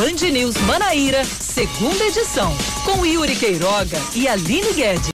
Band 0.00 0.32
News 0.32 0.56
Manaíra, 0.62 1.22
segunda 1.26 2.02
edição, 2.06 2.50
com 2.86 3.04
Yuri 3.04 3.36
Queiroga 3.36 3.98
e 4.14 4.26
Aline 4.26 4.72
Guedes. 4.72 5.12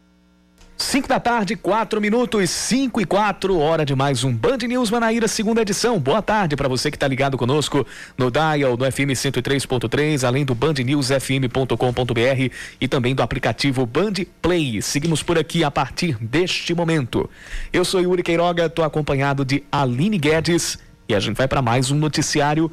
5 0.76 1.08
da 1.08 1.18
tarde, 1.18 1.56
4 1.56 2.00
minutos, 2.00 2.48
5 2.50 3.00
e 3.00 3.04
4, 3.04 3.58
hora 3.58 3.84
de 3.84 3.96
mais 3.96 4.22
um 4.22 4.32
Band 4.32 4.58
News 4.58 4.88
Manaíra, 4.88 5.26
segunda 5.26 5.62
edição. 5.62 5.98
Boa 5.98 6.22
tarde 6.22 6.54
para 6.54 6.68
você 6.68 6.88
que 6.88 6.96
está 6.96 7.08
ligado 7.08 7.36
conosco 7.36 7.84
no 8.16 8.30
Dial, 8.30 8.76
no 8.76 8.84
FM 8.84 9.10
103.3, 9.10 10.22
além 10.22 10.44
do 10.44 10.54
bandnewsfm.com.br 10.54 12.54
e 12.80 12.86
também 12.86 13.12
do 13.12 13.24
aplicativo 13.24 13.84
Band 13.86 14.12
Play. 14.40 14.80
Seguimos 14.82 15.20
por 15.20 15.36
aqui 15.36 15.64
a 15.64 15.70
partir 15.70 16.16
deste 16.20 16.72
momento. 16.74 17.28
Eu 17.72 17.84
sou 17.84 18.00
Yuri 18.00 18.22
Queiroga, 18.22 18.66
estou 18.66 18.84
acompanhado 18.84 19.44
de 19.44 19.64
Aline 19.72 20.16
Guedes 20.16 20.78
e 21.08 21.14
a 21.16 21.18
gente 21.18 21.36
vai 21.36 21.48
para 21.48 21.60
mais 21.60 21.90
um 21.90 21.96
noticiário 21.96 22.70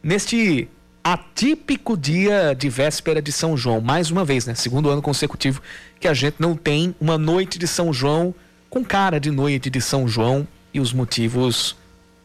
neste 0.00 0.68
atípico 1.02 1.96
dia 1.96 2.54
de 2.54 2.68
véspera 2.68 3.22
de 3.22 3.32
São 3.32 3.56
João. 3.56 3.80
Mais 3.80 4.10
uma 4.10 4.24
vez, 4.24 4.46
né? 4.46 4.54
Segundo 4.54 4.90
ano 4.90 5.02
consecutivo 5.02 5.62
que 5.98 6.08
a 6.08 6.14
gente 6.14 6.36
não 6.38 6.54
tem 6.54 6.94
uma 7.00 7.16
noite 7.16 7.58
de 7.58 7.66
São 7.66 7.92
João 7.92 8.34
com 8.68 8.84
cara 8.84 9.18
de 9.18 9.30
noite 9.30 9.70
de 9.70 9.80
São 9.80 10.06
João 10.06 10.46
e 10.72 10.80
os 10.80 10.92
motivos 10.92 11.76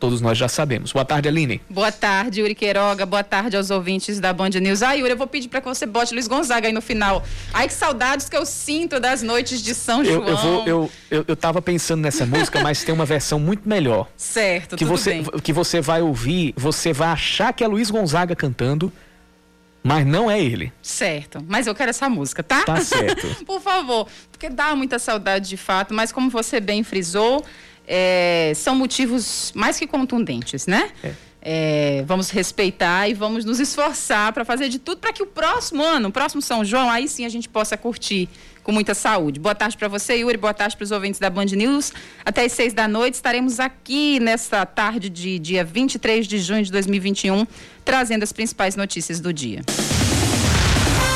todos 0.03 0.19
nós 0.19 0.37
já 0.37 0.49
sabemos. 0.49 0.91
Boa 0.91 1.05
tarde, 1.05 1.29
Aline. 1.29 1.61
Boa 1.69 1.89
tarde, 1.89 2.41
Yuri 2.41 2.53
Queiroga. 2.53 3.05
Boa 3.05 3.23
tarde 3.23 3.55
aos 3.55 3.71
ouvintes 3.71 4.19
da 4.19 4.33
Band 4.33 4.49
News. 4.49 4.83
Ah, 4.83 4.91
Yuri, 4.91 5.11
eu 5.11 5.17
vou 5.17 5.27
pedir 5.27 5.47
para 5.47 5.61
que 5.61 5.67
você 5.69 5.85
bote 5.85 6.13
Luiz 6.13 6.27
Gonzaga 6.27 6.67
aí 6.67 6.73
no 6.73 6.81
final. 6.81 7.23
Ai, 7.53 7.69
que 7.69 7.73
saudades 7.73 8.27
que 8.27 8.35
eu 8.35 8.45
sinto 8.45 8.99
das 8.99 9.23
noites 9.23 9.61
de 9.61 9.73
São 9.73 10.03
João. 10.03 10.21
Eu, 10.21 10.27
eu, 10.27 10.37
vou, 10.37 10.67
eu, 10.67 10.91
eu, 11.09 11.25
eu 11.25 11.35
tava 11.37 11.61
pensando 11.61 12.01
nessa 12.01 12.25
música, 12.25 12.61
mas 12.61 12.83
tem 12.83 12.93
uma 12.93 13.05
versão 13.05 13.39
muito 13.39 13.69
melhor. 13.69 14.09
Certo, 14.17 14.75
que 14.75 14.83
você, 14.83 15.21
bem. 15.21 15.23
Que 15.41 15.53
você 15.53 15.79
vai 15.79 16.01
ouvir, 16.01 16.53
você 16.57 16.91
vai 16.91 17.07
achar 17.07 17.53
que 17.53 17.63
é 17.63 17.67
Luiz 17.67 17.89
Gonzaga 17.89 18.35
cantando, 18.35 18.91
mas 19.81 20.05
não 20.05 20.29
é 20.29 20.37
ele. 20.37 20.73
Certo, 20.81 21.41
mas 21.47 21.65
eu 21.65 21.73
quero 21.73 21.91
essa 21.91 22.09
música, 22.09 22.43
tá? 22.43 22.63
Tá 22.63 22.81
certo. 22.81 23.25
Por 23.45 23.61
favor, 23.61 24.09
porque 24.29 24.49
dá 24.49 24.75
muita 24.75 24.99
saudade 24.99 25.47
de 25.47 25.55
fato, 25.55 25.93
mas 25.93 26.11
como 26.11 26.29
você 26.29 26.59
bem 26.59 26.83
frisou, 26.83 27.41
é, 27.87 28.53
são 28.55 28.75
motivos 28.75 29.51
mais 29.55 29.77
que 29.77 29.87
contundentes, 29.87 30.67
né? 30.67 30.91
É. 31.03 31.13
É, 31.45 32.03
vamos 32.07 32.29
respeitar 32.29 33.09
e 33.09 33.13
vamos 33.13 33.43
nos 33.43 33.59
esforçar 33.59 34.31
para 34.31 34.45
fazer 34.45 34.69
de 34.69 34.79
tudo 34.79 34.99
para 34.99 35.11
que 35.11 35.21
o 35.21 35.25
próximo 35.25 35.83
ano, 35.83 36.07
o 36.07 36.11
próximo 36.11 36.41
São 36.41 36.63
João, 36.63 36.89
aí 36.89 37.05
sim 37.05 37.25
a 37.25 37.29
gente 37.29 37.49
possa 37.49 37.75
curtir 37.75 38.29
com 38.63 38.71
muita 38.71 38.93
saúde. 38.93 39.41
Boa 39.41 39.53
tarde 39.53 39.77
para 39.77 39.89
você, 39.89 40.15
Yuri. 40.15 40.37
Boa 40.37 40.53
tarde 40.53 40.77
para 40.77 40.85
os 40.85 40.91
ouvintes 40.91 41.19
da 41.19 41.29
Band 41.29 41.47
News. 41.47 41.91
Até 42.25 42.45
às 42.45 42.53
seis 42.53 42.73
da 42.73 42.87
noite 42.87 43.15
estaremos 43.15 43.59
aqui 43.59 44.21
nesta 44.21 44.65
tarde 44.65 45.09
de 45.09 45.37
dia 45.37 45.65
23 45.65 46.25
de 46.25 46.39
junho 46.39 46.63
de 46.63 46.71
2021, 46.71 47.45
trazendo 47.83 48.23
as 48.23 48.31
principais 48.31 48.77
notícias 48.77 49.19
do 49.19 49.33
dia. 49.33 49.61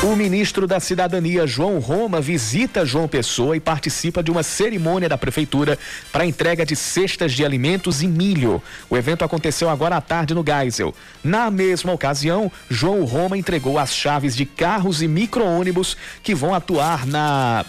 O 0.08 0.16
ministro 0.16 0.66
da 0.66 0.80
Cidadania, 0.80 1.46
João 1.46 1.78
Roma, 1.78 2.18
visita 2.18 2.86
João 2.86 3.06
Pessoa 3.06 3.54
e 3.58 3.60
participa 3.60 4.22
de 4.22 4.30
uma 4.30 4.42
cerimônia 4.42 5.06
da 5.06 5.18
prefeitura 5.18 5.78
para 6.10 6.24
entrega 6.24 6.64
de 6.64 6.74
cestas 6.74 7.30
de 7.34 7.44
alimentos 7.44 8.02
e 8.02 8.08
milho. 8.08 8.62
O 8.88 8.96
evento 8.96 9.22
aconteceu 9.22 9.68
agora 9.68 9.96
à 9.98 10.00
tarde 10.00 10.32
no 10.32 10.42
Geisel. 10.42 10.94
Na 11.22 11.50
mesma 11.50 11.92
ocasião, 11.92 12.50
João 12.70 13.04
Roma 13.04 13.36
entregou 13.36 13.78
as 13.78 13.94
chaves 13.94 14.34
de 14.34 14.46
carros 14.46 15.02
e 15.02 15.06
micro-ônibus 15.06 15.94
que 16.22 16.34
vão 16.34 16.54
atuar 16.54 17.06
na 17.06 17.66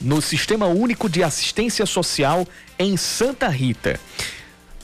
no 0.00 0.20
Sistema 0.20 0.66
Único 0.66 1.08
de 1.08 1.22
Assistência 1.22 1.86
Social 1.86 2.46
em 2.76 2.96
Santa 2.96 3.48
Rita. 3.48 4.00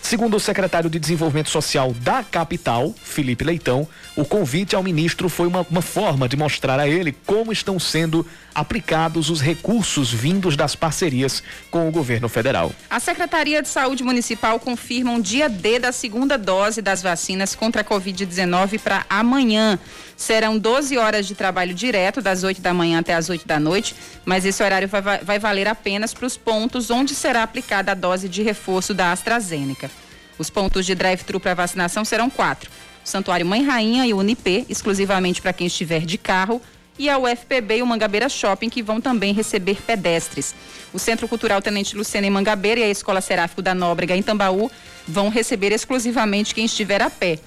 Segundo 0.05 0.37
o 0.37 0.41
secretário 0.41 0.91
de 0.91 0.99
Desenvolvimento 0.99 1.49
Social 1.49 1.95
da 1.95 2.23
capital, 2.23 2.95
Felipe 3.03 3.43
Leitão, 3.43 3.89
o 4.15 4.23
convite 4.23 4.77
ao 4.77 4.83
ministro 4.83 5.31
foi 5.31 5.47
uma, 5.47 5.67
uma, 5.71 5.81
forma 5.81 6.29
de 6.29 6.37
mostrar 6.37 6.79
a 6.79 6.87
ele 6.87 7.17
como 7.25 7.51
estão 7.51 7.81
sendo 7.81 8.25
aplicados 8.55 9.31
os 9.31 9.41
recursos 9.41 10.13
vindos 10.13 10.59
das 10.59 10.77
parcerias 10.77 11.43
com 11.71 11.89
o 11.89 11.91
governo 11.91 12.29
federal. 12.29 12.71
A 12.91 13.01
Secretaria 13.01 13.63
de 13.63 13.69
Saúde 13.69 14.05
Municipal 14.05 14.61
confirma 14.61 15.11
um 15.11 15.21
dia 15.23 15.49
D 15.49 15.79
da 15.79 15.91
segunda 15.91 16.37
dose 16.37 16.83
das 16.83 17.01
vacinas 17.01 17.55
contra 17.55 17.81
a 17.81 17.85
Covid-19 17.85 18.81
para 18.81 19.07
amanhã. 19.09 19.79
Serão 20.17 20.59
12 20.59 20.97
horas 20.97 21.27
de 21.27 21.35
trabalho 21.35 21.75
direto, 21.75 22.23
das 22.23 22.45
8 22.45 22.61
da 22.61 22.73
manhã 22.73 23.01
até 23.01 23.15
as 23.15 23.29
8 23.29 23.47
da 23.47 23.59
noite, 23.59 23.95
mas 24.25 24.45
esse 24.45 24.63
horário 24.63 24.89
vai, 24.89 25.03
vai 25.03 25.39
valer 25.39 25.67
apenas 25.67 26.15
para 26.15 26.27
os 26.27 26.37
pontos 26.37 26.91
onde 26.91 27.15
será 27.15 27.43
aplicada 27.43 27.93
a 27.93 27.95
dose 27.95 28.29
de 28.29 28.43
reforço 28.43 28.95
da 28.95 29.13
AstraZeneca. 29.13 29.91
Os 30.39 30.51
pontos 30.51 30.85
de 30.87 30.95
drive-thru 30.95 31.39
para 31.41 31.55
vacinação 31.55 32.05
serão 32.05 32.31
quatro: 32.31 32.71
o 33.05 33.09
Santuário 33.09 33.47
Mãe 33.47 33.65
Rainha 33.65 34.07
e 34.07 34.15
o 34.15 34.19
Unip, 34.19 34.67
exclusivamente 34.69 35.43
para 35.43 35.53
quem 35.53 35.67
estiver 35.67 36.01
de 36.01 36.19
carro, 36.19 36.61
e 36.99 37.09
a 37.09 37.19
UFPB 37.19 37.79
e 37.79 37.83
o 37.83 37.87
Mangabeira 37.87 38.29
Shopping, 38.29 38.69
que 38.69 38.83
vão 38.83 39.01
também 39.01 39.33
receber 39.33 39.83
pedestres. 39.83 40.55
O 40.93 40.99
Centro 40.99 41.27
Cultural 41.27 41.61
Tenente 41.61 41.97
Luciana 41.97 42.27
em 42.27 42.31
Mangabeira 42.31 42.81
e 42.81 42.85
a 42.85 42.89
Escola 42.89 43.21
Seráfico 43.21 43.61
da 43.61 43.75
Nóbrega 43.75 44.17
em 44.17 44.23
Tambaú 44.23 44.71
vão 45.07 45.29
receber 45.29 45.73
exclusivamente 45.73 46.55
quem 46.55 46.65
estiver 46.65 47.03
a 47.03 47.11
pé. 47.11 47.39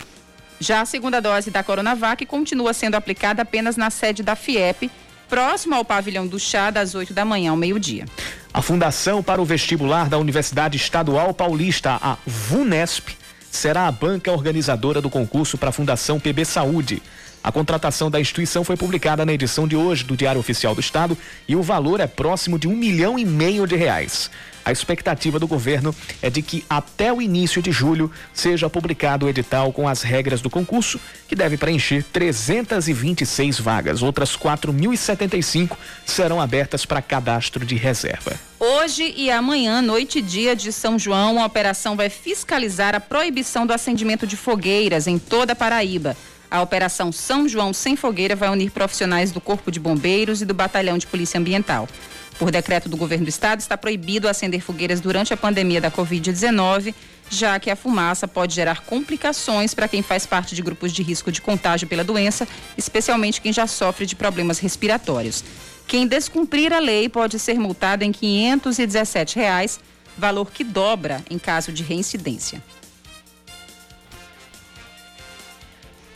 Já 0.59 0.81
a 0.81 0.85
segunda 0.85 1.21
dose 1.21 1.51
da 1.51 1.63
Coronavac 1.63 2.25
continua 2.25 2.73
sendo 2.73 2.95
aplicada 2.95 3.43
apenas 3.43 3.77
na 3.77 3.89
sede 3.89 4.23
da 4.23 4.35
FIEP, 4.35 4.89
próximo 5.29 5.75
ao 5.75 5.85
pavilhão 5.85 6.25
do 6.25 6.39
chá, 6.39 6.71
das 6.71 6.95
8 6.95 7.13
da 7.13 7.23
manhã 7.23 7.51
ao 7.51 7.57
meio-dia. 7.57 8.05
A 8.53 8.61
Fundação 8.61 9.21
para 9.21 9.41
o 9.41 9.45
Vestibular 9.45 10.09
da 10.09 10.17
Universidade 10.17 10.77
Estadual 10.77 11.33
Paulista, 11.33 11.99
a 12.01 12.17
VUNESP, 12.25 13.15
será 13.51 13.87
a 13.87 13.91
banca 13.91 14.31
organizadora 14.31 15.01
do 15.01 15.09
concurso 15.09 15.57
para 15.57 15.69
a 15.69 15.73
Fundação 15.73 16.19
PB 16.19 16.43
Saúde. 16.45 17.03
A 17.43 17.51
contratação 17.51 18.09
da 18.09 18.19
instituição 18.19 18.63
foi 18.63 18.75
publicada 18.75 19.25
na 19.25 19.31
edição 19.31 19.67
de 19.67 19.75
hoje 19.75 20.03
do 20.03 20.17
Diário 20.17 20.39
Oficial 20.39 20.73
do 20.73 20.81
Estado 20.81 21.17
e 21.47 21.55
o 21.55 21.61
valor 21.61 21.99
é 21.99 22.07
próximo 22.07 22.57
de 22.57 22.67
um 22.67 22.75
milhão 22.75 23.17
e 23.17 23.23
meio 23.23 23.65
de 23.67 23.75
reais. 23.75 24.29
A 24.67 24.71
expectativa 24.73 25.39
do 25.39 25.47
governo 25.47 25.95
é 26.21 26.29
de 26.29 26.41
que 26.41 26.65
até 26.69 27.13
o 27.13 27.21
início 27.21 27.61
de 27.61 27.71
julho 27.71 28.11
seja 28.33 28.69
publicado 28.69 29.25
o 29.25 29.29
edital 29.29 29.71
com 29.71 29.87
as 29.87 30.01
regras 30.01 30.41
do 30.41 30.49
concurso, 30.49 30.99
que 31.25 31.37
deve 31.37 31.55
preencher 31.55 32.03
326 32.11 33.61
vagas. 33.61 34.03
Outras 34.03 34.35
4.075 34.35 35.77
serão 36.05 36.41
abertas 36.41 36.85
para 36.85 37.01
cadastro 37.01 37.65
de 37.65 37.75
reserva. 37.75 38.33
Hoje 38.59 39.13
e 39.15 39.31
amanhã, 39.31 39.81
noite 39.81 40.19
e 40.19 40.21
dia 40.21 40.53
de 40.53 40.73
São 40.73 40.99
João, 40.99 41.41
a 41.41 41.45
operação 41.45 41.95
vai 41.95 42.09
fiscalizar 42.09 42.93
a 42.93 42.99
proibição 42.99 43.65
do 43.65 43.71
acendimento 43.71 44.27
de 44.27 44.35
fogueiras 44.35 45.07
em 45.07 45.17
toda 45.17 45.53
a 45.53 45.55
Paraíba. 45.55 46.17
A 46.51 46.61
Operação 46.61 47.09
São 47.13 47.47
João 47.47 47.71
Sem 47.71 47.95
Fogueira 47.95 48.35
vai 48.35 48.49
unir 48.49 48.71
profissionais 48.71 49.31
do 49.31 49.39
Corpo 49.39 49.71
de 49.71 49.79
Bombeiros 49.79 50.41
e 50.41 50.45
do 50.45 50.53
Batalhão 50.53 50.97
de 50.97 51.07
Polícia 51.07 51.39
Ambiental. 51.39 51.87
Por 52.37 52.51
decreto 52.51 52.87
do 52.87 52.95
governo 52.95 53.25
do 53.25 53.29
estado, 53.29 53.59
está 53.59 53.75
proibido 53.75 54.29
acender 54.29 54.61
fogueiras 54.61 55.01
durante 55.01 55.33
a 55.33 55.37
pandemia 55.37 55.81
da 55.81 55.89
Covid-19, 55.89 56.93
já 57.29 57.59
que 57.59 57.71
a 57.71 57.75
fumaça 57.75 58.27
pode 58.27 58.53
gerar 58.53 58.81
complicações 58.81 59.73
para 59.73 59.87
quem 59.87 60.03
faz 60.03 60.25
parte 60.25 60.53
de 60.53 60.61
grupos 60.61 60.93
de 60.93 61.01
risco 61.01 61.31
de 61.31 61.41
contágio 61.41 61.87
pela 61.87 62.03
doença, 62.03 62.47
especialmente 62.77 63.41
quem 63.41 63.51
já 63.51 63.65
sofre 63.65 64.05
de 64.05 64.15
problemas 64.15 64.59
respiratórios. 64.59 65.43
Quem 65.87 66.05
descumprir 66.05 66.71
a 66.73 66.79
lei 66.79 67.09
pode 67.09 67.39
ser 67.39 67.57
multado 67.57 68.03
em 68.03 68.11
517 68.11 69.35
reais, 69.35 69.79
valor 70.17 70.51
que 70.51 70.63
dobra 70.63 71.23
em 71.29 71.39
caso 71.39 71.71
de 71.71 71.81
reincidência. 71.81 72.61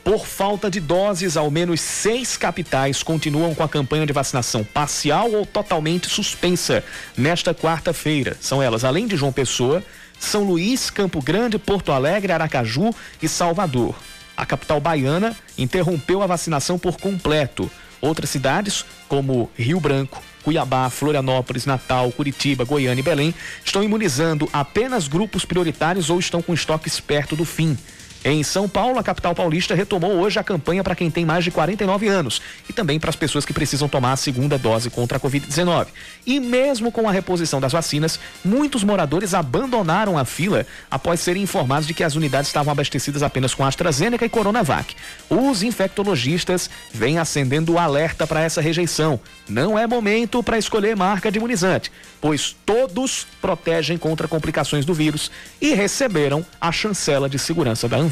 Por 0.04 0.26
falta 0.26 0.70
de 0.70 0.80
doses, 0.80 1.38
ao 1.38 1.52
menos 1.52 1.80
seis 1.80 2.36
capitais 2.36 3.04
continuam 3.04 3.54
com 3.54 3.62
a 3.62 3.70
campanha 3.70 4.06
de 4.06 4.12
vacinação 4.12 4.64
parcial 4.64 5.32
ou 5.32 5.46
totalmente 5.46 6.10
suspensa 6.10 6.84
nesta 7.16 7.54
quarta-feira. 7.54 8.36
São 8.42 8.64
elas, 8.64 8.84
além 8.84 9.06
de 9.06 9.16
João 9.16 9.32
Pessoa, 9.32 9.84
São 10.20 10.44
Luís, 10.44 10.90
Campo 10.90 11.22
Grande, 11.22 11.60
Porto 11.60 11.92
Alegre, 11.92 12.34
Aracaju 12.34 12.90
e 13.22 13.28
Salvador. 13.28 13.96
A 14.36 14.44
capital 14.44 14.80
baiana 14.80 15.36
interrompeu 15.56 16.24
a 16.24 16.28
vacinação 16.28 16.80
por 16.80 16.98
completo. 16.98 17.70
Outras 18.02 18.32
cidades, 18.32 18.84
como 19.08 19.52
Rio 19.56 19.80
Branco, 19.80 20.24
Cuiabá, 20.42 20.90
Florianópolis, 20.90 21.68
Natal, 21.68 22.12
Curitiba, 22.12 22.64
Goiânia 22.64 23.02
e 23.02 23.04
Belém, 23.04 23.36
estão 23.64 23.84
imunizando 23.84 24.50
apenas 24.52 25.08
grupos 25.08 25.46
prioritários 25.46 26.10
ou 26.10 26.20
estão 26.20 26.42
com 26.42 26.56
estoques 26.56 27.00
perto 27.00 27.36
do 27.36 27.46
fim. 27.46 27.78
Em 28.24 28.44
São 28.44 28.70
Paulo, 28.70 29.00
a 29.00 29.04
capital 29.04 29.34
paulista 29.34 29.74
retomou 29.74 30.12
hoje 30.12 30.38
a 30.38 30.44
campanha 30.44 30.84
para 30.84 30.96
quem 30.96 31.10
tem 31.10 31.26
mais 31.26 31.44
de 31.44 31.50
49 31.50 32.08
anos 32.08 32.40
e 32.70 32.74
também 32.74 33.00
para 33.00 33.10
as 33.10 33.16
pessoas 33.16 33.46
que 33.46 33.54
precisam 33.54 33.90
tomar 33.90 34.12
a 34.12 34.16
segunda 34.16 34.60
dose 34.60 34.92
contra 34.92 35.18
a 35.18 35.20
Covid-19. 35.20 35.88
E 36.24 36.40
mesmo 36.40 36.92
com 36.92 37.10
a 37.10 37.12
reposição 37.12 37.60
das 37.60 37.72
vacinas, 37.72 38.20
muitos 38.46 38.84
moradores 38.84 39.34
abandonaram 39.34 40.20
a 40.20 40.24
fila 40.24 40.68
após 40.90 41.20
serem 41.20 41.42
informados 41.42 41.88
de 41.88 41.96
que 41.96 42.04
as 42.04 42.16
unidades 42.16 42.50
estavam 42.50 42.72
abastecidas 42.72 43.24
apenas 43.24 43.56
com 43.56 43.66
AstraZeneca 43.66 44.24
e 44.24 44.30
Coronavac. 44.30 44.96
Os 45.28 45.64
infectologistas 45.64 46.70
vêm 46.94 47.18
acendendo 47.18 47.74
o 47.74 47.80
alerta 47.80 48.28
para 48.28 48.42
essa 48.42 48.62
rejeição. 48.62 49.20
Não 49.50 49.80
é 49.80 49.88
momento 49.88 50.44
para 50.44 50.60
escolher 50.60 50.96
marca 50.96 51.32
de 51.32 51.40
imunizante, 51.40 51.92
pois 52.22 52.56
todos 52.68 53.26
protegem 53.42 53.98
contra 53.98 54.28
complicações 54.28 54.86
do 54.86 54.94
vírus 54.94 55.32
e 55.60 55.74
receberam 55.74 56.46
a 56.60 56.72
chancela 56.72 57.28
de 57.28 57.40
segurança 57.40 57.90
da 57.90 57.98
Anvisa. 57.98 58.11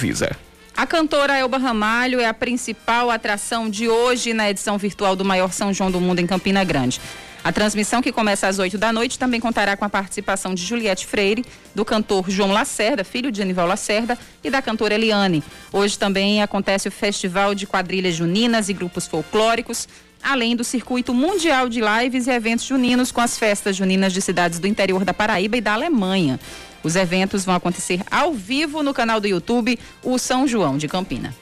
A 0.75 0.87
cantora 0.87 1.37
Elba 1.37 1.57
Ramalho 1.57 2.19
é 2.21 2.25
a 2.25 2.33
principal 2.33 3.11
atração 3.11 3.69
de 3.69 3.89
hoje 3.89 4.33
na 4.33 4.49
edição 4.49 4.77
virtual 4.77 5.15
do 5.15 5.25
maior 5.25 5.51
São 5.51 5.73
João 5.73 5.91
do 5.91 5.99
Mundo 5.99 6.19
em 6.19 6.25
Campina 6.25 6.63
Grande. 6.63 7.01
A 7.43 7.51
transmissão, 7.51 8.01
que 8.01 8.11
começa 8.11 8.47
às 8.47 8.59
8 8.59 8.77
da 8.77 8.91
noite, 8.91 9.17
também 9.17 9.39
contará 9.39 9.77
com 9.77 9.85
a 9.85 9.89
participação 9.89 10.53
de 10.53 10.65
Juliette 10.65 11.05
Freire, 11.05 11.45
do 11.73 11.85
cantor 11.85 12.29
João 12.29 12.51
Lacerda, 12.51 13.03
filho 13.03 13.31
de 13.31 13.41
Anival 13.41 13.67
Lacerda, 13.67 14.17
e 14.43 14.49
da 14.49 14.61
cantora 14.61 14.93
Eliane. 14.93 15.43
Hoje 15.71 15.97
também 15.97 16.41
acontece 16.41 16.87
o 16.87 16.91
Festival 16.91 17.55
de 17.55 17.65
Quadrilhas 17.65 18.15
Juninas 18.15 18.67
e 18.67 18.73
Grupos 18.73 19.07
Folclóricos, 19.07 19.87
além 20.21 20.53
do 20.53 20.65
circuito 20.65 21.13
mundial 21.13 21.69
de 21.69 21.81
lives 21.81 22.27
e 22.27 22.31
eventos 22.31 22.65
juninos 22.65 23.11
com 23.11 23.21
as 23.21 23.37
festas 23.37 23.75
juninas 23.75 24.11
de 24.11 24.21
cidades 24.21 24.59
do 24.59 24.67
interior 24.67 25.05
da 25.05 25.13
Paraíba 25.13 25.55
e 25.57 25.61
da 25.61 25.73
Alemanha. 25.73 26.39
Os 26.83 26.95
eventos 26.95 27.43
vão 27.43 27.55
acontecer 27.55 28.01
ao 28.09 28.33
vivo 28.33 28.81
no 28.81 28.93
canal 28.93 29.19
do 29.19 29.27
YouTube, 29.27 29.77
o 30.03 30.17
São 30.17 30.47
João 30.47 30.77
de 30.77 30.87
Campina. 30.87 31.33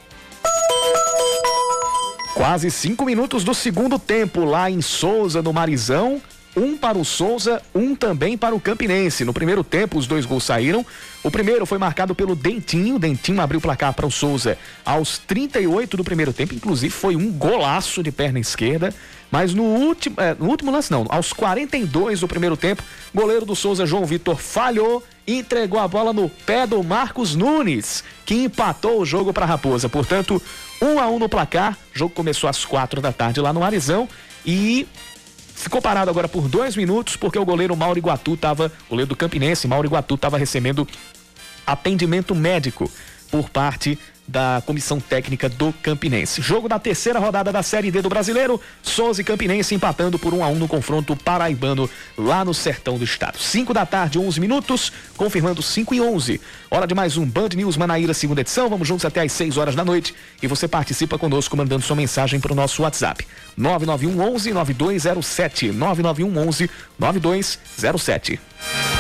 Quase 2.34 2.69
cinco 2.69 3.04
minutos 3.04 3.44
do 3.44 3.54
segundo 3.54 3.98
tempo 3.98 4.45
lá 4.45 4.69
em 4.69 4.81
Souza, 4.81 5.42
no 5.42 5.51
Marizão. 5.51 6.22
Um 6.56 6.75
para 6.75 6.98
o 6.98 7.06
Souza, 7.06 7.62
um 7.74 7.95
também 7.95 8.36
para 8.36 8.56
o 8.56 8.60
Campinense. 8.60 9.24
No 9.24 9.34
primeiro 9.34 9.63
tempo, 9.63 9.98
os 9.98 10.07
dois 10.07 10.25
gols 10.25 10.44
saíram. 10.44 10.84
O 11.24 11.30
primeiro 11.30 11.68
foi 11.68 11.78
marcado 11.78 12.16
pelo 12.16 12.36
Dentinho. 12.36 12.98
Dentinho 12.98 13.42
abriu 13.42 13.60
o 13.60 13.62
placar 13.62 13.94
para 13.94 14.07
o 14.07 14.12
Souza 14.12 14.57
aos 14.84 15.19
38 15.19 15.98
do 15.98 16.04
primeiro 16.04 16.34
tempo. 16.34 16.56
Inclusive, 16.56 16.92
foi 16.92 17.16
um 17.16 17.31
golaço 17.31 18.01
de 18.01 18.12
perna 18.12 18.39
esquerda. 18.39 18.92
Mas 19.31 19.53
no 19.53 19.63
último, 19.63 20.15
é, 20.19 20.33
no 20.33 20.47
último 20.47 20.71
lance, 20.71 20.91
não, 20.91 21.06
aos 21.09 21.33
42 21.33 22.21
do 22.21 22.27
primeiro 22.27 22.56
tempo, 22.56 22.83
goleiro 23.13 23.45
do 23.45 23.56
Souza, 23.56 23.85
João 23.85 24.06
Vitor, 24.06 24.38
falhou 24.38 25.03
e 25.25 25.39
entregou 25.39 25.79
a 25.79 25.88
bola 25.88 26.13
no 26.13 26.29
pé 26.29 26.65
do 26.65 26.81
Marcos 26.81 27.35
Nunes, 27.35 28.03
que 28.25 28.35
empatou 28.35 29.01
o 29.01 29.06
jogo 29.06 29.33
para 29.33 29.44
a 29.44 29.47
Raposa. 29.47 29.89
Portanto, 29.89 30.41
um 30.81 31.00
a 31.00 31.07
um 31.07 31.19
no 31.19 31.27
placar. 31.27 31.77
O 31.94 32.00
jogo 32.00 32.13
começou 32.13 32.50
às 32.50 32.63
quatro 32.63 33.01
da 33.01 33.12
tarde 33.12 33.41
lá 33.41 33.51
no 33.51 33.63
Arizão 33.63 34.07
e 34.45 34.88
ficou 35.53 35.81
parado 35.81 36.09
agora 36.09 36.29
por 36.29 36.47
dois 36.47 36.75
minutos 36.75 37.15
porque 37.18 37.38
o 37.38 37.44
goleiro 37.44 37.75
Mauro 37.75 37.97
Iguatu 37.97 38.35
estava, 38.35 38.71
goleiro 38.89 39.09
do 39.09 39.15
Campinense, 39.15 39.68
Mauro 39.68 39.88
Iguatu 39.88 40.15
estava 40.15 40.38
recebendo 40.38 40.88
atendimento 41.65 42.33
médico 42.33 42.89
por 43.29 43.50
parte 43.50 44.00
da 44.27 44.62
comissão 44.65 45.00
técnica 45.00 45.47
do 45.47 45.74
Campinense. 45.81 46.41
Jogo 46.41 46.68
da 46.68 46.77
terceira 46.77 47.18
rodada 47.18 47.51
da 47.51 47.63
Série 47.63 47.89
D 47.89 48.01
do 48.01 48.09
Brasileiro, 48.09 48.59
Souza 48.83 49.21
e 49.21 49.24
Campinense 49.24 49.74
empatando 49.74 50.19
por 50.19 50.33
1 50.33 50.38
um 50.38 50.44
a 50.44 50.47
1 50.47 50.51
um 50.51 50.56
no 50.56 50.68
confronto 50.68 51.15
paraibano 51.15 51.89
lá 52.18 52.44
no 52.44 52.53
sertão 52.53 52.97
do 52.97 53.06
estado. 53.06 53.39
5 53.39 53.74
da 53.74 53.85
tarde, 53.85 54.19
11 54.19 54.39
minutos, 54.39 54.91
confirmando 55.15 55.62
5 55.62 55.94
e 55.94 56.01
11. 56.01 56.41
Hora 56.69 56.85
de 56.85 56.94
mais 56.94 57.15
um 57.15 57.25
Band 57.25 57.50
News 57.56 57.77
Manaíra, 57.77 58.13
segunda 58.13 58.41
edição. 58.41 58.69
Vamos 58.69 58.88
juntos 58.88 59.06
até 59.06 59.21
às 59.21 59.31
6 59.31 59.57
horas 59.57 59.75
da 59.75 59.85
noite 59.85 60.13
e 60.41 60.47
você 60.47 60.68
participa 60.68 61.18
conosco 61.18 61.56
mandando 61.56 61.83
sua 61.83 61.95
mensagem 61.95 62.39
para 62.39 62.51
o 62.51 62.56
nosso 62.56 62.81
WhatsApp. 62.81 63.25
991 63.56 64.33
11 64.33 64.53
9207 64.53 65.71
991 65.71 66.47
11 66.47 66.69
9207. 67.00 68.96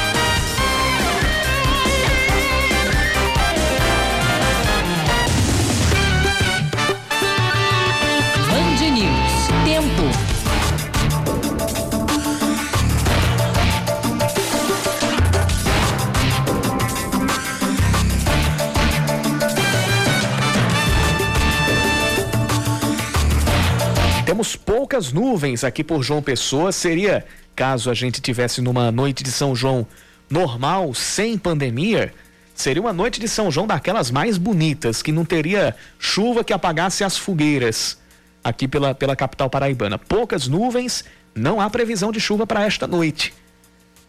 Poucas 24.97 25.13
nuvens 25.13 25.63
aqui 25.63 25.83
por 25.83 26.01
João 26.01 26.23
Pessoa. 26.23 26.71
Seria, 26.71 27.23
caso 27.55 27.91
a 27.91 27.93
gente 27.93 28.19
tivesse 28.19 28.61
numa 28.61 28.91
noite 28.91 29.23
de 29.23 29.31
São 29.31 29.55
João 29.55 29.85
normal, 30.27 30.91
sem 30.95 31.37
pandemia, 31.37 32.11
seria 32.55 32.81
uma 32.81 32.91
noite 32.91 33.19
de 33.19 33.27
São 33.27 33.51
João 33.51 33.67
daquelas 33.67 34.09
mais 34.09 34.39
bonitas, 34.39 35.03
que 35.03 35.11
não 35.11 35.23
teria 35.23 35.75
chuva 35.99 36.43
que 36.43 36.51
apagasse 36.51 37.03
as 37.03 37.15
fogueiras 37.15 37.99
aqui 38.43 38.67
pela, 38.67 38.95
pela 38.95 39.15
capital 39.15 39.51
paraibana. 39.51 39.99
Poucas 39.99 40.47
nuvens, 40.47 41.05
não 41.35 41.61
há 41.61 41.69
previsão 41.69 42.11
de 42.11 42.19
chuva 42.19 42.47
para 42.47 42.65
esta 42.65 42.87
noite. 42.87 43.35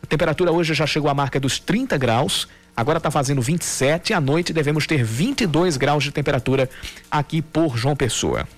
A 0.03 0.07
temperatura 0.07 0.51
hoje 0.51 0.73
já 0.73 0.87
chegou 0.87 1.11
à 1.11 1.15
marca 1.15 1.39
dos 1.39 1.59
30 1.59 1.99
graus, 1.99 2.49
agora 2.75 2.97
está 2.97 3.11
fazendo 3.11 3.43
27. 3.43 4.15
À 4.15 4.21
noite 4.23 4.55
devemos 4.55 4.87
ter 4.87 5.05
22 5.05 5.77
graus 5.77 6.03
de 6.03 6.13
temperatura 6.13 6.71
aqui 7.11 7.43
por 7.43 7.77
João 7.77 7.95
Pessoa. 7.95 8.49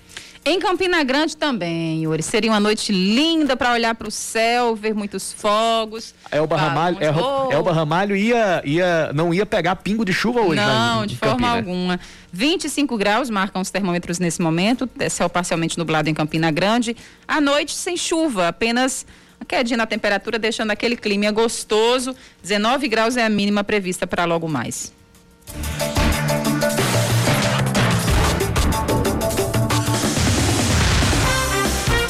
Em 0.43 0.59
Campina 0.59 1.03
Grande 1.03 1.37
também, 1.37 2.03
Yuri. 2.03 2.23
Seria 2.23 2.49
uma 2.49 2.59
noite 2.59 2.91
linda 2.91 3.55
para 3.55 3.73
olhar 3.73 3.93
para 3.93 4.07
o 4.07 4.11
céu, 4.11 4.75
ver 4.75 4.95
muitos 4.95 5.31
fogos. 5.31 6.15
Elba 6.31 6.55
tá, 6.55 6.61
Ramalho, 6.63 6.97
oh. 7.15 7.51
Elba 7.51 7.71
Ramalho 7.71 8.15
ia, 8.15 8.59
ia, 8.65 9.11
não 9.13 9.31
ia 9.31 9.45
pegar 9.45 9.75
pingo 9.75 10.03
de 10.03 10.11
chuva 10.11 10.41
hoje. 10.41 10.55
Não, 10.55 11.05
de 11.05 11.15
forma 11.15 11.35
Campina. 11.35 11.57
alguma. 11.57 11.99
25 12.33 12.97
graus 12.97 13.29
marcam 13.29 13.61
os 13.61 13.69
termômetros 13.69 14.17
nesse 14.17 14.41
momento. 14.41 14.89
Céu 15.11 15.29
parcialmente 15.29 15.77
nublado 15.77 16.09
em 16.09 16.13
Campina 16.13 16.49
Grande. 16.49 16.97
À 17.27 17.39
noite 17.39 17.75
sem 17.75 17.95
chuva, 17.95 18.47
apenas 18.47 19.05
uma 19.39 19.45
quedinha 19.45 19.77
na 19.77 19.85
temperatura, 19.85 20.39
deixando 20.39 20.71
aquele 20.71 20.95
clima 20.95 21.31
gostoso. 21.31 22.15
19 22.41 22.87
graus 22.87 23.15
é 23.15 23.23
a 23.23 23.29
mínima 23.29 23.63
prevista 23.63 24.07
para 24.07 24.25
logo 24.25 24.47
mais. 24.47 24.91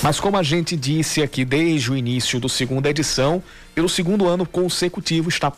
Mas 0.04 0.20
como 0.20 0.36
a 0.36 0.42
gente 0.42 0.76
disse 0.76 1.22
aqui 1.22 1.46
desde 1.46 1.92
o 1.92 1.96
início 1.96 2.40
do 2.40 2.50
segunda 2.50 2.90
edição, 2.90 3.42
pelo 3.76 3.88
segundo 3.88 4.28
ano 4.28 4.48
consecutivo 4.48 5.30
está 5.30 5.54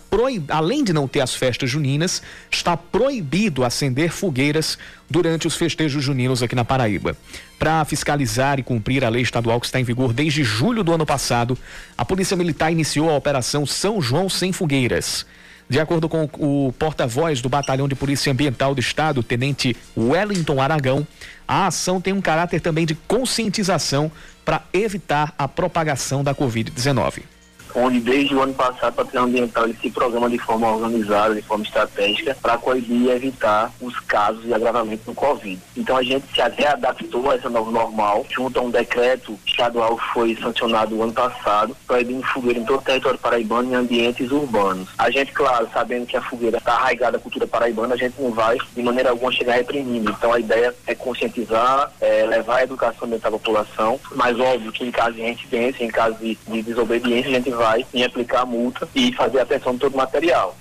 além 0.50 0.84
de 0.84 0.92
não 0.92 1.07
ter 1.07 1.22
as 1.22 1.34
festas 1.34 1.69
juninas, 1.69 2.22
está 2.51 2.75
proibido 2.75 3.63
acender 3.63 4.12
fogueiras 4.12 4.78
durante 5.10 5.48
os 5.48 5.56
festejos 5.56 6.04
juninos 6.04 6.44
aqui 6.44 6.56
na 6.56 6.66
Paraíba. 6.66 7.16
Para 7.57 7.86
fiscalizar 7.86 8.60
e 8.60 8.63
cumprir 8.63 9.06
a 9.06 9.10
lei 9.10 9.22
estadual 9.22 9.62
que 9.62 9.66
está 9.66 9.80
em 9.80 9.86
vigor 9.86 10.12
desde 10.12 10.44
julho 10.44 10.84
do 10.84 10.94
ano 10.94 11.06
passado, 11.06 11.57
a 11.98 12.04
Polícia 12.04 12.36
Militar 12.36 12.69
iniciou 12.69 13.10
a 13.10 13.16
operação 13.16 13.66
São 13.66 14.01
João 14.01 14.28
sem 14.28 14.51
fogueiras. 14.51 15.25
De 15.69 15.80
acordo 15.80 16.10
com 16.10 16.30
o 16.38 16.74
porta-voz 16.78 17.42
do 17.42 17.48
Batalhão 17.48 17.88
de 17.88 17.95
Polícia 17.95 18.31
Ambiental 18.31 18.75
do 18.75 18.81
Estado, 18.81 19.24
Tenente 19.24 19.75
Wellington 19.97 20.62
Aragão, 20.62 21.07
a 21.47 21.68
ação 21.68 22.02
tem 22.02 22.14
um 22.14 22.21
caráter 22.21 22.59
também 22.59 22.85
de 22.85 22.95
conscientização 22.95 24.12
para 24.44 24.64
evitar 24.73 25.33
a 25.38 25.47
propagação 25.47 26.23
da 26.23 26.33
Covid-19 26.33 27.32
onde 27.75 27.99
desde 27.99 28.35
o 28.35 28.42
ano 28.42 28.53
passado 28.53 28.94
o 28.94 28.95
Patrimônio 28.95 29.30
Ambiental 29.30 29.65
ele 29.65 29.77
se 29.81 29.89
programa 29.89 30.30
de 30.30 30.37
forma 30.37 30.71
organizada, 30.71 31.35
de 31.35 31.42
forma 31.42 31.63
estratégica, 31.63 32.35
para 32.42 32.57
coibir 32.57 33.01
e 33.03 33.09
evitar 33.09 33.71
os 33.81 33.99
casos 34.01 34.44
de 34.44 34.53
agravamento 34.53 35.06
do 35.06 35.13
Covid. 35.13 35.59
Então 35.75 35.97
a 35.97 36.03
gente 36.03 36.25
se 36.33 36.42
readaptou 36.42 37.30
a 37.30 37.35
essa 37.35 37.49
nova 37.49 37.71
normal, 37.71 38.25
junto 38.30 38.59
a 38.59 38.61
um 38.61 38.69
decreto 38.69 39.37
estadual 39.45 39.97
que 39.97 40.13
foi 40.13 40.35
sancionado 40.35 40.95
o 40.95 41.03
ano 41.03 41.13
passado, 41.13 41.75
proibindo 41.87 42.25
fogueira 42.27 42.59
em 42.59 42.65
todo 42.65 42.80
o 42.80 42.83
território 42.83 43.19
paraibano 43.19 43.71
em 43.71 43.75
ambientes 43.75 44.31
urbanos. 44.31 44.89
A 44.97 45.09
gente, 45.09 45.31
claro, 45.31 45.68
sabendo 45.73 46.06
que 46.06 46.18
a 46.18 46.21
fogueira 46.21 46.57
está 46.57 46.73
arraigada 46.73 47.18
à 47.18 47.19
cultura 47.19 47.47
paraibana, 47.47 47.95
a 47.95 47.97
gente 47.97 48.21
não 48.21 48.31
vai 48.31 48.57
de 48.75 48.83
maneira 48.83 49.09
alguma 49.09 49.31
chegar 49.31 49.56
reprimindo. 49.56 50.11
Então 50.11 50.33
a 50.33 50.39
ideia 50.39 50.73
é 50.85 50.95
conscientizar, 50.95 51.92
é, 52.01 52.25
levar 52.25 52.57
a 52.57 52.63
educação 52.63 53.06
ambiental 53.06 53.33
à 53.33 53.39
população, 53.39 53.99
mas 54.15 54.39
óbvio 54.39 54.71
que 54.71 54.85
em 54.85 54.92
caso 54.92 55.13
de 55.13 55.21
reincidência, 55.21 55.83
em 55.83 55.89
caso 55.89 56.15
de, 56.18 56.37
de 56.47 56.61
desobediência, 56.61 57.31
a 57.31 57.35
gente 57.35 57.49
vai 57.51 57.63
vai 57.64 57.86
em 57.94 58.04
aplicar 58.04 58.42
a 58.42 58.46
multa 58.46 58.90
e 58.94 59.14
fazer 59.14 59.40
a 59.40 59.44
atenção 59.44 59.72
de 59.74 59.80
todo 59.80 59.94
o 59.94 59.98
material. 59.98 60.58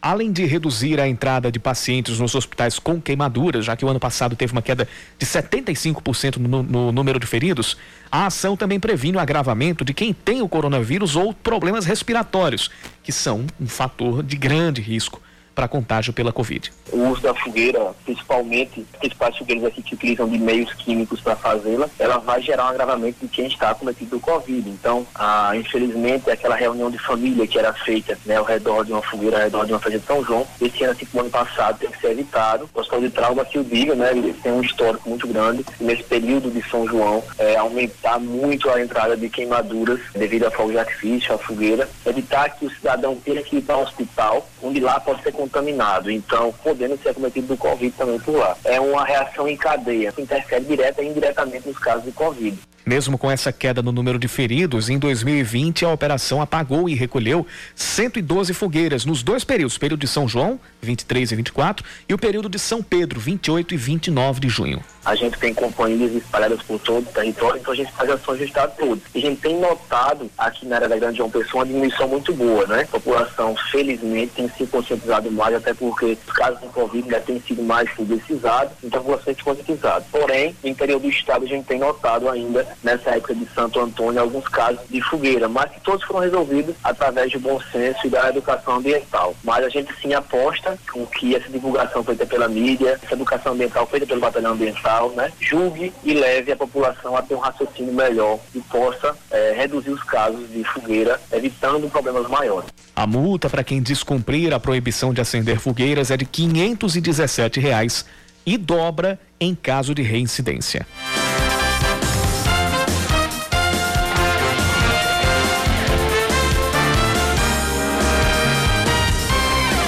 Além 0.00 0.30
de 0.30 0.44
reduzir 0.44 1.00
a 1.00 1.08
entrada 1.08 1.50
de 1.50 1.58
pacientes 1.58 2.20
nos 2.20 2.34
hospitais 2.36 2.78
com 2.78 3.00
queimaduras, 3.00 3.64
já 3.64 3.76
que 3.76 3.84
o 3.84 3.88
ano 3.88 3.98
passado 3.98 4.36
teve 4.36 4.52
uma 4.52 4.62
queda 4.62 4.86
de 5.18 5.26
75% 5.26 6.36
no, 6.36 6.62
no 6.62 6.92
número 6.92 7.18
de 7.18 7.26
feridos, 7.26 7.76
a 8.10 8.26
ação 8.26 8.56
também 8.56 8.78
previne 8.78 9.16
o 9.16 9.20
agravamento 9.20 9.84
de 9.84 9.92
quem 9.92 10.12
tem 10.12 10.40
o 10.40 10.48
coronavírus 10.48 11.16
ou 11.16 11.34
problemas 11.34 11.84
respiratórios, 11.84 12.70
que 13.02 13.10
são 13.10 13.44
um 13.60 13.66
fator 13.66 14.22
de 14.22 14.36
grande 14.36 14.80
risco 14.80 15.20
para 15.54 15.68
contágio 15.68 16.12
pela 16.12 16.32
Covid. 16.32 16.72
O 16.92 17.08
uso 17.08 17.22
da 17.22 17.34
fogueira, 17.34 17.92
principalmente 18.04 18.84
principais 18.98 19.36
fogueiras 19.36 19.64
aqui 19.64 19.82
que 19.82 19.94
utilizam 19.94 20.28
de 20.28 20.38
meios 20.38 20.72
químicos 20.74 21.20
para 21.20 21.36
fazê-la, 21.36 21.88
ela 21.98 22.18
vai 22.18 22.42
gerar 22.42 22.66
um 22.66 22.68
agravamento 22.68 23.18
de 23.20 23.28
quem 23.28 23.46
está 23.46 23.74
cometido 23.74 24.16
o 24.16 24.20
Covid. 24.20 24.68
Então, 24.68 25.06
ah, 25.14 25.52
infelizmente, 25.54 26.30
aquela 26.30 26.56
reunião 26.56 26.90
de 26.90 26.98
família 26.98 27.46
que 27.46 27.58
era 27.58 27.72
feita 27.72 28.18
né, 28.26 28.36
ao 28.36 28.44
redor 28.44 28.84
de 28.84 28.92
uma 28.92 29.02
fogueira, 29.02 29.36
ao 29.36 29.42
redor 29.42 29.66
de 29.66 29.72
uma 29.72 29.78
festa 29.78 29.98
de 29.98 30.06
São 30.06 30.24
João, 30.24 30.46
esse 30.60 30.82
ano, 30.82 30.92
assim 30.92 31.06
como 31.06 31.22
ano 31.22 31.30
passado, 31.30 31.78
tem 31.78 31.90
que 31.90 32.00
ser 32.00 32.10
evitado. 32.10 32.68
O 32.74 32.80
Hospital 32.80 33.00
de 33.00 33.10
Trauma 33.10 33.44
que 33.44 33.58
o 33.58 33.64
diga, 33.64 33.94
né, 33.94 34.10
ele 34.12 34.32
tem 34.34 34.52
um 34.52 34.62
histórico 34.62 35.08
muito 35.08 35.26
grande. 35.26 35.64
Nesse 35.80 36.02
período 36.02 36.50
de 36.50 36.62
São 36.68 36.86
João, 36.86 37.22
é, 37.38 37.56
aumentar 37.56 38.18
muito 38.18 38.68
a 38.70 38.80
entrada 38.80 39.16
de 39.16 39.28
queimaduras 39.28 40.00
devido 40.14 40.46
a 40.46 40.50
fogo 40.50 40.70
de 40.70 40.78
artifício, 40.78 41.34
a 41.34 41.38
fogueira, 41.38 41.88
evitar 42.06 42.48
que 42.50 42.66
o 42.66 42.70
cidadão 42.70 43.16
tenha 43.16 43.42
que 43.42 43.56
ir 43.56 43.62
para 43.62 43.76
o 43.76 43.82
hospital, 43.82 44.48
onde 44.62 44.80
lá 44.80 44.98
pode 45.00 45.22
ser 45.22 45.32
contaminado, 45.42 46.10
então 46.10 46.54
podendo 46.62 46.96
ser 46.98 47.10
acometido 47.10 47.48
do 47.48 47.56
Covid 47.56 47.94
também 47.96 48.18
por 48.20 48.36
lá. 48.36 48.56
É 48.64 48.80
uma 48.80 49.04
reação 49.04 49.48
em 49.48 49.56
cadeia, 49.56 50.12
que 50.12 50.22
interfere 50.22 50.64
direta 50.64 51.02
e 51.02 51.08
indiretamente 51.08 51.68
nos 51.68 51.78
casos 51.78 52.04
de 52.04 52.12
Covid. 52.12 52.56
Mesmo 52.84 53.16
com 53.16 53.30
essa 53.30 53.52
queda 53.52 53.80
no 53.80 53.92
número 53.92 54.18
de 54.18 54.26
feridos, 54.26 54.90
em 54.90 54.98
2020 54.98 55.84
a 55.84 55.92
operação 55.92 56.42
apagou 56.42 56.88
e 56.88 56.94
recolheu 56.94 57.46
112 57.76 58.52
fogueiras 58.52 59.04
nos 59.04 59.22
dois 59.22 59.44
períodos, 59.44 59.78
período 59.78 60.00
de 60.00 60.08
São 60.08 60.26
João, 60.26 60.58
23 60.80 61.30
e 61.30 61.36
24, 61.36 61.86
e 62.08 62.14
o 62.14 62.18
período 62.18 62.48
de 62.48 62.58
São 62.58 62.82
Pedro, 62.82 63.20
28 63.20 63.74
e 63.74 63.76
29 63.76 64.40
de 64.40 64.48
junho. 64.48 64.82
A 65.04 65.14
gente 65.14 65.38
tem 65.38 65.54
companhias 65.54 66.12
espalhadas 66.12 66.60
por 66.62 66.78
todo 66.80 67.08
o 67.08 67.12
território, 67.12 67.60
então 67.60 67.72
a 67.72 67.76
gente 67.76 67.92
faz 67.92 68.10
ações 68.10 68.38
de 68.38 68.44
estado 68.44 68.72
todo. 68.76 69.00
E 69.14 69.18
a 69.18 69.20
gente 69.20 69.40
tem 69.40 69.58
notado 69.58 70.30
aqui 70.36 70.66
na 70.66 70.76
área 70.76 70.88
da 70.88 70.96
Grande 70.96 71.18
João 71.18 71.30
Pessoa 71.30 71.62
uma 71.62 71.66
diminuição 71.66 72.08
muito 72.08 72.32
boa, 72.32 72.66
né? 72.66 72.82
A 72.82 72.86
população, 72.86 73.54
felizmente, 73.70 74.32
tem 74.34 74.48
se 74.48 74.66
conscientizado 74.66 75.30
mais, 75.30 75.54
até 75.54 75.74
porque 75.74 76.16
os 76.26 76.32
casos 76.32 76.60
de 76.60 76.68
Covid 76.68 77.08
já 77.10 77.20
têm 77.20 77.40
sido 77.40 77.62
mais 77.62 77.90
publicizados, 77.90 78.74
então 78.82 79.00
a 79.00 79.02
população 79.02 79.24
tem 79.24 79.34
se 79.34 79.42
conscientizado. 79.42 80.04
Porém, 80.10 80.54
no 80.62 80.70
interior 80.70 81.00
do 81.00 81.08
estado 81.08 81.44
a 81.44 81.48
gente 81.48 81.66
tem 81.66 81.80
notado 81.80 82.28
ainda 82.28 82.64
nessa 82.82 83.10
época 83.10 83.34
de 83.34 83.46
Santo 83.54 83.80
Antônio 83.80 84.20
alguns 84.20 84.46
casos 84.48 84.80
de 84.88 85.00
fogueira, 85.00 85.48
mas 85.48 85.70
que 85.70 85.80
todos 85.80 86.04
foram 86.04 86.20
resolvidos 86.20 86.74
através 86.82 87.30
de 87.30 87.38
bom 87.38 87.60
senso 87.72 88.06
e 88.06 88.10
da 88.10 88.28
educação 88.28 88.76
ambiental. 88.76 89.34
Mas 89.42 89.64
a 89.64 89.68
gente 89.68 89.92
sim 90.00 90.14
aposta 90.14 90.78
com 90.92 91.06
que 91.06 91.34
essa 91.34 91.48
divulgação 91.48 92.02
feita 92.04 92.26
pela 92.26 92.48
mídia, 92.48 92.98
essa 93.02 93.14
educação 93.14 93.52
ambiental 93.52 93.86
feita 93.86 94.06
pelo 94.06 94.20
batalhão 94.20 94.52
ambiental, 94.52 95.10
né, 95.10 95.32
julgue 95.40 95.92
e 96.04 96.14
leve 96.14 96.52
a 96.52 96.56
população 96.56 97.16
a 97.16 97.22
ter 97.22 97.34
um 97.34 97.38
raciocínio 97.38 97.92
melhor 97.92 98.38
e 98.54 98.60
possa 98.60 99.16
é, 99.30 99.52
reduzir 99.56 99.90
os 99.90 100.02
casos 100.02 100.50
de 100.50 100.64
fogueira, 100.64 101.20
evitando 101.32 101.88
problemas 101.90 102.28
maiores. 102.28 102.70
A 102.94 103.06
multa 103.06 103.48
para 103.48 103.64
quem 103.64 103.82
descumprir 103.82 104.52
a 104.52 104.60
proibição 104.60 105.14
de 105.14 105.20
acender 105.20 105.58
fogueiras 105.58 106.10
é 106.10 106.16
de 106.16 106.26
517 106.26 107.58
reais 107.58 108.04
e 108.44 108.56
dobra 108.56 109.18
em 109.40 109.54
caso 109.54 109.94
de 109.94 110.02
reincidência. 110.02 110.86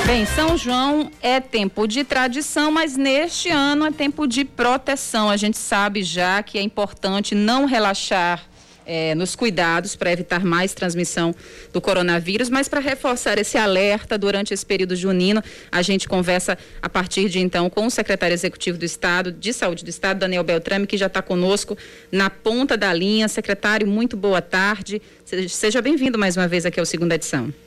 Bem, 0.06 0.26
São 0.26 0.56
João 0.58 1.10
é 1.22 1.40
tempo 1.40 1.86
de 1.86 2.04
tradição, 2.04 2.70
mas 2.70 2.94
neste 2.94 3.48
ano 3.48 3.86
é 3.86 3.90
tempo 3.90 4.26
de 4.26 4.44
proteção. 4.44 5.30
A 5.30 5.36
gente 5.38 5.56
sabe 5.56 6.02
já 6.02 6.42
que 6.42 6.58
é 6.58 6.62
importante 6.62 7.34
não 7.34 7.64
relaxar 7.64 8.46
é, 8.84 9.14
nos 9.14 9.34
cuidados 9.34 9.96
para 9.96 10.12
evitar 10.12 10.44
mais 10.44 10.74
transmissão 10.74 11.34
do 11.72 11.80
coronavírus, 11.80 12.50
mas 12.50 12.68
para 12.68 12.80
reforçar 12.80 13.38
esse 13.38 13.56
alerta 13.56 14.18
durante 14.18 14.52
esse 14.52 14.64
período 14.64 14.94
junino, 14.94 15.42
a 15.72 15.80
gente 15.80 16.06
conversa 16.06 16.58
a 16.82 16.88
partir 16.88 17.30
de 17.30 17.40
então 17.40 17.70
com 17.70 17.86
o 17.86 17.90
secretário 17.90 18.34
executivo 18.34 18.76
do 18.76 18.84
Estado, 18.84 19.32
de 19.32 19.54
Saúde 19.54 19.84
do 19.84 19.88
Estado, 19.88 20.18
Daniel 20.18 20.44
Beltrame, 20.44 20.86
que 20.86 20.98
já 20.98 21.06
está 21.06 21.22
conosco 21.22 21.78
na 22.12 22.28
ponta 22.28 22.76
da 22.76 22.92
linha. 22.92 23.26
Secretário, 23.26 23.86
muito 23.86 24.18
boa 24.18 24.42
tarde. 24.42 25.00
Seja 25.48 25.80
bem-vindo 25.80 26.18
mais 26.18 26.36
uma 26.36 26.46
vez 26.46 26.66
aqui 26.66 26.78
ao 26.78 26.84
segunda 26.84 27.14
edição. 27.14 27.63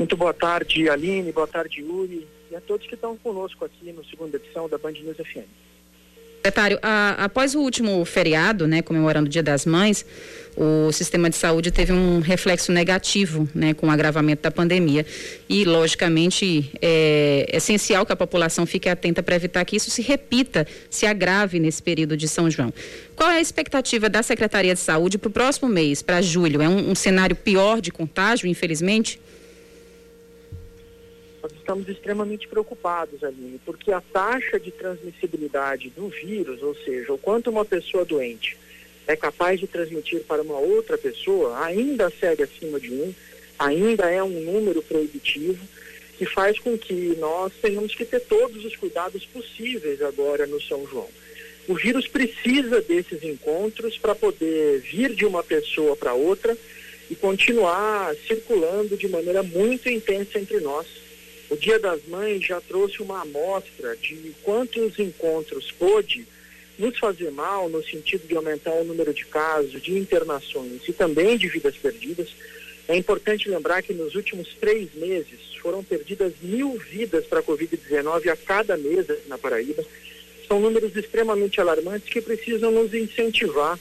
Muito 0.00 0.16
boa 0.16 0.32
tarde, 0.32 0.88
Aline, 0.88 1.30
boa 1.30 1.46
tarde, 1.46 1.82
Yuri, 1.82 2.26
e 2.50 2.56
a 2.56 2.60
todos 2.62 2.86
que 2.86 2.94
estão 2.94 3.18
conosco 3.18 3.66
aqui 3.66 3.92
no 3.92 4.02
segunda 4.02 4.38
edição 4.38 4.66
da 4.66 4.78
Band 4.78 4.92
News 4.92 5.18
FM. 5.18 5.44
Secretário, 6.36 6.78
a, 6.80 7.22
após 7.22 7.54
o 7.54 7.60
último 7.60 8.02
feriado, 8.06 8.66
né, 8.66 8.80
comemorando 8.80 9.26
o 9.26 9.28
Dia 9.28 9.42
das 9.42 9.66
Mães, 9.66 10.06
o 10.56 10.90
sistema 10.90 11.28
de 11.28 11.36
saúde 11.36 11.70
teve 11.70 11.92
um 11.92 12.20
reflexo 12.20 12.72
negativo, 12.72 13.46
né, 13.54 13.74
com 13.74 13.88
o 13.88 13.90
agravamento 13.90 14.42
da 14.42 14.50
pandemia. 14.50 15.04
E, 15.46 15.66
logicamente, 15.66 16.72
é 16.80 17.44
essencial 17.52 18.06
que 18.06 18.12
a 18.12 18.16
população 18.16 18.64
fique 18.64 18.88
atenta 18.88 19.22
para 19.22 19.36
evitar 19.36 19.62
que 19.66 19.76
isso 19.76 19.90
se 19.90 20.00
repita, 20.00 20.66
se 20.88 21.04
agrave 21.04 21.60
nesse 21.60 21.82
período 21.82 22.16
de 22.16 22.26
São 22.26 22.50
João. 22.50 22.72
Qual 23.14 23.28
é 23.30 23.36
a 23.36 23.40
expectativa 23.42 24.08
da 24.08 24.22
Secretaria 24.22 24.72
de 24.72 24.80
Saúde 24.80 25.18
para 25.18 25.28
o 25.28 25.30
próximo 25.30 25.68
mês, 25.68 26.00
para 26.00 26.22
julho? 26.22 26.62
É 26.62 26.68
um, 26.70 26.92
um 26.92 26.94
cenário 26.94 27.36
pior 27.36 27.82
de 27.82 27.90
contágio, 27.90 28.48
infelizmente? 28.48 29.20
Nós 31.50 31.58
estamos 31.58 31.88
extremamente 31.88 32.46
preocupados, 32.46 33.24
Aline, 33.24 33.60
porque 33.64 33.92
a 33.92 34.00
taxa 34.00 34.58
de 34.58 34.70
transmissibilidade 34.70 35.90
do 35.90 36.08
vírus, 36.08 36.62
ou 36.62 36.74
seja, 36.74 37.12
o 37.12 37.18
quanto 37.18 37.50
uma 37.50 37.64
pessoa 37.64 38.04
doente 38.04 38.56
é 39.06 39.16
capaz 39.16 39.58
de 39.58 39.66
transmitir 39.66 40.20
para 40.20 40.42
uma 40.42 40.58
outra 40.58 40.96
pessoa, 40.96 41.58
ainda 41.64 42.10
segue 42.10 42.44
acima 42.44 42.78
de 42.78 42.92
um, 42.92 43.12
ainda 43.58 44.08
é 44.08 44.22
um 44.22 44.40
número 44.40 44.80
proibitivo, 44.82 45.58
que 46.16 46.26
faz 46.26 46.58
com 46.58 46.78
que 46.78 47.16
nós 47.18 47.52
tenhamos 47.60 47.94
que 47.94 48.04
ter 48.04 48.20
todos 48.20 48.64
os 48.64 48.76
cuidados 48.76 49.24
possíveis 49.26 50.02
agora 50.02 50.46
no 50.46 50.60
São 50.60 50.86
João. 50.86 51.08
O 51.66 51.74
vírus 51.74 52.06
precisa 52.06 52.80
desses 52.82 53.22
encontros 53.22 53.96
para 53.98 54.14
poder 54.14 54.80
vir 54.80 55.14
de 55.14 55.24
uma 55.24 55.42
pessoa 55.42 55.96
para 55.96 56.14
outra 56.14 56.56
e 57.10 57.14
continuar 57.14 58.14
circulando 58.26 58.96
de 58.96 59.08
maneira 59.08 59.42
muito 59.42 59.88
intensa 59.88 60.38
entre 60.38 60.60
nós 60.60 60.86
o 61.50 61.56
Dia 61.56 61.78
das 61.78 62.00
Mães 62.06 62.46
já 62.46 62.60
trouxe 62.60 63.02
uma 63.02 63.22
amostra 63.22 63.96
de 63.96 64.32
quantos 64.42 64.98
encontros 64.98 65.72
pôde 65.72 66.24
nos 66.78 66.96
fazer 66.98 67.30
mal 67.32 67.68
no 67.68 67.84
sentido 67.84 68.26
de 68.26 68.36
aumentar 68.36 68.72
o 68.72 68.84
número 68.84 69.12
de 69.12 69.26
casos, 69.26 69.82
de 69.82 69.98
internações 69.98 70.88
e 70.88 70.92
também 70.92 71.36
de 71.36 71.48
vidas 71.48 71.76
perdidas. 71.76 72.28
É 72.88 72.96
importante 72.96 73.48
lembrar 73.48 73.82
que 73.82 73.92
nos 73.92 74.14
últimos 74.14 74.54
três 74.60 74.94
meses 74.94 75.54
foram 75.60 75.84
perdidas 75.84 76.32
mil 76.40 76.78
vidas 76.78 77.26
para 77.26 77.40
a 77.40 77.42
Covid-19 77.42 78.28
a 78.28 78.36
cada 78.36 78.76
mês 78.76 79.06
na 79.26 79.36
Paraíba. 79.36 79.84
São 80.48 80.60
números 80.60 80.96
extremamente 80.96 81.60
alarmantes 81.60 82.08
que 82.08 82.20
precisam 82.20 82.70
nos 82.70 82.94
incentivar 82.94 83.78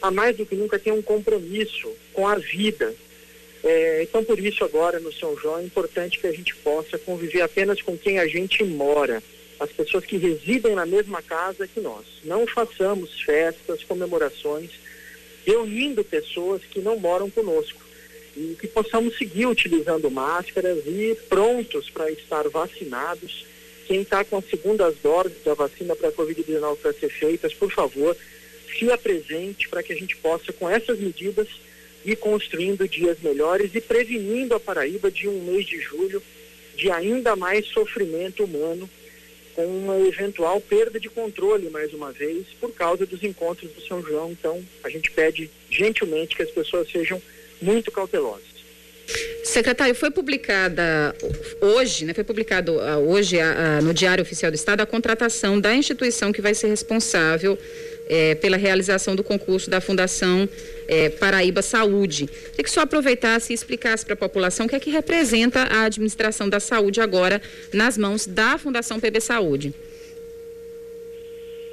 a 0.00 0.10
mais 0.10 0.36
do 0.36 0.46
que 0.46 0.54
nunca 0.54 0.78
ter 0.78 0.92
um 0.92 1.02
compromisso 1.02 1.90
com 2.12 2.28
a 2.28 2.36
vida, 2.36 2.94
é, 3.68 4.04
então, 4.04 4.22
por 4.22 4.38
isso, 4.38 4.62
agora 4.62 5.00
no 5.00 5.12
São 5.12 5.36
João, 5.36 5.58
é 5.58 5.64
importante 5.64 6.20
que 6.20 6.26
a 6.28 6.32
gente 6.32 6.54
possa 6.56 6.96
conviver 6.98 7.40
apenas 7.40 7.82
com 7.82 7.98
quem 7.98 8.20
a 8.20 8.26
gente 8.28 8.62
mora, 8.62 9.20
as 9.58 9.72
pessoas 9.72 10.04
que 10.04 10.16
residem 10.16 10.76
na 10.76 10.86
mesma 10.86 11.20
casa 11.20 11.66
que 11.66 11.80
nós. 11.80 12.04
Não 12.22 12.46
façamos 12.46 13.20
festas, 13.22 13.82
comemorações, 13.82 14.70
reunindo 15.44 16.04
pessoas 16.04 16.62
que 16.62 16.78
não 16.78 16.96
moram 16.96 17.28
conosco. 17.28 17.80
E 18.36 18.56
que 18.60 18.68
possamos 18.68 19.18
seguir 19.18 19.46
utilizando 19.46 20.08
máscaras 20.12 20.86
e 20.86 21.16
prontos 21.28 21.90
para 21.90 22.08
estar 22.12 22.48
vacinados. 22.48 23.44
Quem 23.88 24.02
está 24.02 24.24
com 24.24 24.36
as 24.36 24.48
segundas 24.48 24.94
doses 25.02 25.42
da 25.42 25.54
vacina 25.54 25.96
para 25.96 26.10
a 26.10 26.12
Covid-19 26.12 26.76
para 26.76 26.92
ser 26.92 27.08
feitas, 27.08 27.52
por 27.52 27.72
favor, 27.72 28.16
se 28.78 28.92
apresente 28.92 29.68
para 29.68 29.82
que 29.82 29.92
a 29.92 29.96
gente 29.96 30.16
possa, 30.18 30.52
com 30.52 30.70
essas 30.70 31.00
medidas, 31.00 31.48
e 32.06 32.14
construindo 32.14 32.88
dias 32.88 33.18
melhores 33.20 33.74
e 33.74 33.80
prevenindo 33.80 34.54
a 34.54 34.60
Paraíba 34.60 35.10
de 35.10 35.28
um 35.28 35.42
mês 35.42 35.66
de 35.66 35.80
julho 35.80 36.22
de 36.76 36.88
ainda 36.90 37.34
mais 37.34 37.66
sofrimento 37.66 38.44
humano, 38.44 38.88
com 39.54 39.66
uma 39.66 39.98
eventual 39.98 40.60
perda 40.60 41.00
de 41.00 41.08
controle, 41.08 41.68
mais 41.70 41.92
uma 41.92 42.12
vez, 42.12 42.46
por 42.60 42.70
causa 42.72 43.06
dos 43.06 43.24
encontros 43.24 43.72
do 43.72 43.80
São 43.80 44.02
João. 44.02 44.30
Então, 44.30 44.62
a 44.84 44.90
gente 44.90 45.10
pede 45.10 45.50
gentilmente 45.70 46.36
que 46.36 46.42
as 46.42 46.50
pessoas 46.50 46.88
sejam 46.90 47.20
muito 47.60 47.90
cautelosas. 47.90 48.56
Secretário, 49.42 49.94
foi 49.94 50.10
publicada 50.10 51.14
hoje, 51.60 52.04
né, 52.04 52.12
foi 52.12 52.24
publicado 52.24 52.72
uh, 52.72 53.08
hoje 53.08 53.36
uh, 53.36 53.82
no 53.82 53.94
Diário 53.94 54.22
Oficial 54.22 54.50
do 54.50 54.56
Estado 54.56 54.80
a 54.80 54.86
contratação 54.86 55.58
da 55.60 55.74
instituição 55.74 56.32
que 56.32 56.42
vai 56.42 56.54
ser 56.54 56.66
responsável 56.66 57.56
eh, 58.08 58.34
pela 58.36 58.56
realização 58.56 59.16
do 59.16 59.24
concurso 59.24 59.68
da 59.68 59.80
Fundação 59.80 60.48
eh, 60.88 61.10
Paraíba 61.10 61.62
Saúde. 61.62 62.26
Queria 62.26 62.64
que 62.64 62.70
senhor 62.70 62.84
aproveitasse 62.84 63.52
e 63.52 63.54
explicasse 63.54 64.04
para 64.04 64.14
a 64.14 64.16
população 64.16 64.66
o 64.66 64.68
que 64.68 64.76
é 64.76 64.80
que 64.80 64.90
representa 64.90 65.62
a 65.62 65.84
administração 65.84 66.48
da 66.48 66.60
saúde 66.60 67.00
agora 67.00 67.40
nas 67.72 67.98
mãos 67.98 68.26
da 68.26 68.58
Fundação 68.58 69.00
PB 69.00 69.20
Saúde. 69.20 69.74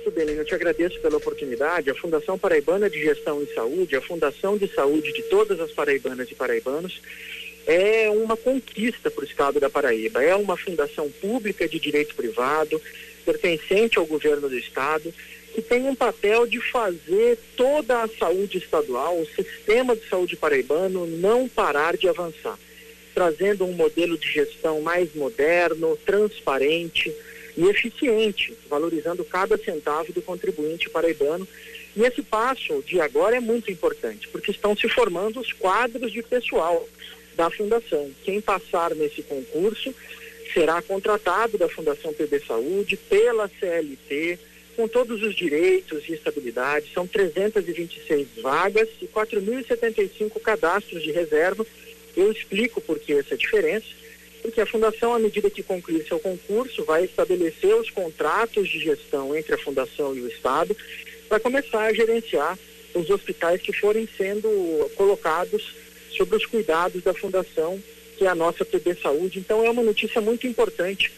Muito 0.05 0.11
bem, 0.11 0.35
eu 0.35 0.43
te 0.43 0.53
agradeço 0.53 0.99
pela 0.99 1.15
oportunidade. 1.15 1.89
A 1.89 1.95
Fundação 1.95 2.37
Paraibana 2.37 2.89
de 2.89 2.99
Gestão 2.99 3.41
em 3.41 3.47
Saúde, 3.53 3.95
a 3.95 4.01
Fundação 4.01 4.57
de 4.57 4.67
Saúde 4.67 5.13
de 5.13 5.21
todas 5.23 5.61
as 5.61 5.71
paraibanas 5.71 6.29
e 6.29 6.35
paraibanos, 6.35 7.01
é 7.65 8.09
uma 8.09 8.35
conquista 8.35 9.09
para 9.09 9.23
o 9.23 9.27
Estado 9.27 9.59
da 9.61 9.69
Paraíba. 9.69 10.21
É 10.21 10.35
uma 10.35 10.57
fundação 10.57 11.09
pública 11.09 11.67
de 11.69 11.79
direito 11.79 12.15
privado, 12.15 12.81
pertencente 13.25 13.97
ao 13.97 14.05
governo 14.05 14.49
do 14.49 14.57
Estado, 14.57 15.13
que 15.53 15.61
tem 15.61 15.87
um 15.87 15.95
papel 15.95 16.47
de 16.47 16.59
fazer 16.59 17.37
toda 17.55 18.01
a 18.01 18.07
saúde 18.07 18.57
estadual, 18.57 19.19
o 19.19 19.27
sistema 19.27 19.95
de 19.95 20.07
saúde 20.09 20.35
paraibano, 20.35 21.05
não 21.05 21.47
parar 21.47 21.95
de 21.95 22.09
avançar, 22.09 22.57
trazendo 23.13 23.63
um 23.63 23.73
modelo 23.73 24.17
de 24.17 24.27
gestão 24.27 24.81
mais 24.81 25.13
moderno, 25.13 25.95
transparente 26.03 27.13
e 27.55 27.65
eficiente, 27.65 28.57
valorizando 28.67 29.23
cada 29.23 29.55
centavo 29.57 30.11
do 30.11 30.23
contribuinte 30.23 30.89
paraibano. 30.89 31.47
E 31.95 32.01
esse 32.01 32.23
passo 32.23 32.83
de 32.87 32.99
agora 32.99 33.37
é 33.37 33.39
muito 33.39 33.71
importante, 33.71 34.27
porque 34.29 34.49
estão 34.49 34.75
se 34.75 34.89
formando 34.89 35.39
os 35.39 35.53
quadros 35.53 36.11
de 36.11 36.23
pessoal 36.23 36.89
da 37.35 37.51
Fundação. 37.51 38.09
Quem 38.23 38.41
passar 38.41 38.95
nesse 38.95 39.21
concurso 39.21 39.93
será 40.51 40.81
contratado 40.81 41.59
da 41.59 41.69
Fundação 41.69 42.11
PB 42.11 42.39
Saúde 42.47 42.97
pela 42.97 43.47
CLT, 43.59 44.39
com 44.75 44.87
todos 44.87 45.21
os 45.21 45.35
direitos 45.35 46.07
e 46.07 46.13
estabilidade. 46.13 46.91
São 46.93 47.07
326 47.07 48.27
vagas 48.41 48.89
e 49.01 49.07
4.075 49.07 50.39
cadastros 50.41 51.01
de 51.01 51.11
reserva. 51.11 51.65
Eu 52.15 52.31
explico 52.31 52.81
por 52.81 52.99
que 52.99 53.13
essa 53.13 53.37
diferença. 53.37 53.87
Porque 54.41 54.59
a 54.59 54.65
Fundação, 54.65 55.13
à 55.13 55.19
medida 55.19 55.49
que 55.49 55.63
concluir 55.63 56.05
seu 56.05 56.19
concurso, 56.19 56.83
vai 56.83 57.05
estabelecer 57.05 57.73
os 57.75 57.89
contratos 57.89 58.67
de 58.67 58.79
gestão 58.79 59.35
entre 59.35 59.55
a 59.55 59.57
Fundação 59.57 60.13
e 60.15 60.19
o 60.19 60.27
Estado 60.27 60.75
para 61.29 61.39
começar 61.39 61.85
a 61.85 61.93
gerenciar 61.93 62.59
os 62.93 63.09
hospitais 63.09 63.61
que 63.61 63.71
forem 63.71 64.07
sendo 64.17 64.49
colocados 64.95 65.73
sobre 66.15 66.35
os 66.35 66.45
cuidados 66.45 67.01
da 67.01 67.13
Fundação, 67.13 67.81
que 68.17 68.25
é 68.25 68.27
a 68.27 68.35
nossa 68.35 68.65
PB 68.65 68.95
Saúde. 69.01 69.39
Então, 69.39 69.65
é 69.65 69.69
uma 69.69 69.81
notícia 69.81 70.19
muito 70.21 70.45
importante, 70.45 71.11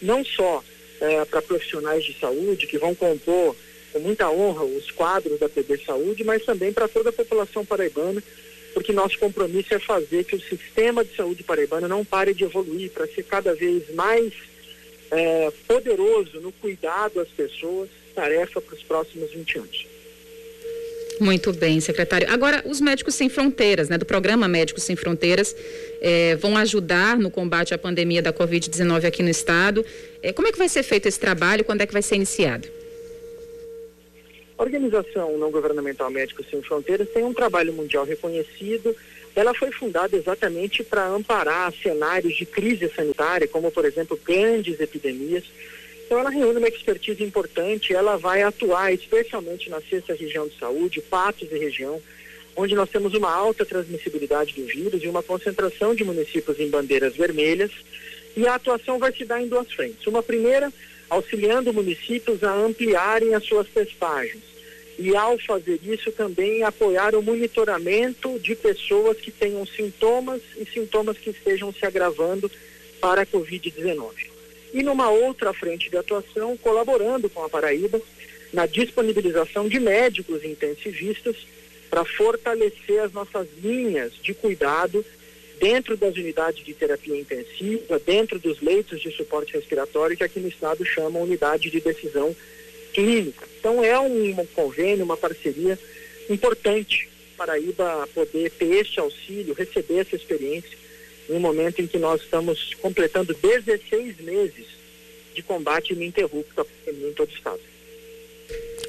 não 0.00 0.24
só 0.24 0.64
é, 1.00 1.24
para 1.24 1.42
profissionais 1.42 2.04
de 2.04 2.18
saúde 2.18 2.66
que 2.66 2.78
vão 2.78 2.94
compor 2.94 3.56
com 3.92 3.98
muita 3.98 4.30
honra 4.30 4.64
os 4.64 4.90
quadros 4.90 5.38
da 5.38 5.48
PB 5.48 5.84
Saúde, 5.84 6.22
mas 6.24 6.44
também 6.44 6.72
para 6.72 6.86
toda 6.86 7.10
a 7.10 7.12
população 7.12 7.64
paraibana, 7.64 8.22
porque 8.72 8.92
nosso 8.92 9.18
compromisso 9.18 9.74
é 9.74 9.78
fazer 9.80 10.24
que 10.24 10.36
o 10.36 10.40
sistema 10.40 11.04
de 11.04 11.14
saúde 11.16 11.42
paraibano 11.42 11.88
não 11.88 12.04
pare 12.04 12.32
de 12.32 12.44
evoluir 12.44 12.90
para 12.90 13.08
ser 13.08 13.24
cada 13.24 13.54
vez 13.54 13.92
mais 13.94 14.32
é, 15.10 15.50
poderoso 15.66 16.40
no 16.40 16.52
cuidado 16.52 17.20
às 17.20 17.28
pessoas, 17.28 17.88
tarefa 18.14 18.60
para 18.60 18.74
os 18.74 18.82
próximos 18.82 19.32
20 19.32 19.58
anos. 19.58 19.86
Muito 21.20 21.52
bem, 21.52 21.78
secretário. 21.80 22.26
Agora, 22.30 22.62
os 22.64 22.80
médicos 22.80 23.14
sem 23.14 23.28
fronteiras, 23.28 23.90
né, 23.90 23.98
do 23.98 24.06
programa 24.06 24.48
Médicos 24.48 24.84
Sem 24.84 24.96
Fronteiras, 24.96 25.54
eh, 26.00 26.34
vão 26.36 26.56
ajudar 26.56 27.18
no 27.18 27.30
combate 27.30 27.74
à 27.74 27.78
pandemia 27.78 28.22
da 28.22 28.32
Covid-19 28.32 29.04
aqui 29.04 29.22
no 29.22 29.28
estado. 29.28 29.84
Eh, 30.22 30.32
como 30.32 30.48
é 30.48 30.52
que 30.52 30.56
vai 30.56 30.68
ser 30.68 30.82
feito 30.82 31.06
esse 31.06 31.20
trabalho? 31.20 31.62
Quando 31.62 31.82
é 31.82 31.86
que 31.86 31.92
vai 31.92 32.00
ser 32.00 32.14
iniciado? 32.16 32.66
A 34.56 34.62
Organização 34.62 35.36
Não 35.36 35.50
Governamental 35.50 36.10
Médicos 36.10 36.46
Sem 36.50 36.62
Fronteiras 36.62 37.06
tem 37.10 37.22
um 37.22 37.34
trabalho 37.34 37.74
mundial 37.74 38.06
reconhecido. 38.06 38.96
Ela 39.36 39.52
foi 39.52 39.70
fundada 39.70 40.16
exatamente 40.16 40.82
para 40.82 41.06
amparar 41.06 41.70
cenários 41.82 42.34
de 42.34 42.46
crise 42.46 42.90
sanitária, 42.96 43.46
como, 43.46 43.70
por 43.70 43.84
exemplo, 43.84 44.18
grandes 44.24 44.80
epidemias 44.80 45.44
então 46.10 46.18
ela 46.18 46.30
reúne 46.30 46.58
uma 46.58 46.66
expertise 46.66 47.22
importante, 47.22 47.94
ela 47.94 48.16
vai 48.16 48.42
atuar 48.42 48.92
especialmente 48.92 49.70
na 49.70 49.80
sexta 49.80 50.12
região 50.12 50.48
de 50.48 50.58
saúde, 50.58 51.00
Patos 51.00 51.46
e 51.52 51.56
região, 51.56 52.02
onde 52.56 52.74
nós 52.74 52.90
temos 52.90 53.14
uma 53.14 53.32
alta 53.32 53.64
transmissibilidade 53.64 54.52
do 54.54 54.66
vírus 54.66 55.04
e 55.04 55.06
uma 55.06 55.22
concentração 55.22 55.94
de 55.94 56.02
municípios 56.02 56.58
em 56.58 56.68
bandeiras 56.68 57.14
vermelhas. 57.14 57.70
E 58.36 58.44
a 58.44 58.56
atuação 58.56 58.98
vai 58.98 59.12
se 59.12 59.24
dar 59.24 59.40
em 59.40 59.46
duas 59.46 59.72
frentes. 59.72 60.04
Uma 60.04 60.20
primeira, 60.20 60.72
auxiliando 61.08 61.72
municípios 61.72 62.42
a 62.42 62.52
ampliarem 62.54 63.32
as 63.36 63.44
suas 63.44 63.68
testagens. 63.68 64.42
E 64.98 65.14
ao 65.14 65.38
fazer 65.38 65.78
isso 65.84 66.10
também 66.10 66.64
apoiar 66.64 67.14
o 67.14 67.22
monitoramento 67.22 68.36
de 68.40 68.56
pessoas 68.56 69.16
que 69.18 69.30
tenham 69.30 69.64
sintomas 69.64 70.42
e 70.56 70.64
sintomas 70.64 71.18
que 71.18 71.30
estejam 71.30 71.72
se 71.72 71.86
agravando 71.86 72.50
para 73.00 73.22
a 73.22 73.26
Covid-19 73.26 74.39
e 74.72 74.82
numa 74.82 75.10
outra 75.10 75.52
frente 75.52 75.90
de 75.90 75.96
atuação, 75.96 76.56
colaborando 76.56 77.28
com 77.28 77.44
a 77.44 77.48
Paraíba 77.48 78.00
na 78.52 78.66
disponibilização 78.66 79.68
de 79.68 79.78
médicos 79.78 80.44
intensivistas 80.44 81.36
para 81.88 82.04
fortalecer 82.04 83.00
as 83.00 83.12
nossas 83.12 83.46
linhas 83.62 84.12
de 84.22 84.32
cuidado 84.34 85.04
dentro 85.60 85.96
das 85.96 86.14
unidades 86.14 86.64
de 86.64 86.72
terapia 86.72 87.18
intensiva, 87.18 87.98
dentro 87.98 88.38
dos 88.38 88.60
leitos 88.60 89.00
de 89.00 89.10
suporte 89.10 89.52
respiratório, 89.52 90.16
que 90.16 90.24
aqui 90.24 90.40
no 90.40 90.48
estado 90.48 90.84
chamam 90.84 91.22
unidade 91.22 91.70
de 91.70 91.80
decisão 91.80 92.34
clínica. 92.94 93.46
Então 93.58 93.84
é 93.84 93.98
um, 93.98 94.34
convênio, 94.46 95.04
uma 95.04 95.16
parceria 95.16 95.78
importante 96.28 97.08
para 97.36 97.52
a 97.52 97.56
Paraíba 97.56 98.08
poder 98.14 98.50
ter 98.50 98.80
este 98.80 99.00
auxílio, 99.00 99.54
receber 99.54 99.98
essa 99.98 100.16
experiência 100.16 100.79
um 101.30 101.40
momento 101.40 101.80
em 101.80 101.86
que 101.86 101.98
nós 101.98 102.20
estamos 102.20 102.74
completando 102.74 103.34
16 103.34 104.20
meses 104.20 104.66
de 105.34 105.42
combate 105.42 105.92
ininterrupto 105.92 106.66
em 106.86 107.12
todo 107.12 107.28
o 107.28 107.32
estado. 107.32 107.60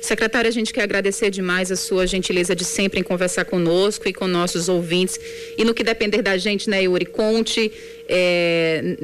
Secretária, 0.01 0.49
a 0.49 0.51
gente 0.51 0.73
quer 0.73 0.82
agradecer 0.82 1.30
demais 1.30 1.71
a 1.71 1.75
sua 1.75 2.08
gentileza 2.08 2.56
de 2.56 2.65
sempre 2.65 2.99
em 2.99 3.04
conversar 3.04 3.45
conosco 3.45 4.10
e 4.10 4.13
com 4.13 4.27
nossos 4.27 4.67
ouvintes. 4.67 5.19
E 5.58 5.63
no 5.63 5.75
que 5.75 5.84
depender 5.84 6.23
da 6.23 6.38
gente, 6.38 6.67
né, 6.67 6.82
Yuri, 6.84 7.06
conte 7.06 7.71
é, 8.10 8.97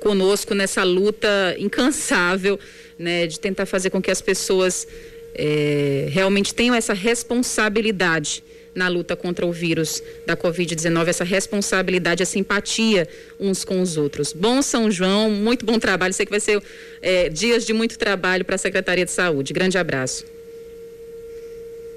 conosco 0.00 0.52
nessa 0.52 0.82
luta 0.82 1.54
incansável 1.58 2.58
né, 2.98 3.28
de 3.28 3.38
tentar 3.38 3.66
fazer 3.66 3.90
com 3.90 4.02
que 4.02 4.10
as 4.10 4.20
pessoas 4.20 4.86
é, 5.34 6.08
realmente 6.10 6.52
tenham 6.52 6.74
essa 6.74 6.92
responsabilidade 6.92 8.42
na 8.74 8.88
luta 8.88 9.14
contra 9.14 9.44
o 9.44 9.52
vírus 9.52 10.02
da 10.26 10.36
Covid-19, 10.36 11.08
essa 11.08 11.24
responsabilidade, 11.24 12.22
essa 12.22 12.38
empatia 12.38 13.08
uns 13.38 13.64
com 13.64 13.80
os 13.80 13.96
outros. 13.96 14.32
Bom 14.32 14.62
São 14.62 14.90
João, 14.90 15.30
muito 15.30 15.64
bom 15.64 15.78
trabalho. 15.78 16.14
Sei 16.14 16.24
que 16.24 16.30
vai 16.30 16.40
ser 16.40 16.62
é, 17.00 17.28
dias 17.28 17.66
de 17.66 17.72
muito 17.72 17.98
trabalho 17.98 18.44
para 18.44 18.54
a 18.54 18.58
Secretaria 18.58 19.04
de 19.04 19.10
Saúde. 19.10 19.52
Grande 19.52 19.78
abraço. 19.78 20.24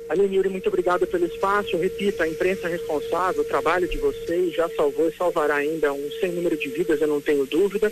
Aline 0.07 0.35
Yuri, 0.35 0.49
muito 0.49 0.67
obrigado 0.67 1.07
pelo 1.07 1.25
espaço. 1.25 1.77
Repito, 1.77 2.21
a 2.21 2.27
imprensa 2.27 2.67
responsável, 2.67 3.41
o 3.41 3.45
trabalho 3.45 3.87
de 3.87 3.97
vocês 3.97 4.53
já 4.53 4.69
salvou 4.69 5.09
e 5.09 5.15
salvará 5.15 5.55
ainda 5.55 5.91
um 5.93 6.09
sem 6.19 6.31
número 6.31 6.55
de 6.55 6.69
vidas, 6.69 7.01
eu 7.01 7.07
não 7.07 7.19
tenho 7.19 7.45
dúvida. 7.45 7.91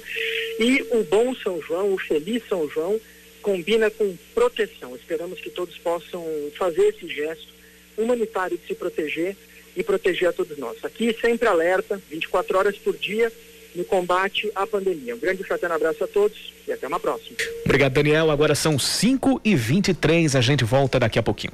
E 0.59 0.85
o 0.91 1.03
bom 1.03 1.33
São 1.35 1.59
João, 1.61 1.93
o 1.93 1.97
feliz 1.97 2.43
São 2.47 2.69
João, 2.69 3.01
combina 3.41 3.89
com 3.89 4.15
proteção. 4.35 4.95
Esperamos 4.95 5.41
que 5.41 5.49
todos 5.49 5.77
possam 5.79 6.23
fazer 6.55 6.89
esse 6.89 7.07
gesto 7.07 7.53
humanitário 7.97 8.57
de 8.57 8.65
se 8.67 8.75
proteger 8.75 9.35
e 9.75 9.83
proteger 9.83 10.29
a 10.29 10.33
todos 10.33 10.57
nós. 10.57 10.77
Aqui 10.83 11.15
sempre 11.19 11.47
alerta, 11.47 12.01
24 12.09 12.57
horas 12.57 12.77
por 12.77 12.95
dia, 12.95 13.31
no 13.75 13.83
combate 13.83 14.51
à 14.55 14.67
pandemia. 14.67 15.15
Um 15.15 15.19
grande 15.19 15.43
fraterno 15.43 15.75
abraço 15.75 16.03
a 16.03 16.07
todos 16.07 16.53
e 16.67 16.71
até 16.71 16.87
uma 16.87 16.99
próxima. 16.99 17.37
Obrigado, 17.65 17.93
Daniel. 17.93 18.29
Agora 18.29 18.55
são 18.55 18.77
5 18.77 19.41
e 19.43 19.55
23 19.55 20.35
a 20.35 20.41
gente 20.41 20.63
volta 20.63 20.99
daqui 20.99 21.17
a 21.17 21.23
pouquinho. 21.23 21.53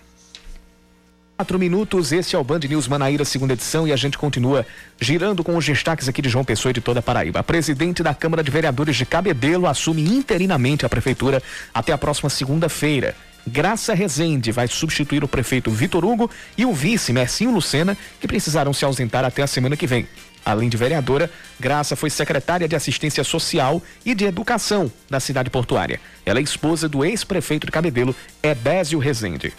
Quatro 1.38 1.58
minutos, 1.58 2.12
este 2.12 2.36
é 2.36 2.40
o 2.40 2.44
Band 2.44 2.60
News 2.60 2.86
Manaíra, 2.86 3.24
segunda 3.24 3.54
edição, 3.54 3.88
e 3.88 3.94
a 3.94 3.96
gente 3.96 4.18
continua 4.18 4.66
girando 5.00 5.42
com 5.42 5.56
os 5.56 5.66
destaques 5.66 6.10
aqui 6.10 6.22
de 6.22 6.28
João 6.28 6.44
Pessoa 6.44 6.72
e 6.72 6.74
de 6.74 6.82
toda 6.82 7.00
a 7.00 7.02
Paraíba. 7.02 7.40
A 7.40 7.44
presidente 7.44 8.04
da 8.04 8.14
Câmara 8.14 8.44
de 8.44 8.52
Vereadores 8.52 8.98
de 8.98 9.06
Cabedelo 9.06 9.66
assume 9.66 10.02
interinamente 10.02 10.86
a 10.86 10.90
prefeitura 10.90 11.42
até 11.74 11.94
a 11.94 11.98
próxima 11.98 12.30
segunda-feira. 12.30 13.16
Graça 13.48 13.94
Rezende 13.94 14.52
vai 14.52 14.68
substituir 14.68 15.24
o 15.24 15.28
prefeito 15.28 15.72
Vitor 15.72 16.06
Hugo 16.06 16.30
e 16.58 16.66
o 16.66 16.74
vice 16.74 17.14
Mercinho 17.14 17.52
Lucena, 17.52 17.98
que 18.20 18.28
precisarão 18.28 18.74
se 18.74 18.86
ausentar 18.86 19.26
até 19.26 19.42
a 19.42 19.48
semana 19.48 19.78
que 19.78 19.88
vem. 19.88 20.08
Além 20.46 20.70
de 20.70 20.78
vereadora, 20.78 21.30
Graça 21.60 21.96
foi 21.96 22.10
secretária 22.10 22.68
de 22.68 22.76
Assistência 22.76 23.24
Social 23.24 23.82
e 24.06 24.16
de 24.16 24.26
Educação 24.26 24.92
da 25.10 25.20
cidade 25.20 25.50
portuária. 25.50 26.00
Ela 26.26 26.40
é 26.40 26.42
esposa 26.42 26.88
do 26.88 27.04
ex-prefeito 27.04 27.66
de 27.66 27.72
Cabedelo, 27.72 28.16
Ebésio 28.42 29.00
Rezende. 29.00 29.54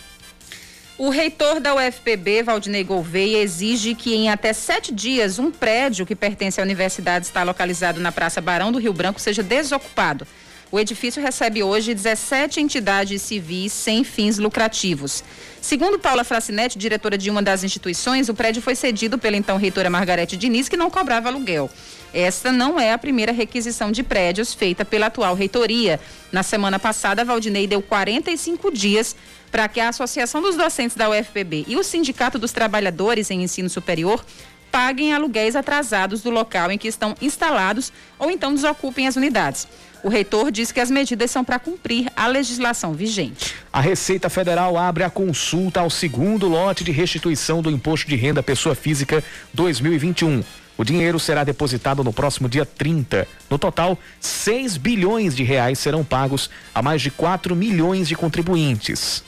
O 1.00 1.08
reitor 1.08 1.60
da 1.60 1.74
UFPB, 1.74 2.42
Valdinei 2.42 2.84
Gouveia, 2.84 3.38
exige 3.38 3.94
que 3.94 4.14
em 4.14 4.28
até 4.28 4.52
sete 4.52 4.92
dias 4.92 5.38
um 5.38 5.50
prédio 5.50 6.04
que 6.04 6.14
pertence 6.14 6.60
à 6.60 6.62
universidade 6.62 7.24
está 7.24 7.42
localizado 7.42 7.98
na 8.00 8.12
Praça 8.12 8.38
Barão 8.38 8.70
do 8.70 8.78
Rio 8.78 8.92
Branco 8.92 9.18
seja 9.18 9.42
desocupado. 9.42 10.26
O 10.72 10.78
edifício 10.78 11.20
recebe 11.20 11.64
hoje 11.64 11.94
17 11.94 12.60
entidades 12.60 13.22
civis 13.22 13.72
sem 13.72 14.04
fins 14.04 14.38
lucrativos. 14.38 15.24
Segundo 15.60 15.98
Paula 15.98 16.22
Fracinetti, 16.22 16.78
diretora 16.78 17.18
de 17.18 17.28
uma 17.28 17.42
das 17.42 17.64
instituições, 17.64 18.28
o 18.28 18.34
prédio 18.34 18.62
foi 18.62 18.76
cedido 18.76 19.18
pela 19.18 19.36
então 19.36 19.56
reitora 19.56 19.90
Margarete 19.90 20.36
Diniz, 20.36 20.68
que 20.68 20.76
não 20.76 20.88
cobrava 20.88 21.28
aluguel. 21.28 21.68
Esta 22.14 22.52
não 22.52 22.78
é 22.78 22.92
a 22.92 22.98
primeira 22.98 23.32
requisição 23.32 23.90
de 23.90 24.04
prédios 24.04 24.54
feita 24.54 24.84
pela 24.84 25.06
atual 25.06 25.34
reitoria. 25.34 25.98
Na 26.30 26.44
semana 26.44 26.78
passada, 26.78 27.24
Valdinei 27.24 27.66
deu 27.66 27.82
45 27.82 28.70
dias 28.72 29.16
para 29.50 29.68
que 29.68 29.80
a 29.80 29.88
Associação 29.88 30.40
dos 30.40 30.56
Docentes 30.56 30.96
da 30.96 31.10
UFPB 31.10 31.64
e 31.66 31.76
o 31.76 31.82
Sindicato 31.82 32.38
dos 32.38 32.52
Trabalhadores 32.52 33.28
em 33.32 33.42
Ensino 33.42 33.68
Superior 33.68 34.24
paguem 34.70 35.12
aluguéis 35.12 35.56
atrasados 35.56 36.22
do 36.22 36.30
local 36.30 36.70
em 36.70 36.78
que 36.78 36.86
estão 36.86 37.16
instalados 37.20 37.92
ou 38.18 38.30
então 38.30 38.54
desocupem 38.54 39.08
as 39.08 39.16
unidades. 39.16 39.66
O 40.02 40.08
reitor 40.08 40.50
diz 40.50 40.72
que 40.72 40.80
as 40.80 40.90
medidas 40.90 41.30
são 41.30 41.44
para 41.44 41.58
cumprir 41.58 42.10
a 42.16 42.26
legislação 42.26 42.92
vigente. 42.92 43.54
A 43.72 43.80
Receita 43.80 44.30
Federal 44.30 44.76
abre 44.76 45.04
a 45.04 45.10
consulta 45.10 45.80
ao 45.80 45.90
segundo 45.90 46.48
lote 46.48 46.82
de 46.82 46.90
restituição 46.90 47.60
do 47.60 47.70
Imposto 47.70 48.08
de 48.08 48.16
Renda 48.16 48.42
Pessoa 48.42 48.74
Física 48.74 49.22
2021. 49.52 50.42
O 50.78 50.84
dinheiro 50.84 51.20
será 51.20 51.44
depositado 51.44 52.02
no 52.02 52.12
próximo 52.12 52.48
dia 52.48 52.64
30. 52.64 53.28
No 53.50 53.58
total, 53.58 53.98
6 54.18 54.78
bilhões 54.78 55.36
de 55.36 55.42
reais 55.42 55.78
serão 55.78 56.02
pagos 56.02 56.48
a 56.74 56.80
mais 56.80 57.02
de 57.02 57.10
4 57.10 57.54
milhões 57.54 58.08
de 58.08 58.16
contribuintes. 58.16 59.22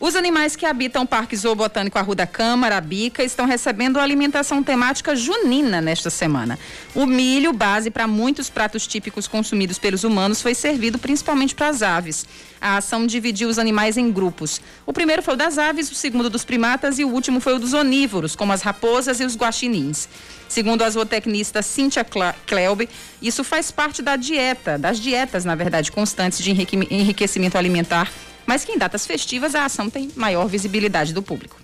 Os 0.00 0.14
animais 0.14 0.54
que 0.54 0.64
habitam 0.64 1.02
o 1.02 1.06
Parque 1.06 1.36
Zoobotânico 1.36 1.98
Arruda 1.98 2.24
Câmara, 2.24 2.80
Bica, 2.80 3.24
estão 3.24 3.46
recebendo 3.46 3.98
alimentação 3.98 4.62
temática 4.62 5.16
junina 5.16 5.80
nesta 5.80 6.08
semana. 6.08 6.56
O 6.94 7.04
milho, 7.04 7.52
base 7.52 7.90
para 7.90 8.06
muitos 8.06 8.48
pratos 8.48 8.86
típicos 8.86 9.26
consumidos 9.26 9.76
pelos 9.76 10.04
humanos, 10.04 10.40
foi 10.40 10.54
servido 10.54 10.98
principalmente 10.98 11.52
para 11.52 11.66
as 11.66 11.82
aves. 11.82 12.24
A 12.60 12.76
ação 12.76 13.08
dividiu 13.08 13.48
os 13.48 13.58
animais 13.58 13.96
em 13.96 14.12
grupos. 14.12 14.60
O 14.86 14.92
primeiro 14.92 15.20
foi 15.20 15.34
o 15.34 15.36
das 15.36 15.58
aves, 15.58 15.90
o 15.90 15.96
segundo 15.96 16.30
dos 16.30 16.44
primatas 16.44 17.00
e 17.00 17.04
o 17.04 17.08
último 17.08 17.40
foi 17.40 17.54
o 17.54 17.58
dos 17.58 17.72
onívoros, 17.72 18.36
como 18.36 18.52
as 18.52 18.62
raposas 18.62 19.18
e 19.18 19.24
os 19.24 19.36
guaxinins. 19.36 20.08
Segundo 20.48 20.82
a 20.82 20.90
zootecnista 20.90 21.60
Cíntia 21.60 22.06
Klelbe, 22.46 22.88
isso 23.20 23.42
faz 23.42 23.72
parte 23.72 24.00
da 24.00 24.14
dieta, 24.14 24.78
das 24.78 25.00
dietas, 25.00 25.44
na 25.44 25.56
verdade, 25.56 25.90
constantes 25.90 26.38
de 26.38 26.52
enriquecimento 26.52 27.58
alimentar 27.58 28.08
mas 28.48 28.64
que 28.64 28.72
em 28.72 28.78
datas 28.78 29.06
festivas 29.06 29.54
a 29.54 29.66
ação 29.66 29.90
tem 29.90 30.10
maior 30.16 30.48
visibilidade 30.48 31.12
do 31.12 31.22
público. 31.22 31.56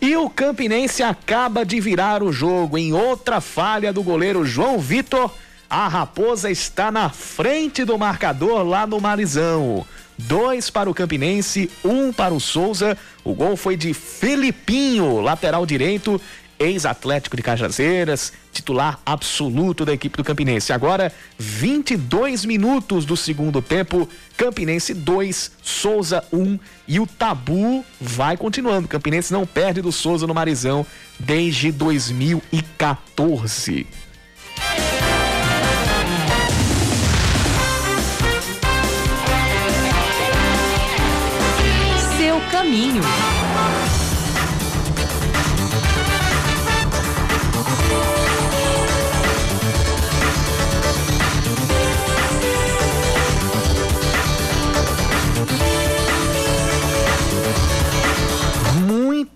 E 0.00 0.16
o 0.16 0.30
Campinense 0.30 1.02
acaba 1.02 1.64
de 1.66 1.80
virar 1.80 2.22
o 2.22 2.32
jogo 2.32 2.78
em 2.78 2.92
outra 2.92 3.40
falha 3.40 3.92
do 3.92 4.00
goleiro 4.00 4.46
João 4.46 4.78
Vitor. 4.78 5.34
A 5.68 5.88
Raposa 5.88 6.48
está 6.48 6.88
na 6.88 7.10
frente 7.10 7.84
do 7.84 7.98
marcador 7.98 8.62
lá 8.62 8.86
no 8.86 9.00
Marizão. 9.00 9.84
Dois 10.16 10.70
para 10.70 10.88
o 10.88 10.94
Campinense, 10.94 11.68
um 11.84 12.12
para 12.12 12.32
o 12.32 12.38
Souza. 12.38 12.96
O 13.24 13.34
gol 13.34 13.56
foi 13.56 13.76
de 13.76 13.92
Felipinho, 13.92 15.20
lateral 15.20 15.66
direito, 15.66 16.20
ex-atlético 16.60 17.36
de 17.36 17.42
Cajazeiras, 17.42 18.32
titular 18.52 19.00
absoluto 19.04 19.84
da 19.86 19.92
equipe 19.94 20.18
do 20.18 20.22
Campinense. 20.22 20.72
Agora, 20.72 21.12
22 21.38 22.44
minutos 22.44 23.04
do 23.06 23.16
segundo 23.16 23.62
tempo, 23.62 24.06
Campinense 24.36 24.92
2, 24.92 25.52
Souza 25.62 26.22
1 26.30 26.38
um, 26.38 26.58
e 26.86 27.00
o 27.00 27.06
tabu 27.06 27.82
vai 27.98 28.36
continuando. 28.36 28.86
Campinense 28.86 29.32
não 29.32 29.46
perde 29.46 29.80
do 29.80 29.90
Souza 29.90 30.26
no 30.26 30.34
Marizão 30.34 30.84
desde 31.18 31.72
2014. 31.72 33.86
Seu 42.18 42.38
caminho. 42.50 43.02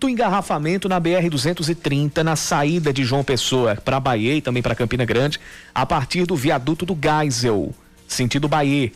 Engarrafamento 0.09 0.89
na 0.89 1.01
BR-230, 1.01 2.23
na 2.23 2.37
saída 2.37 2.93
de 2.93 3.05
João 3.05 3.25
Pessoa 3.25 3.77
para 3.77 4.01
Bahia 4.01 4.35
e 4.35 4.43
também 4.43 4.63
para 4.63 4.75
Campina 4.75 5.05
Grande, 5.05 5.41
a 5.75 5.85
partir 5.85 6.27
do 6.27 6.37
viaduto 6.37 6.87
do 6.87 6.99
Geisel, 7.01 7.75
sentido 8.07 8.49
Bahia, 8.49 8.93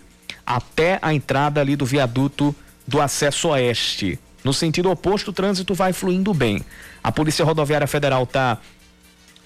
até 0.47 0.99
a 1.03 1.13
entrada 1.13 1.61
ali 1.61 1.77
do 1.77 1.85
viaduto 1.85 2.55
do 2.87 3.01
acesso 3.01 3.49
oeste. 3.49 4.19
No 4.43 4.53
sentido 4.53 4.91
oposto, 4.91 5.31
o 5.31 5.33
trânsito 5.33 5.75
vai 5.75 5.93
fluindo 5.93 6.33
bem. 6.33 6.65
A 7.03 7.13
Polícia 7.13 7.45
Rodoviária 7.45 7.87
Federal 7.87 8.23
está 8.23 8.59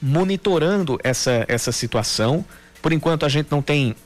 monitorando 0.01 0.99
essa, 1.03 1.45
essa 1.49 1.73
situação. 1.73 2.45
Por 2.81 2.93
enquanto, 2.93 3.25
a 3.25 3.29
gente 3.29 3.51
não 3.51 3.63
tem 3.63 3.93
uh, 3.93 3.97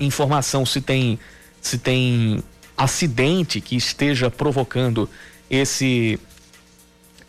informação 0.00 0.64
se 0.64 0.80
tem, 0.80 1.18
se 1.60 1.78
tem 1.78 2.42
acidente 2.76 3.60
que 3.60 3.76
esteja 3.76 4.30
provocando 4.30 5.08
esse 5.50 6.18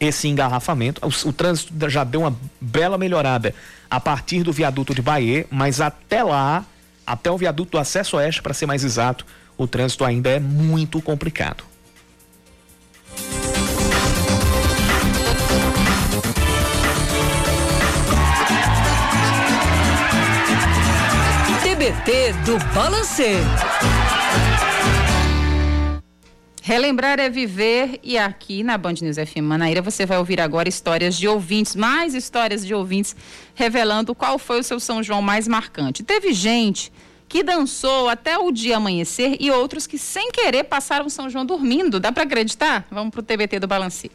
esse 0.04 0.28
engarrafamento. 0.28 1.02
O, 1.06 1.30
o, 1.30 1.34
trânsito 1.34 1.90
já 1.90 2.04
deu 2.04 2.22
uma 2.22 2.36
bela 2.60 2.98
melhorada 2.98 3.54
a 3.90 4.00
partir 4.00 4.44
do 4.44 4.52
viaduto 4.52 4.94
de 4.94 5.02
Bahia, 5.02 5.46
mas 5.50 5.80
até 5.80 6.24
lá, 6.24 6.66
até 7.06 7.32
o 7.32 7.38
viaduto 7.38 7.72
do 7.72 7.78
acesso 7.78 8.18
oeste, 8.18 8.42
para 8.42 8.54
ser 8.54 8.66
mais 8.66 8.84
exato, 8.84 9.26
o 9.58 9.68
trânsito 9.68 10.04
ainda 10.04 10.30
é 10.30 10.40
muito 10.40 11.02
complicado. 11.02 11.64
TBT 21.64 22.34
do 22.46 22.58
Balancê. 22.74 23.38
Relembrar 26.66 27.20
é 27.20 27.30
viver 27.30 28.00
e 28.02 28.18
aqui 28.18 28.64
na 28.64 28.78
Band 28.78 28.94
News 29.02 29.18
FM 29.18 29.42
Manaíra 29.42 29.82
você 29.82 30.06
vai 30.06 30.18
ouvir 30.18 30.40
agora 30.40 30.70
histórias 30.70 31.18
de 31.18 31.28
ouvintes, 31.28 31.76
mais 31.76 32.14
histórias 32.14 32.66
de 32.66 32.74
ouvintes 32.74 33.14
revelando 33.54 34.16
qual 34.16 34.40
foi 34.40 34.62
o 34.62 34.64
seu 34.64 34.80
São 34.80 35.04
João 35.04 35.22
mais 35.22 35.46
marcante. 35.46 36.04
Teve 36.04 36.32
gente 36.32 36.90
que 37.28 37.44
dançou 37.44 38.08
até 38.08 38.38
o 38.38 38.50
dia 38.50 38.78
amanhecer 38.78 39.36
e 39.42 39.52
outros 39.52 39.86
que 39.86 39.98
sem 39.98 40.32
querer 40.32 40.64
passaram 40.64 41.10
São 41.10 41.30
João 41.30 41.46
dormindo. 41.46 42.00
Dá 42.00 42.14
para 42.14 42.24
acreditar? 42.24 42.88
Vamos 42.90 43.12
pro 43.12 43.22
TBT 43.22 43.60
do 43.60 43.68
Balanci. 43.68 44.10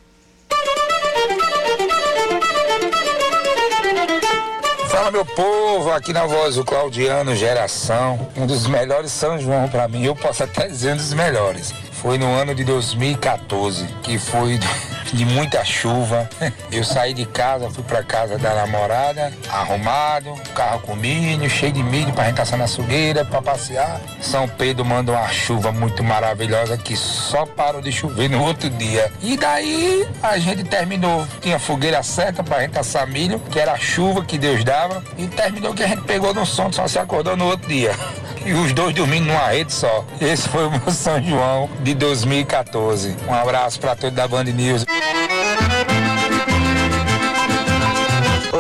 Fala 4.89 5.11
meu 5.11 5.27
povo, 5.27 5.93
aqui 5.93 6.15
na 6.15 6.25
voz 6.25 6.55
do 6.55 6.65
Claudiano 6.65 7.37
Geração, 7.37 8.27
um 8.35 8.47
dos 8.47 8.67
melhores 8.67 9.13
São 9.13 9.39
João 9.39 9.69
para 9.69 9.87
mim, 9.87 10.03
eu 10.07 10.17
posso 10.17 10.43
até 10.45 10.67
dizer 10.67 10.95
um 10.95 10.97
dos 10.97 11.13
melhores. 11.13 11.75
Foi 12.01 12.17
no 12.17 12.33
ano 12.33 12.55
de 12.55 12.63
2014, 12.63 13.85
que 14.05 14.19
foi 14.19 14.59
de 15.13 15.25
muita 15.25 15.65
chuva. 15.65 16.29
Eu 16.71 16.85
saí 16.85 17.13
de 17.13 17.27
casa, 17.27 17.69
fui 17.71 17.83
para 17.83 18.05
casa 18.05 18.39
da 18.39 18.55
namorada, 18.55 19.33
arrumado, 19.49 20.33
carro 20.55 20.81
com 20.81 20.95
milho, 20.95 21.51
cheio 21.51 21.73
de 21.73 21.83
milho 21.83 22.13
para 22.13 22.27
gente 22.27 22.41
assar 22.41 22.57
na 22.57 22.69
sugueira, 22.69 23.25
para 23.25 23.43
passear. 23.43 24.01
São 24.21 24.49
Pedro 24.49 24.85
manda 24.85 25.11
uma 25.11 25.29
chuva 25.29 25.73
muito 25.73 26.05
maravilhosa 26.05 26.79
que 26.79 26.97
só 26.97 27.45
parou 27.45 27.83
de 27.83 27.91
chover 27.91 28.31
no 28.31 28.45
outro 28.45 28.71
dia. 28.71 29.11
E 29.21 29.37
daí 29.37 30.07
a 30.23 30.39
gente 30.39 30.63
terminou. 30.65 31.27
Tinha 31.41 31.59
fogueira 31.59 32.03
certa 32.05 32.45
para 32.45 32.63
gente 32.63 32.79
assar 32.79 33.09
milho, 33.09 33.41
que 33.51 33.59
era 33.59 33.73
a 33.73 33.79
chuva 33.79 34.25
que 34.25 34.39
Deus 34.39 34.63
dava. 34.63 35.03
E 35.17 35.27
terminou 35.27 35.75
que 35.75 35.83
a 35.83 35.89
gente 35.89 36.03
pegou 36.03 36.33
no 36.33 36.47
som, 36.47 36.71
só 36.71 36.87
se 36.87 36.99
acordou 36.99 37.37
no 37.37 37.47
outro 37.47 37.69
dia 37.69 37.93
e 38.49 38.55
os 38.55 38.73
dois 38.73 38.95
dormindo 38.95 39.27
numa 39.27 39.49
rede 39.49 39.73
só. 39.73 40.05
Esse 40.21 40.49
foi 40.49 40.67
o 40.67 40.71
meu 40.71 40.91
São 40.91 41.23
João 41.23 41.69
de 41.83 41.95
2014. 41.95 43.15
Um 43.29 43.35
abraço 43.35 43.79
para 43.79 43.95
todos 43.95 44.17
da 44.17 44.27
Band 44.27 44.45
News. 44.45 44.87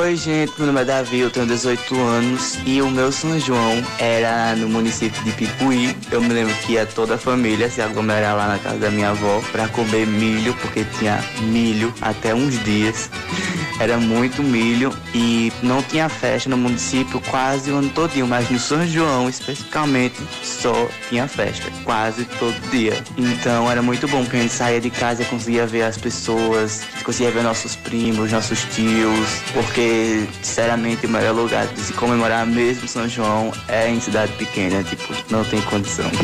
Oi, 0.08 0.16
gente, 0.16 0.54
meu 0.56 0.68
nome 0.68 0.80
é 0.80 0.84
Davi, 0.86 1.18
eu 1.18 1.28
tenho 1.28 1.46
18 1.46 1.94
anos 2.00 2.58
e 2.64 2.80
o 2.80 2.88
meu 2.88 3.12
São 3.12 3.38
João 3.38 3.84
era 3.98 4.56
no 4.56 4.66
município 4.66 5.22
de 5.22 5.32
Picuí. 5.32 5.94
Eu 6.10 6.22
me 6.22 6.32
lembro 6.32 6.54
que 6.62 6.72
ia 6.72 6.86
toda 6.86 7.16
a 7.16 7.18
família 7.18 7.68
se 7.68 7.82
aglomerar 7.82 8.34
lá 8.34 8.48
na 8.48 8.58
casa 8.58 8.78
da 8.78 8.90
minha 8.90 9.10
avó 9.10 9.42
para 9.52 9.68
comer 9.68 10.06
milho, 10.06 10.54
porque 10.62 10.82
tinha 10.98 11.22
milho 11.42 11.92
até 12.00 12.34
uns 12.34 12.58
dias. 12.64 13.10
Era 13.78 13.96
muito 13.96 14.42
milho 14.42 14.92
e 15.14 15.52
não 15.62 15.80
tinha 15.82 16.08
festa 16.08 16.50
no 16.50 16.56
município 16.56 17.20
quase 17.30 17.70
o 17.70 17.76
ano 17.76 17.88
todinho, 17.90 18.26
mas 18.26 18.50
no 18.50 18.58
São 18.58 18.84
João 18.84 19.28
especificamente 19.28 20.20
só 20.42 20.88
tinha 21.08 21.28
festa, 21.28 21.70
quase 21.84 22.24
todo 22.40 22.58
dia. 22.72 23.00
Então 23.16 23.70
era 23.70 23.80
muito 23.80 24.08
bom 24.08 24.22
porque 24.22 24.36
a 24.36 24.40
gente 24.40 24.52
saía 24.52 24.80
de 24.80 24.90
casa 24.90 25.22
e 25.22 25.26
conseguia 25.26 25.64
ver 25.64 25.82
as 25.82 25.96
pessoas, 25.96 26.82
conseguia 27.04 27.30
ver 27.30 27.44
nossos 27.44 27.76
primos, 27.76 28.32
nossos 28.32 28.64
tios, 28.64 29.28
porque 29.54 29.97
sinceramente 30.42 31.06
o 31.06 31.08
melhor 31.08 31.34
lugar 31.34 31.66
de 31.66 31.80
se 31.80 31.92
comemorar 31.92 32.46
mesmo 32.46 32.86
São 32.88 33.08
João 33.08 33.52
é 33.68 33.88
em 33.88 34.00
cidade 34.00 34.32
pequena, 34.32 34.82
tipo, 34.82 35.14
não 35.30 35.44
tem 35.44 35.60
condição. 35.62 36.10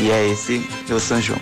E 0.00 0.10
é 0.10 0.28
esse 0.28 0.68
o 0.90 0.98
São 0.98 1.20
João. 1.20 1.40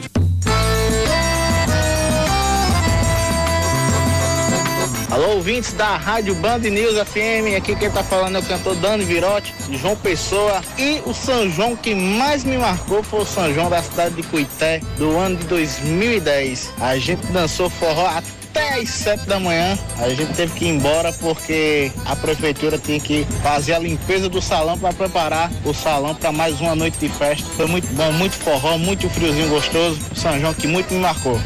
Alô, 5.12 5.34
ouvintes 5.34 5.74
da 5.74 5.98
Rádio 5.98 6.34
Band 6.36 6.60
News 6.60 6.94
FM, 6.94 7.54
aqui 7.54 7.76
quem 7.76 7.90
tá 7.90 8.02
falando 8.02 8.36
é 8.36 8.38
o 8.38 8.42
cantor 8.42 8.74
Dani 8.76 9.04
Virotti, 9.04 9.52
de 9.68 9.76
João 9.76 9.94
Pessoa. 9.94 10.62
E 10.78 11.02
o 11.04 11.12
São 11.12 11.50
João 11.50 11.76
que 11.76 11.94
mais 11.94 12.44
me 12.44 12.56
marcou 12.56 13.02
foi 13.02 13.20
o 13.20 13.26
São 13.26 13.52
João 13.52 13.68
da 13.68 13.82
cidade 13.82 14.14
de 14.14 14.22
Cuité, 14.22 14.80
do 14.96 15.18
ano 15.18 15.36
de 15.36 15.44
2010. 15.44 16.72
A 16.80 16.96
gente 16.96 17.26
dançou 17.26 17.68
forró 17.68 18.06
até 18.06 18.41
às 18.60 18.88
7 18.88 19.26
da 19.26 19.38
manhã. 19.38 19.78
A 19.98 20.08
gente 20.08 20.34
teve 20.34 20.52
que 20.54 20.64
ir 20.64 20.68
embora 20.68 21.12
porque 21.12 21.90
a 22.04 22.16
prefeitura 22.16 22.78
tinha 22.78 23.00
que 23.00 23.24
fazer 23.42 23.74
a 23.74 23.78
limpeza 23.78 24.28
do 24.28 24.40
salão 24.40 24.78
para 24.78 24.92
preparar 24.92 25.50
o 25.64 25.72
salão 25.72 26.14
para 26.14 26.32
mais 26.32 26.60
uma 26.60 26.74
noite 26.74 26.98
de 26.98 27.08
festa. 27.08 27.46
Foi 27.56 27.66
muito 27.66 27.86
bom, 27.94 28.12
muito 28.12 28.34
forró, 28.34 28.78
muito 28.78 29.08
friozinho 29.10 29.48
gostoso. 29.48 29.98
São 30.14 30.38
João 30.40 30.54
que 30.54 30.66
muito 30.66 30.92
me 30.92 31.00
marcou. 31.00 31.40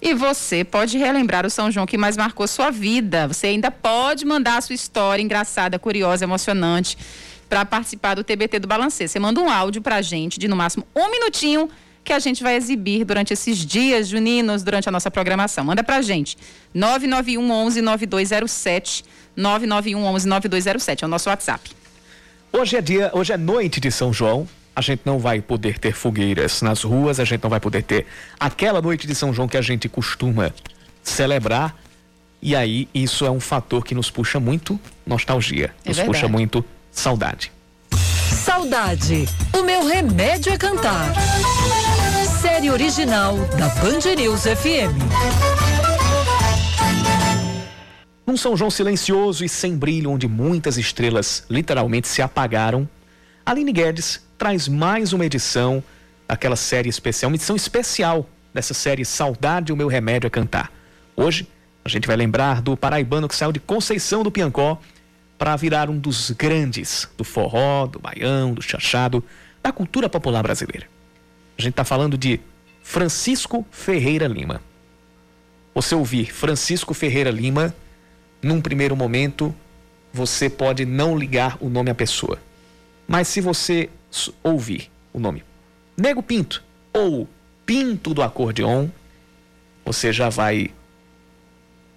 E 0.00 0.12
você 0.12 0.62
pode 0.62 0.98
relembrar 0.98 1.46
o 1.46 1.50
São 1.50 1.70
João 1.70 1.86
que 1.86 1.96
mais 1.96 2.14
marcou 2.14 2.46
sua 2.46 2.70
vida. 2.70 3.26
Você 3.26 3.46
ainda 3.46 3.70
pode 3.70 4.26
mandar 4.26 4.58
a 4.58 4.60
sua 4.60 4.74
história 4.74 5.22
engraçada, 5.22 5.78
curiosa, 5.78 6.24
emocionante 6.24 6.98
para 7.54 7.64
participar 7.64 8.16
do 8.16 8.24
TBT 8.24 8.58
do 8.58 8.66
Balancê. 8.66 9.06
Você 9.06 9.20
manda 9.20 9.40
um 9.40 9.48
áudio 9.48 9.80
para 9.80 9.94
a 9.94 10.02
gente 10.02 10.40
de 10.40 10.48
no 10.48 10.56
máximo 10.56 10.84
um 10.92 11.08
minutinho 11.08 11.70
que 12.02 12.12
a 12.12 12.18
gente 12.18 12.42
vai 12.42 12.56
exibir 12.56 13.04
durante 13.04 13.32
esses 13.32 13.58
dias 13.58 14.08
juninos, 14.08 14.64
durante 14.64 14.88
a 14.88 14.92
nossa 14.92 15.08
programação. 15.08 15.64
Manda 15.64 15.84
para 15.84 15.98
a 15.98 16.02
gente. 16.02 16.36
991 16.74 17.48
11 17.48 17.80
9207. 17.80 19.04
991 19.36 20.04
11 20.04 20.26
9207 20.26 21.04
é 21.04 21.06
o 21.06 21.08
nosso 21.08 21.28
WhatsApp. 21.28 21.70
Hoje 22.52 22.76
é 22.76 22.82
dia, 22.82 23.12
hoje 23.14 23.32
é 23.32 23.36
noite 23.36 23.78
de 23.78 23.92
São 23.92 24.12
João. 24.12 24.48
A 24.74 24.80
gente 24.80 25.02
não 25.04 25.20
vai 25.20 25.40
poder 25.40 25.78
ter 25.78 25.92
fogueiras 25.94 26.60
nas 26.60 26.82
ruas, 26.82 27.20
a 27.20 27.24
gente 27.24 27.40
não 27.44 27.50
vai 27.50 27.60
poder 27.60 27.84
ter 27.84 28.04
aquela 28.40 28.82
noite 28.82 29.06
de 29.06 29.14
São 29.14 29.32
João 29.32 29.46
que 29.46 29.56
a 29.56 29.62
gente 29.62 29.88
costuma 29.88 30.52
celebrar. 31.04 31.76
E 32.42 32.56
aí, 32.56 32.88
isso 32.92 33.24
é 33.24 33.30
um 33.30 33.38
fator 33.38 33.84
que 33.84 33.94
nos 33.94 34.10
puxa 34.10 34.40
muito 34.40 34.78
nostalgia, 35.06 35.66
é 35.84 35.88
nos 35.88 35.96
verdade. 35.98 36.18
puxa 36.18 36.28
muito 36.28 36.64
saudade. 36.94 37.52
Saudade. 38.44 39.26
O 39.52 39.62
meu 39.62 39.86
remédio 39.86 40.52
é 40.52 40.56
cantar. 40.56 41.12
Série 42.40 42.70
original 42.70 43.36
da 43.58 43.68
Band 43.80 44.14
News 44.16 44.42
FM. 44.42 44.94
Num 48.26 48.36
São 48.36 48.56
João 48.56 48.70
silencioso 48.70 49.44
e 49.44 49.48
sem 49.48 49.76
brilho, 49.76 50.10
onde 50.10 50.26
muitas 50.26 50.78
estrelas 50.78 51.44
literalmente 51.50 52.08
se 52.08 52.22
apagaram, 52.22 52.88
Aline 53.44 53.72
Guedes 53.72 54.24
traz 54.38 54.66
mais 54.66 55.12
uma 55.12 55.26
edição 55.26 55.84
daquela 56.26 56.56
série 56.56 56.88
especial, 56.88 57.30
uma 57.30 57.36
edição 57.36 57.54
especial 57.54 58.26
dessa 58.52 58.72
série 58.72 59.04
Saudade, 59.04 59.72
o 59.72 59.76
meu 59.76 59.88
remédio 59.88 60.26
é 60.26 60.30
cantar. 60.30 60.72
Hoje, 61.14 61.46
a 61.84 61.88
gente 61.88 62.06
vai 62.06 62.16
lembrar 62.16 62.62
do 62.62 62.76
paraibano 62.76 63.28
que 63.28 63.36
saiu 63.36 63.52
de 63.52 63.60
Conceição 63.60 64.22
do 64.22 64.30
Piancó 64.30 64.80
para 65.38 65.56
virar 65.56 65.90
um 65.90 65.98
dos 65.98 66.30
grandes 66.30 67.08
do 67.16 67.24
forró, 67.24 67.86
do 67.86 67.98
baião, 67.98 68.54
do 68.54 68.62
chachado, 68.62 69.22
da 69.62 69.72
cultura 69.72 70.08
popular 70.08 70.42
brasileira. 70.42 70.86
A 71.58 71.62
gente 71.62 71.72
está 71.72 71.84
falando 71.84 72.16
de 72.16 72.40
Francisco 72.82 73.66
Ferreira 73.70 74.26
Lima. 74.26 74.60
Você 75.74 75.94
ouvir 75.94 76.32
Francisco 76.32 76.94
Ferreira 76.94 77.30
Lima, 77.30 77.74
num 78.42 78.60
primeiro 78.60 78.94
momento, 78.94 79.54
você 80.12 80.48
pode 80.48 80.84
não 80.84 81.18
ligar 81.18 81.56
o 81.60 81.68
nome 81.68 81.90
à 81.90 81.94
pessoa. 81.94 82.38
Mas 83.08 83.28
se 83.28 83.40
você 83.40 83.90
ouvir 84.42 84.90
o 85.12 85.18
nome 85.18 85.42
Nego 85.96 86.22
Pinto 86.22 86.62
ou 86.92 87.28
Pinto 87.66 88.12
do 88.12 88.22
Acordeon, 88.22 88.88
você 89.84 90.12
já 90.12 90.28
vai 90.28 90.70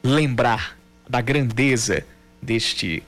lembrar 0.03 0.77
da 1.09 1.19
grandeza 1.19 2.05
deste 2.41 3.03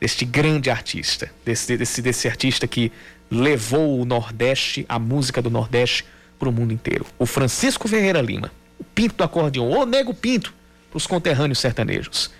deste 0.00 0.24
grande 0.24 0.70
artista, 0.70 1.30
desse, 1.44 1.76
desse, 1.76 2.02
desse 2.02 2.28
artista 2.28 2.66
que 2.66 2.92
levou 3.30 4.00
o 4.00 4.04
Nordeste, 4.04 4.84
a 4.88 4.98
música 4.98 5.40
do 5.42 5.50
Nordeste, 5.50 6.04
para 6.38 6.48
o 6.48 6.52
mundo 6.52 6.72
inteiro. 6.72 7.06
O 7.18 7.26
Francisco 7.26 7.88
Ferreira 7.88 8.20
Lima, 8.20 8.52
o 8.78 8.84
Pinto 8.84 9.16
do 9.16 9.24
Acordeon, 9.24 9.68
o 9.68 9.86
Nego 9.86 10.12
Pinto, 10.14 10.54
para 10.90 10.98
os 10.98 11.06
conterrâneos 11.06 11.58
sertanejos. 11.58 12.30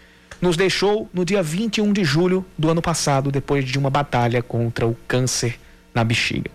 Nos 0.40 0.56
deixou 0.56 1.08
no 1.14 1.24
dia 1.24 1.42
21 1.42 1.92
de 1.92 2.04
julho 2.04 2.44
do 2.58 2.70
ano 2.70 2.82
passado, 2.82 3.30
depois 3.30 3.64
de 3.64 3.78
uma 3.78 3.88
batalha 3.88 4.42
contra 4.42 4.86
o 4.86 4.96
câncer 5.08 5.58
na 5.94 6.04
bexiga. 6.04 6.50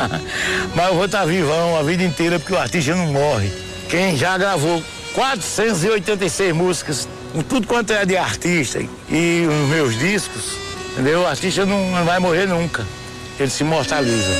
Mas 0.74 0.86
eu 0.86 0.94
vou 0.94 1.04
estar 1.06 1.24
vivão 1.24 1.76
a 1.76 1.82
vida 1.82 2.02
inteira 2.02 2.38
porque 2.38 2.52
o 2.52 2.58
artista 2.58 2.94
não 2.94 3.06
morre. 3.06 3.50
Quem 3.88 4.16
já 4.16 4.36
gravou 4.36 4.82
486 5.14 6.54
músicas, 6.54 7.08
com 7.32 7.42
tudo 7.42 7.66
quanto 7.66 7.92
é 7.92 8.04
de 8.04 8.16
artista 8.16 8.80
e 9.08 9.46
os 9.46 9.68
meus 9.68 9.98
discos, 9.98 10.56
entendeu? 10.92 11.22
O 11.22 11.26
artista 11.26 11.64
não, 11.64 11.90
não 11.90 12.04
vai 12.04 12.18
morrer 12.18 12.46
nunca. 12.46 12.86
Ele 13.38 13.50
se 13.50 13.62
imortaliza. 13.62 14.30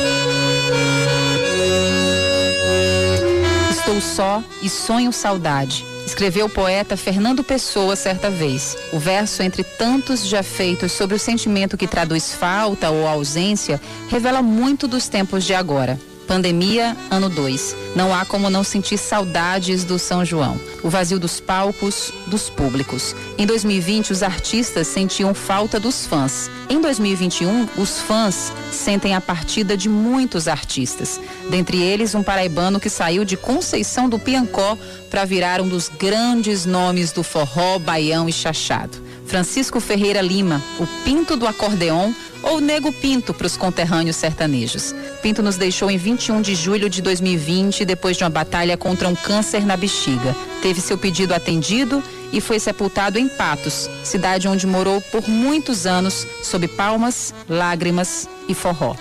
Estou 3.70 4.00
só 4.00 4.42
e 4.62 4.68
sonho 4.68 5.12
saudade 5.12 5.95
escreveu 6.06 6.46
o 6.46 6.50
poeta 6.50 6.96
Fernando 6.96 7.44
Pessoa 7.44 7.96
certa 7.96 8.30
vez. 8.30 8.76
O 8.92 8.98
verso, 8.98 9.42
entre 9.42 9.64
tantos 9.64 10.26
já 10.26 10.42
feitos 10.42 10.92
sobre 10.92 11.16
o 11.16 11.18
sentimento 11.18 11.76
que 11.76 11.88
traduz 11.88 12.32
falta 12.32 12.88
ou 12.90 13.06
ausência, 13.06 13.80
revela 14.08 14.40
muito 14.40 14.86
dos 14.86 15.08
tempos 15.08 15.44
de 15.44 15.52
agora. 15.52 15.98
Pandemia, 16.26 16.96
ano 17.10 17.28
2. 17.28 17.76
Não 17.94 18.12
há 18.12 18.24
como 18.24 18.50
não 18.50 18.64
sentir 18.64 18.98
saudades 18.98 19.84
do 19.84 19.98
São 19.98 20.24
João. 20.24 20.60
O 20.82 20.90
vazio 20.90 21.18
dos 21.18 21.40
palcos, 21.40 22.12
dos 22.26 22.50
públicos. 22.50 23.14
Em 23.38 23.46
2020, 23.46 24.10
os 24.12 24.22
artistas 24.22 24.88
sentiam 24.88 25.32
falta 25.32 25.78
dos 25.78 26.06
fãs. 26.06 26.50
Em 26.68 26.80
2021, 26.80 27.68
os 27.78 28.00
fãs 28.00 28.52
sentem 28.72 29.14
a 29.14 29.20
partida 29.20 29.76
de 29.76 29.88
muitos 29.88 30.48
artistas. 30.48 31.20
Dentre 31.48 31.80
eles, 31.80 32.14
um 32.14 32.22
paraibano 32.22 32.80
que 32.80 32.90
saiu 32.90 33.24
de 33.24 33.36
Conceição 33.36 34.08
do 34.08 34.18
Piancó 34.18 34.76
para 35.10 35.24
virar 35.24 35.60
um 35.60 35.68
dos 35.68 35.88
grandes 35.88 36.66
nomes 36.66 37.12
do 37.12 37.22
forró, 37.22 37.78
baião 37.78 38.28
e 38.28 38.32
chachado. 38.32 39.05
Francisco 39.26 39.80
Ferreira 39.80 40.20
Lima, 40.20 40.62
o 40.78 40.86
Pinto 41.04 41.36
do 41.36 41.46
Acordeon 41.46 42.12
ou 42.42 42.60
Nego 42.60 42.92
Pinto 42.92 43.34
para 43.34 43.46
os 43.46 43.56
conterrâneos 43.56 44.16
sertanejos. 44.16 44.94
Pinto 45.20 45.42
nos 45.42 45.56
deixou 45.56 45.90
em 45.90 45.96
21 45.96 46.40
de 46.40 46.54
julho 46.54 46.88
de 46.88 47.02
2020, 47.02 47.84
depois 47.84 48.16
de 48.16 48.24
uma 48.24 48.30
batalha 48.30 48.76
contra 48.76 49.08
um 49.08 49.14
câncer 49.14 49.66
na 49.66 49.76
bexiga. 49.76 50.34
Teve 50.62 50.80
seu 50.80 50.96
pedido 50.96 51.34
atendido 51.34 52.02
e 52.32 52.40
foi 52.40 52.58
sepultado 52.58 53.18
em 53.18 53.28
Patos, 53.28 53.88
cidade 54.04 54.48
onde 54.48 54.66
morou 54.66 55.00
por 55.00 55.28
muitos 55.28 55.86
anos, 55.86 56.26
sob 56.42 56.68
palmas, 56.68 57.34
lágrimas 57.48 58.28
e 58.48 58.54
forró. 58.54 58.94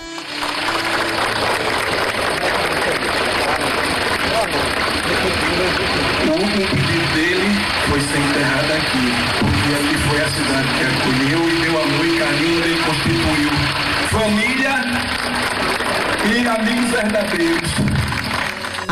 cantante 17.07 17.64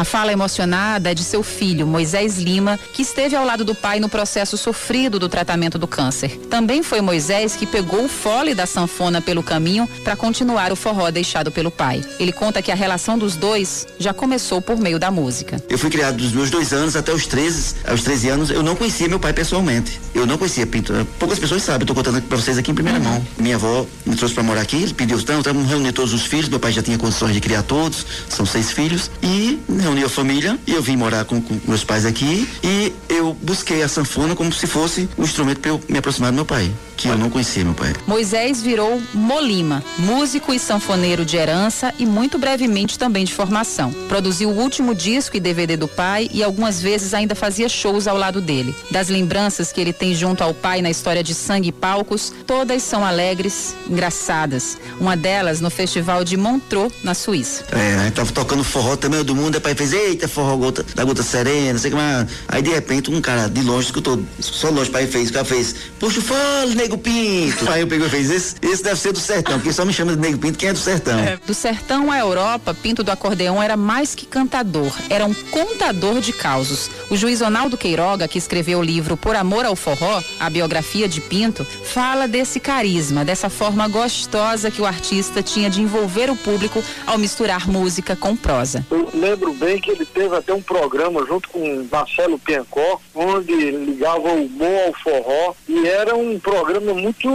A 0.04 0.06
fala 0.06 0.34
emocionada 0.34 1.12
é 1.12 1.14
de 1.14 1.24
seu 1.24 1.42
filho, 1.42 1.88
Moisés 1.88 2.38
Lima, 2.38 2.78
que 2.92 3.02
esteve 3.02 3.38
ao 3.38 3.46
lado 3.46 3.64
do 3.64 3.74
pai 3.74 4.02
no 4.02 4.10
processo 4.10 4.58
sofrido 4.58 5.18
do 5.18 5.30
tratamento 5.30 5.80
do 5.80 5.88
câncer. 5.88 6.42
Também 6.50 6.84
foi 6.84 7.00
Moisés 7.00 7.56
que 7.56 7.66
pegou 7.66 8.04
o 8.04 8.10
fole 8.10 8.54
da 8.54 8.66
sanfona 8.66 9.22
pelo 9.22 9.42
caminho 9.42 9.88
para 10.04 10.18
continuar 10.18 10.74
o 10.74 10.76
forró 10.76 11.10
deixado 11.10 11.54
pelo 11.54 11.72
pai. 11.72 12.04
Ele 12.20 12.34
conta 12.34 12.62
que 12.62 12.70
a 12.70 12.76
relação 12.76 13.18
dos 13.18 13.38
dois 13.38 13.88
já 13.98 14.14
começou 14.14 14.62
por 14.62 14.78
meio 14.78 15.00
da 15.00 15.10
música. 15.10 15.64
Eu 15.70 15.78
fui 15.78 15.90
criado 15.90 16.18
dos 16.18 16.34
meus 16.34 16.50
dois 16.50 16.74
anos 16.74 16.98
até 16.98 17.14
os 17.14 17.26
13, 17.26 17.76
aos 17.88 18.04
13 18.04 18.28
anos, 18.28 18.50
eu 18.50 18.62
não 18.62 18.76
conhecia 18.76 19.08
meu 19.08 19.22
pai 19.22 19.32
pessoalmente. 19.32 20.02
Eu 20.14 20.28
não 20.28 20.38
conhecia 20.38 20.68
Pinto. 20.68 20.94
Poucas 21.18 21.40
pessoas 21.40 21.64
sabem, 21.64 21.88
tô 21.88 21.96
contando 21.96 22.22
para 22.24 22.38
vocês 22.38 22.58
aqui 22.58 22.72
em 22.72 22.76
primeira 22.76 23.00
uhum. 23.00 23.06
mão. 23.06 23.28
Minha 23.40 23.56
avó 23.56 23.86
me 24.06 24.18
trouxe 24.18 24.36
para 24.36 24.44
morar 24.44 24.64
aqui, 24.64 24.76
ele 24.76 24.94
pediu, 24.94 25.18
então, 25.18 25.42
vamos 25.42 25.70
reunir 25.70 25.94
todos 25.94 26.12
os 26.12 26.24
filhos, 26.24 26.50
meu 26.50 26.60
pai 26.60 26.74
já 26.74 26.84
tinha 26.84 26.98
condições 26.98 27.34
de 27.34 27.40
criar 27.40 27.64
todos, 27.64 28.06
são 28.28 28.46
seis 28.46 28.70
filhos, 28.70 29.10
e 29.22 29.62
reuni 29.94 30.04
a 30.04 30.10
família 30.10 30.60
e 30.66 30.74
eu 30.74 30.82
vim 30.82 30.98
morar 30.98 31.24
com, 31.26 31.40
com, 31.40 31.60
meus 31.68 31.84
pais 31.84 32.06
aqui 32.06 32.50
e 32.64 32.92
eu 33.08 33.34
busquei 33.42 33.84
a 33.84 33.88
sanfona 33.88 34.36
como 34.36 34.52
se 34.52 34.66
fosse 34.66 35.08
um 35.18 35.24
instrumento 35.24 35.60
para 35.60 35.72
eu 35.72 35.82
me 35.88 36.00
aproximar 36.00 36.32
do 36.32 36.36
meu 36.36 36.46
pai, 36.46 36.72
que 36.98 37.08
eu 37.08 37.18
não 37.18 37.30
conhecia 37.30 37.64
meu 37.64 37.74
pai. 37.74 37.94
Moisés 38.08 38.62
virou 38.62 39.02
Molima, 39.14 39.84
músico 40.00 40.54
e 40.54 40.60
sanfoneiro 40.60 41.24
de 41.24 41.38
herança 41.38 41.94
e 42.00 42.06
muito 42.06 42.40
brevemente 42.40 42.98
também 42.98 43.24
de 43.24 43.34
formação. 43.34 43.92
Produziu 44.08 44.50
o 44.50 44.60
último 44.60 44.96
disco 44.96 45.38
e 45.38 45.40
DVD 45.40 45.78
do 45.78 45.88
pai 45.88 46.30
e 46.34 46.44
algumas 46.44 46.82
vezes 46.82 47.14
ainda 47.14 47.36
fazia 47.36 47.70
shows 47.70 48.08
ao 48.08 48.18
lado 48.18 48.42
dele. 48.42 48.76
Das 48.90 49.10
lembranças 49.10 49.72
que 49.72 49.80
ele 49.80 49.94
tem 49.94 50.16
junto 50.16 50.44
ao 50.44 50.54
pai 50.54 50.82
na 50.82 50.90
história 50.90 51.24
de 51.24 51.36
sangue 51.36 51.70
e 51.70 51.72
palcos, 51.72 52.34
todas 52.48 52.82
são 52.82 53.06
alegres, 53.06 53.76
engraçadas. 53.88 54.78
Uma 55.00 55.16
delas 55.16 55.62
no 55.62 55.70
festival 55.70 56.24
de 56.24 56.36
Montreux, 56.36 56.92
na 57.04 57.14
Suíça. 57.14 57.66
É, 57.72 57.96
a 57.96 58.04
gente 58.06 58.14
tava 58.14 58.32
tocando 58.32 58.64
forró 58.64 58.96
também 58.96 59.24
do 59.24 59.36
mundo, 59.36 59.58
o 59.58 59.62
pai 59.62 59.76
fez, 59.84 59.94
eita, 59.94 60.28
forró 60.28 60.56
gota, 60.58 60.86
da 60.96 61.04
gota 61.04 61.24
serena, 61.24 61.74
não 61.74 61.80
sei 61.80 61.92
o 61.92 61.96
que 61.96 62.00
mais. 62.00 62.28
Aí 62.48 62.62
de 62.62 62.70
repente 62.70 63.12
um 63.12 63.22
cara 63.22 63.48
de 63.48 63.62
longe 63.62 63.88
escutou, 63.88 64.22
só 64.40 64.70
longe, 64.70 64.90
pai 64.90 65.08
fez, 65.08 65.30
o 65.30 65.34
cara 65.34 65.46
fez, 65.46 65.76
puxa 66.00 66.20
o 66.20 66.22
fole, 66.22 66.76
nego 66.76 66.94
Nego 66.94 66.98
Pinto. 66.98 67.70
Aí 67.72 67.82
eu 67.82 67.88
peguei 67.88 68.08
e 68.08 68.10
fez, 68.10 68.30
esse, 68.30 68.56
esse 68.62 68.84
deve 68.84 69.00
ser 69.00 69.12
do 69.12 69.20
sertão, 69.20 69.56
porque 69.56 69.74
só 69.74 69.86
me 69.86 69.94
chama 69.94 70.16
de 70.16 70.22
Nego 70.22 70.38
Pinto, 70.38 70.58
quem 70.58 70.70
é 70.70 70.74
do 70.74 70.80
sertão? 70.80 71.20
É. 71.20 71.38
Do 71.38 71.54
sertão 71.54 72.12
à 72.12 72.20
Europa, 72.20 72.74
Pinto 72.74 73.04
do 73.04 73.12
Acordeão 73.12 73.62
era 73.62 73.76
mais 73.76 74.16
que 74.16 74.26
cantador, 74.26 74.94
era 75.10 75.26
um 75.26 75.34
contador 75.34 76.22
de 76.22 76.32
causos. 76.32 76.90
O 77.10 77.18
juiz 77.18 77.42
Ronaldo 77.42 77.78
Queiroga, 77.78 78.28
que 78.28 78.38
escreveu 78.38 78.80
o 78.80 78.84
livro 78.84 79.18
Por 79.18 79.36
Amor 79.36 79.66
ao 79.66 79.76
Forró, 79.76 80.22
a 80.40 80.50
biografia 80.50 81.08
de 81.08 81.22
Pinto, 81.22 81.66
fala 81.66 82.28
desse 82.28 82.60
carisma, 82.60 83.26
dessa 83.26 83.50
forma 83.50 83.88
gostosa 83.88 84.72
que 84.72 84.82
o 84.82 84.86
artista 84.86 85.42
tinha 85.42 85.70
de 85.70 85.82
envolver 85.82 86.30
o 86.30 86.36
público 86.36 86.84
ao 87.06 87.18
misturar 87.18 87.68
música 87.68 88.16
com 88.16 88.36
prosa. 88.36 88.86
Eu 88.90 89.10
lembro 89.14 89.54
que 89.80 89.92
ele 89.92 90.06
teve 90.06 90.36
até 90.36 90.54
um 90.54 90.62
programa 90.62 91.26
junto 91.26 91.50
com 91.50 91.88
Marcelo 91.92 92.38
Piancó, 92.38 93.00
onde 93.16 93.54
ligava 93.72 94.30
o 94.30 94.46
humor 94.46 94.88
ao 94.88 94.94
forró 94.94 95.56
e 95.68 95.88
era 95.88 96.16
um 96.16 96.38
programa 96.40 96.94
muito 96.94 97.30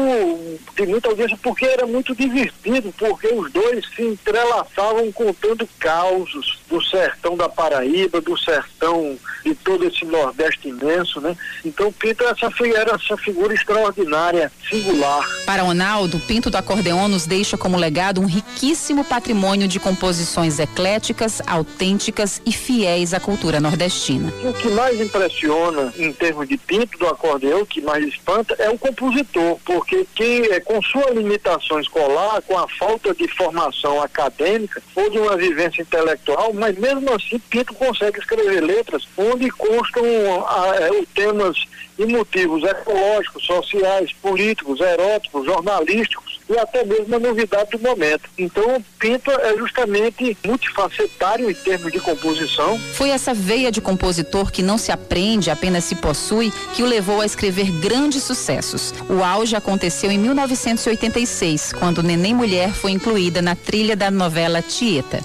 de 0.76 0.86
muita 0.86 1.08
audiência 1.08 1.38
porque 1.42 1.64
era 1.64 1.86
muito 1.86 2.14
divertido, 2.14 2.92
porque 2.98 3.28
os 3.28 3.50
dois 3.50 3.84
se 3.94 4.02
entrelaçavam 4.02 5.10
contando 5.12 5.68
causos 5.78 6.58
do 6.68 6.82
sertão 6.82 7.36
da 7.36 7.48
Paraíba, 7.48 8.20
do 8.20 8.36
sertão 8.36 9.16
de 9.44 9.54
todo 9.54 9.86
esse 9.86 10.04
Nordeste 10.04 10.68
imenso, 10.68 11.20
né? 11.20 11.36
Então 11.64 11.90
Pinto 11.92 12.24
essa, 12.24 12.52
era 12.74 12.94
essa 12.94 13.16
figura 13.16 13.54
extraordinária, 13.54 14.52
singular. 14.68 15.26
Para 15.46 15.62
Ronaldo, 15.62 16.20
Pinto 16.20 16.50
do 16.50 16.56
Acordeon 16.56 17.08
nos 17.08 17.26
deixa 17.26 17.56
como 17.56 17.76
legado 17.76 18.20
um 18.20 18.26
riquíssimo 18.26 19.04
patrimônio 19.04 19.66
de 19.66 19.80
composições 19.80 20.58
ecléticas, 20.58 21.40
autênticas 21.46 22.17
e 22.44 22.52
fiéis 22.52 23.14
à 23.14 23.20
cultura 23.20 23.60
nordestina. 23.60 24.32
O 24.42 24.52
que 24.52 24.68
mais 24.68 25.00
impressiona 25.00 25.92
em 25.96 26.12
termos 26.12 26.48
de 26.48 26.56
Pinto 26.56 26.98
do 26.98 27.06
Acordeão, 27.06 27.64
que 27.64 27.80
mais 27.80 28.04
espanta, 28.06 28.56
é 28.58 28.68
o 28.68 28.76
compositor, 28.76 29.58
porque 29.64 30.06
quem 30.14 30.46
é 30.46 30.58
com 30.58 30.82
sua 30.82 31.10
limitação 31.10 31.78
escolar, 31.78 32.42
com 32.42 32.58
a 32.58 32.66
falta 32.68 33.14
de 33.14 33.28
formação 33.28 34.02
acadêmica 34.02 34.82
ou 34.96 35.08
de 35.10 35.18
uma 35.18 35.36
vivência 35.36 35.82
intelectual, 35.82 36.52
mas 36.52 36.76
mesmo 36.76 37.12
assim 37.14 37.38
Pinto 37.38 37.72
consegue 37.74 38.18
escrever 38.18 38.60
letras 38.62 39.06
onde 39.16 39.48
constam 39.50 40.04
ah, 40.46 40.72
é, 40.76 41.04
temas 41.14 41.56
e 41.98 42.06
motivos 42.06 42.64
ecológicos, 42.64 43.44
sociais, 43.44 44.12
políticos, 44.20 44.80
eróticos, 44.80 45.44
jornalísticos 45.46 46.27
e 46.48 46.58
até 46.58 46.84
mesmo 46.84 47.14
a 47.14 47.18
novidade 47.18 47.70
do 47.72 47.78
momento. 47.78 48.28
Então, 48.38 48.82
Pinto 48.98 49.30
é 49.30 49.56
justamente 49.56 50.36
multifacetário 50.44 51.50
em 51.50 51.54
termos 51.54 51.92
de 51.92 52.00
composição. 52.00 52.78
Foi 52.94 53.10
essa 53.10 53.34
veia 53.34 53.70
de 53.70 53.80
compositor 53.80 54.50
que 54.50 54.62
não 54.62 54.78
se 54.78 54.90
aprende, 54.90 55.50
apenas 55.50 55.84
se 55.84 55.94
possui, 55.94 56.52
que 56.74 56.82
o 56.82 56.86
levou 56.86 57.20
a 57.20 57.26
escrever 57.26 57.70
grandes 57.80 58.22
sucessos. 58.22 58.94
O 59.08 59.22
auge 59.22 59.54
aconteceu 59.54 60.10
em 60.10 60.18
1986, 60.18 61.72
quando 61.74 62.02
Neném 62.02 62.34
Mulher 62.34 62.72
foi 62.72 62.92
incluída 62.92 63.42
na 63.42 63.54
trilha 63.54 63.94
da 63.94 64.10
novela 64.10 64.62
Tieta. 64.62 65.20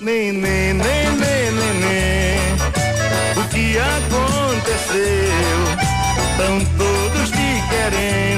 Neném, 0.00 0.74
neném, 0.74 1.52
neném, 1.52 2.38
o 3.36 3.48
que 3.48 3.76
aconteceu? 3.78 5.00
Estão 6.32 6.64
todos 6.76 7.30
te 7.30 7.68
querendo. 7.68 8.29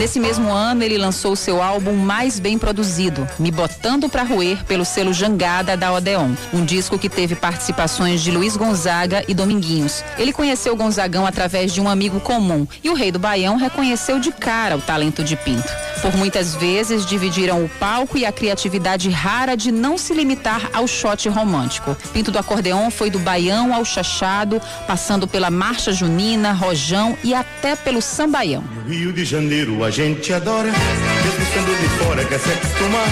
Nesse 0.00 0.18
mesmo 0.18 0.50
ano, 0.50 0.82
ele 0.82 0.96
lançou 0.96 1.36
seu 1.36 1.62
álbum 1.62 1.92
mais 1.92 2.40
bem 2.40 2.58
produzido, 2.58 3.28
Me 3.38 3.50
Botando 3.50 4.08
Pra 4.08 4.22
Roer, 4.22 4.64
pelo 4.64 4.82
selo 4.82 5.12
Jangada 5.12 5.76
da 5.76 5.92
Odeon. 5.92 6.30
Um 6.54 6.64
disco 6.64 6.98
que 6.98 7.06
teve 7.06 7.34
participações 7.34 8.22
de 8.22 8.30
Luiz 8.30 8.56
Gonzaga 8.56 9.22
e 9.28 9.34
Dominguinhos. 9.34 10.02
Ele 10.16 10.32
conheceu 10.32 10.74
Gonzagão 10.74 11.26
através 11.26 11.74
de 11.74 11.82
um 11.82 11.88
amigo 11.88 12.18
comum 12.18 12.66
e 12.82 12.88
o 12.88 12.94
rei 12.94 13.12
do 13.12 13.18
Baião 13.18 13.56
reconheceu 13.56 14.18
de 14.18 14.32
cara 14.32 14.78
o 14.78 14.80
talento 14.80 15.22
de 15.22 15.36
Pinto. 15.36 15.70
Por 16.00 16.16
muitas 16.16 16.54
vezes 16.54 17.04
dividiram 17.04 17.62
o 17.62 17.68
palco 17.68 18.16
e 18.16 18.24
a 18.24 18.32
criatividade 18.32 19.10
rara 19.10 19.54
de 19.54 19.70
não 19.70 19.98
se 19.98 20.14
limitar 20.14 20.70
ao 20.72 20.88
shot 20.88 21.28
romântico. 21.28 21.94
Pinto 22.14 22.30
do 22.30 22.38
Acordeon 22.38 22.90
foi 22.90 23.10
do 23.10 23.18
baião 23.18 23.74
ao 23.74 23.84
chachado, 23.84 24.62
passando 24.86 25.28
pela 25.28 25.50
marcha 25.50 25.92
junina, 25.92 26.52
rojão 26.52 27.18
e 27.22 27.34
até 27.34 27.76
pelo 27.76 28.00
sambaião. 28.00 28.64
Rio 28.88 29.12
de 29.12 29.26
Janeiro 29.26 29.84
a 29.84 29.89
gente 29.90 30.32
adora, 30.32 30.68
mesmo 30.68 31.46
sendo 31.52 31.80
de 31.80 31.88
fora 32.04 32.24
quer 32.24 32.38
se 32.38 32.50
acostumar. 32.50 33.08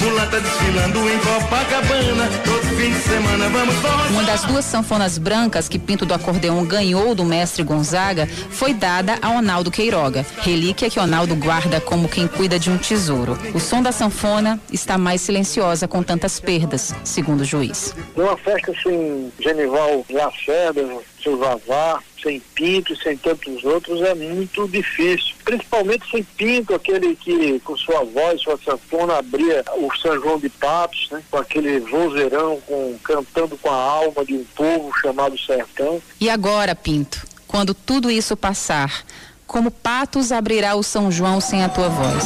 Mulata 0.00 0.40
desfilando 0.40 0.98
em 1.10 1.18
Copacabana, 1.18 2.28
todo 2.44 2.76
fim 2.76 2.90
de 2.90 3.00
semana 3.00 3.48
vamos 3.50 3.82
nós. 3.82 4.10
Uma 4.10 4.22
das 4.24 4.44
duas 4.44 4.64
sanfonas 4.64 5.18
brancas 5.18 5.68
que 5.68 5.78
Pinto 5.78 6.06
do 6.06 6.14
Acordeon 6.14 6.64
ganhou 6.64 7.14
do 7.14 7.24
mestre 7.24 7.62
Gonzaga 7.62 8.26
foi 8.26 8.72
dada 8.72 9.18
a 9.20 9.28
Ronaldo 9.28 9.70
Queiroga, 9.70 10.24
relíquia 10.38 10.88
que 10.88 10.98
Ronaldo 10.98 11.36
guarda 11.36 11.80
como 11.80 12.08
quem 12.08 12.26
cuida 12.26 12.58
de 12.58 12.70
um 12.70 12.78
tesouro. 12.78 13.38
O 13.54 13.60
som 13.60 13.82
da 13.82 13.92
sanfona 13.92 14.58
está 14.72 14.96
mais 14.96 15.20
silenciosa 15.20 15.86
com 15.86 16.02
tantas 16.02 16.40
perdas, 16.40 16.94
segundo 17.04 17.42
o 17.42 17.44
juiz. 17.44 17.94
Uma 18.16 18.36
festa 18.38 18.72
sem 18.82 19.30
Genival 19.38 20.04
Lacerda, 20.10 20.82
seu 21.22 21.36
Vavá, 21.36 22.02
sem 22.22 22.40
Pinto 22.54 22.92
e 22.92 22.96
sem 22.96 23.16
tantos 23.16 23.64
outros 23.64 24.00
é 24.02 24.14
muito 24.14 24.68
difícil. 24.68 25.34
Principalmente 25.44 26.10
sem 26.10 26.22
Pinto, 26.22 26.74
aquele 26.74 27.16
que 27.16 27.60
com 27.60 27.76
sua 27.76 28.04
voz, 28.04 28.40
sua 28.42 28.58
sanfona 28.64 29.18
abria 29.18 29.64
o 29.78 29.90
São 29.96 30.14
João 30.20 30.38
de 30.38 30.48
Patos, 30.48 31.08
né? 31.10 31.22
com 31.30 31.38
aquele 31.38 31.80
vozeirão, 31.80 32.60
com, 32.66 32.98
cantando 33.02 33.56
com 33.56 33.70
a 33.70 33.74
alma 33.74 34.24
de 34.24 34.34
um 34.34 34.44
povo 34.54 34.92
chamado 35.00 35.38
Sertão. 35.38 36.00
E 36.20 36.28
agora, 36.28 36.74
Pinto, 36.74 37.22
quando 37.46 37.74
tudo 37.74 38.10
isso 38.10 38.36
passar, 38.36 39.04
como 39.46 39.70
Patos 39.70 40.30
abrirá 40.30 40.74
o 40.74 40.82
São 40.82 41.10
João 41.10 41.40
sem 41.40 41.64
a 41.64 41.68
tua 41.68 41.88
voz? 41.88 42.24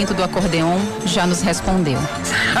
Pinto 0.00 0.14
do 0.14 0.24
Acordeon 0.24 0.78
já 1.04 1.26
nos 1.26 1.42
respondeu. 1.42 1.98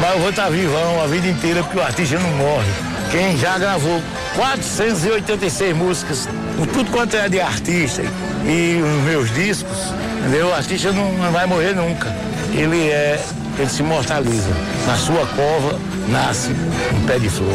Mas 0.00 0.12
eu 0.12 0.18
vou 0.18 0.30
estar 0.30 0.50
vivão 0.50 1.00
a 1.00 1.06
vida 1.06 1.28
inteira 1.28 1.62
porque 1.62 1.78
o 1.78 1.82
artista 1.82 2.18
não 2.18 2.30
morre. 2.30 2.68
Quem 3.12 3.38
já 3.38 3.56
gravou 3.58 4.02
486 4.34 5.76
músicas, 5.76 6.28
com 6.58 6.66
tudo 6.66 6.90
quanto 6.90 7.14
é 7.14 7.28
de 7.28 7.40
artista 7.40 8.02
e 8.44 8.82
os 8.82 9.04
meus 9.04 9.32
discos, 9.34 9.78
entendeu? 10.18 10.48
O 10.48 10.52
artista 10.52 10.90
não, 10.90 11.12
não 11.12 11.30
vai 11.30 11.46
morrer 11.46 11.76
nunca. 11.76 12.12
Ele 12.52 12.88
é, 12.88 13.24
ele 13.56 13.70
se 13.70 13.80
imortaliza. 13.80 14.50
Na 14.88 14.96
sua 14.96 15.24
cova 15.28 15.78
nasce 16.08 16.50
um 16.92 17.06
pé 17.06 17.20
de 17.20 17.30
flor. 17.30 17.54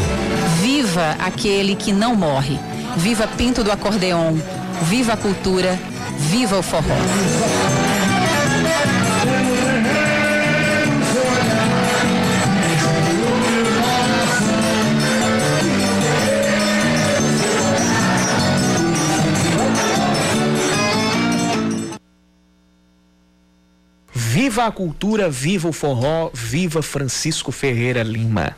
Viva 0.61 1.17
aquele 1.19 1.75
que 1.75 1.91
não 1.91 2.15
morre. 2.15 2.57
Viva 2.95 3.27
Pinto 3.27 3.65
do 3.65 3.71
Acordeon. 3.71 4.37
Viva 4.83 5.11
a 5.11 5.17
cultura. 5.17 5.77
Viva 6.17 6.57
o 6.57 6.63
forró. 6.63 6.95
Viva 24.49 24.65
a 24.65 24.71
cultura, 24.71 25.29
viva 25.29 25.69
o 25.69 25.71
forró, 25.71 26.31
viva 26.33 26.81
Francisco 26.81 27.51
Ferreira 27.51 28.01
Lima. 28.01 28.57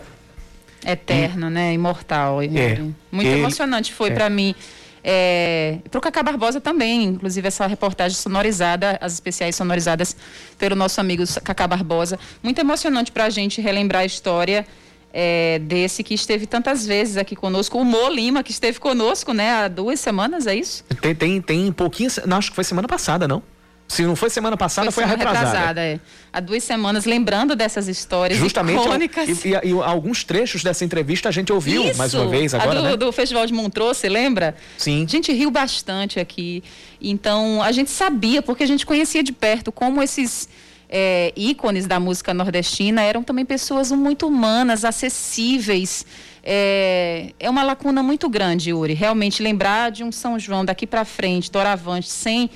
Eterno, 0.86 1.47
hum. 1.47 1.49
né? 1.49 1.73
Imortal. 1.73 2.41
É. 2.41 2.80
Muito 3.12 3.27
Ele, 3.27 3.41
emocionante 3.41 3.91
foi 3.93 4.10
é. 4.10 4.13
para 4.13 4.30
mim. 4.30 4.56
É, 5.04 5.80
para 5.89 5.97
o 5.97 6.01
Cacá 6.01 6.23
Barbosa 6.23 6.62
também, 6.62 7.04
inclusive 7.04 7.45
essa 7.45 7.67
reportagem 7.67 8.17
sonorizada, 8.17 8.97
as 9.01 9.12
especiais 9.15 9.54
sonorizadas 9.54 10.15
pelo 10.58 10.77
nosso 10.77 11.01
amigo 11.01 11.23
Cacá 11.43 11.67
Barbosa. 11.67 12.17
Muito 12.41 12.58
emocionante 12.60 13.12
para 13.12 13.25
a 13.25 13.30
gente 13.30 13.60
relembrar 13.60 14.04
a 14.04 14.06
história 14.06 14.66
é, 15.13 15.59
desse 15.59 16.05
que 16.05 16.13
esteve 16.13 16.47
tantas 16.47 16.86
vezes 16.86 17.18
aqui 17.18 17.36
conosco, 17.36 17.78
o 17.78 17.84
Mo 17.84 18.07
Lima, 18.07 18.43
que 18.43 18.51
esteve 18.51 18.80
conosco, 18.80 19.34
né, 19.34 19.51
há 19.51 19.68
duas 19.68 19.99
semanas, 19.99 20.47
é 20.47 20.55
isso? 20.55 20.86
Tem, 21.01 21.13
tem, 21.13 21.41
tem 21.41 21.70
pouquinho, 21.74 22.09
não, 22.26 22.38
acho 22.38 22.49
que 22.49 22.55
foi 22.55 22.63
semana 22.63 22.88
passada, 22.88 23.28
não? 23.28 23.43
Se 23.92 24.04
não 24.04 24.16
foi 24.16 24.30
semana 24.30 24.56
passada, 24.56 24.89
foi, 24.89 25.04
foi 25.04 25.14
a 25.14 25.18
retrasada. 25.18 25.46
retrasada 25.48 25.82
é. 25.82 26.00
Há 26.32 26.39
duas 26.39 26.64
semanas, 26.64 27.04
lembrando 27.04 27.58
dessas 27.58 27.89
histórias 27.89 28.39
Justamente, 28.39 28.80
icônicas. 28.80 29.44
E, 29.44 29.50
e, 29.50 29.70
e, 29.70 29.72
alguns 29.84 30.24
trechos 30.24 30.64
dessa 30.64 30.86
entrevista 30.86 31.28
a 31.28 31.32
gente 31.32 31.52
ouviu 31.52 31.84
Isso, 31.84 31.98
mais 31.98 32.14
uma 32.14 32.26
vez 32.26 32.54
agora, 32.54 32.72
a 32.72 32.82
do, 32.82 32.84
né? 32.84 32.96
do 32.96 33.12
Festival 33.12 33.46
de 33.46 33.52
Montreux, 33.52 33.98
você 33.98 34.08
lembra? 34.08 34.56
Sim. 34.78 35.04
A 35.04 35.12
gente 35.12 35.34
riu 35.34 35.52
bastante 35.52 36.22
aqui. 36.22 36.64
Então, 37.02 37.62
a 37.62 37.74
gente 37.74 37.92
sabia, 37.92 38.42
porque 38.42 38.64
a 38.64 38.66
gente 38.66 38.86
conhecia 38.86 39.22
de 39.22 39.34
perto 39.34 39.74
como 39.74 40.02
esses 40.02 40.48
é, 40.89 41.34
ícones 41.36 41.86
da 41.86 42.00
música 42.00 42.34
nordestina, 42.34 43.02
eram 43.02 43.24
também 43.24 43.44
pessoas 43.44 43.92
muito 43.92 44.26
humanas, 44.26 44.86
acessíveis. 44.86 46.06
É, 46.42 47.34
é 47.38 47.50
uma 47.50 47.62
lacuna 47.62 48.02
muito 48.02 48.30
grande, 48.30 48.70
Yuri. 48.70 48.94
Realmente 48.94 49.44
lembrar 49.44 49.92
de 49.92 50.02
um 50.02 50.14
São 50.14 50.39
João 50.39 50.64
daqui 50.64 50.88
para 50.88 51.04
frente, 51.04 51.52
doravante, 51.52 52.08
sem 52.08 52.50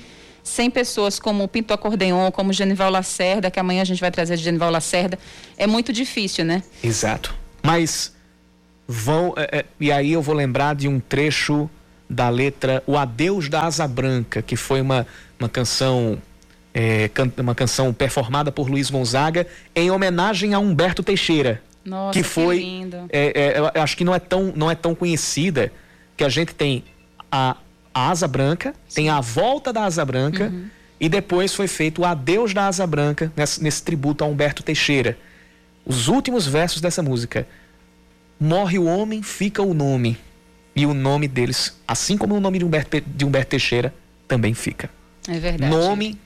sem 0.46 0.70
pessoas 0.70 1.18
como 1.18 1.42
o 1.42 1.48
Pinto 1.48 1.74
Acordeon, 1.74 2.30
como 2.30 2.52
Genival 2.52 2.88
Lacerda, 2.88 3.50
que 3.50 3.58
amanhã 3.58 3.82
a 3.82 3.84
gente 3.84 4.00
vai 4.00 4.12
trazer 4.12 4.36
de 4.36 4.44
Genival 4.44 4.70
Lacerda, 4.70 5.18
é 5.58 5.66
muito 5.66 5.92
difícil, 5.92 6.44
né? 6.44 6.62
Exato. 6.82 7.34
Mas 7.62 8.14
vão. 8.86 9.34
É, 9.36 9.58
é, 9.58 9.64
e 9.80 9.90
aí 9.90 10.12
eu 10.12 10.22
vou 10.22 10.34
lembrar 10.34 10.76
de 10.76 10.86
um 10.86 11.00
trecho 11.00 11.68
da 12.08 12.28
letra 12.28 12.80
O 12.86 12.96
Adeus 12.96 13.48
da 13.48 13.62
Asa 13.62 13.88
Branca, 13.88 14.40
que 14.40 14.54
foi 14.54 14.80
uma, 14.80 15.04
uma 15.38 15.48
canção. 15.48 16.22
É, 16.72 17.08
can, 17.08 17.32
uma 17.38 17.54
canção 17.54 17.92
performada 17.92 18.52
por 18.52 18.68
Luiz 18.68 18.88
Gonzaga 18.88 19.46
em 19.74 19.90
homenagem 19.90 20.54
a 20.54 20.60
Humberto 20.60 21.02
Teixeira. 21.02 21.60
Nossa, 21.84 22.12
que 22.16 22.22
foi. 22.22 22.58
que 22.58 22.64
lindo. 22.64 22.96
É, 23.10 23.32
é, 23.34 23.58
eu 23.58 23.82
acho 23.82 23.96
que 23.96 24.04
não 24.04 24.14
é, 24.14 24.20
tão, 24.20 24.52
não 24.54 24.70
é 24.70 24.74
tão 24.76 24.94
conhecida 24.94 25.72
que 26.16 26.22
a 26.22 26.28
gente 26.28 26.54
tem 26.54 26.84
a, 27.32 27.56
a 27.96 28.10
Asa 28.10 28.28
Branca, 28.28 28.74
Sim. 28.86 28.94
tem 28.94 29.08
a 29.08 29.22
volta 29.22 29.72
da 29.72 29.84
Asa 29.84 30.04
Branca. 30.04 30.44
Uhum. 30.52 30.68
E 31.00 31.08
depois 31.08 31.54
foi 31.54 31.66
feito 31.66 32.02
o 32.02 32.04
adeus 32.04 32.52
da 32.52 32.66
Asa 32.66 32.86
Branca 32.86 33.32
nesse, 33.34 33.62
nesse 33.62 33.82
tributo 33.82 34.22
a 34.22 34.26
Humberto 34.26 34.62
Teixeira. 34.62 35.16
Os 35.84 36.06
últimos 36.06 36.46
versos 36.46 36.82
dessa 36.82 37.02
música. 37.02 37.48
Morre 38.38 38.78
o 38.78 38.84
homem, 38.84 39.22
fica 39.22 39.62
o 39.62 39.72
nome. 39.72 40.18
E 40.74 40.84
o 40.84 40.92
nome 40.92 41.26
deles, 41.26 41.80
assim 41.88 42.18
como 42.18 42.34
o 42.34 42.40
nome 42.40 42.58
de 42.58 42.66
Humberto, 42.66 43.00
de 43.00 43.24
Humberto 43.24 43.50
Teixeira, 43.50 43.94
também 44.28 44.52
fica. 44.52 44.90
É 45.26 45.38
verdade. 45.38 45.74
Nome 45.74 46.18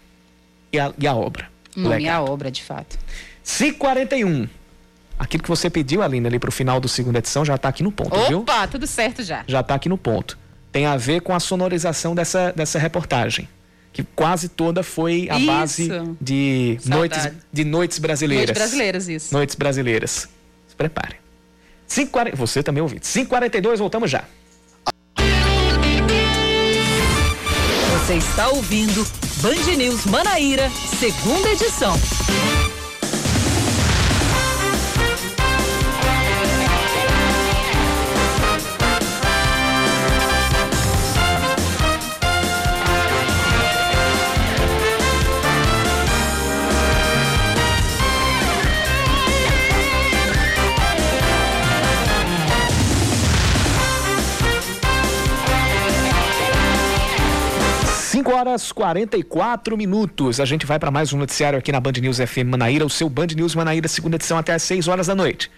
e 0.73 0.81
a, 0.81 0.93
e 0.99 1.07
a 1.07 1.15
obra. 1.15 1.49
Nome 1.77 2.03
e 2.03 2.09
a 2.09 2.21
obra, 2.21 2.51
de 2.51 2.65
fato. 2.65 2.99
541. 3.45 4.49
Aquilo 5.17 5.43
que 5.45 5.49
você 5.49 5.71
pediu, 5.71 6.03
Aline, 6.03 6.27
ali 6.27 6.39
para 6.41 6.49
o 6.49 6.53
final 6.53 6.81
do 6.81 6.89
segunda 6.89 7.21
edição, 7.21 7.45
já 7.45 7.55
está 7.55 7.69
aqui 7.69 7.85
no 7.85 7.93
ponto, 7.93 8.17
Opa, 8.17 8.27
viu? 8.27 8.41
Opa, 8.41 8.67
tudo 8.67 8.89
certo 8.89 9.23
já. 9.23 9.45
Já 9.47 9.61
está 9.61 9.77
aqui 9.77 9.89
no 9.89 9.97
ponto. 9.97 10.37
Tem 10.73 10.87
a 10.87 10.97
ver 10.97 11.21
com 11.21 11.35
a 11.35 11.41
sonorização 11.41 12.15
dessa, 12.15 12.53
dessa 12.53 12.79
reportagem. 12.79 13.49
Que 13.93 14.05
quase 14.05 14.49
toda 14.49 14.83
foi 14.83 15.29
a 15.31 15.37
isso. 15.37 15.47
base 15.47 15.91
de 16.21 16.79
noites, 16.87 17.29
de 17.53 17.65
noites 17.65 17.99
brasileiras. 17.99 18.47
Noites 18.47 18.63
brasileiras, 18.63 19.09
isso. 19.09 19.35
Noites 19.35 19.55
brasileiras. 19.57 20.29
Se 20.69 20.77
prepare. 20.77 21.17
540, 21.89 22.37
você 22.37 22.63
também 22.63 22.83
ouviu. 22.83 23.01
542, 23.01 23.81
voltamos 23.81 24.11
já. 24.11 24.25
Você 27.93 28.15
está 28.15 28.49
ouvindo 28.49 29.05
Band 29.43 29.77
News 29.77 30.05
Manaíra, 30.07 30.71
segunda 30.99 31.49
edição. 31.51 31.95
Horas 58.41 58.73
44 58.73 59.77
minutos. 59.77 60.41
A 60.41 60.47
gente 60.47 60.65
vai 60.65 60.79
para 60.79 60.91
mais 60.91 61.13
um 61.13 61.19
noticiário 61.19 61.59
aqui 61.59 61.71
na 61.71 61.79
Band 61.79 61.93
News 62.01 62.17
FM 62.17 62.49
Manaíra, 62.49 62.87
o 62.87 62.89
seu 62.89 63.07
Band 63.07 63.27
News 63.37 63.55
Manaíra, 63.55 63.87
segunda 63.87 64.17
edição 64.17 64.39
até 64.39 64.55
às 64.55 64.63
6 64.63 64.89
horas 64.89 65.09
da 65.09 65.15
noite. 65.15 65.51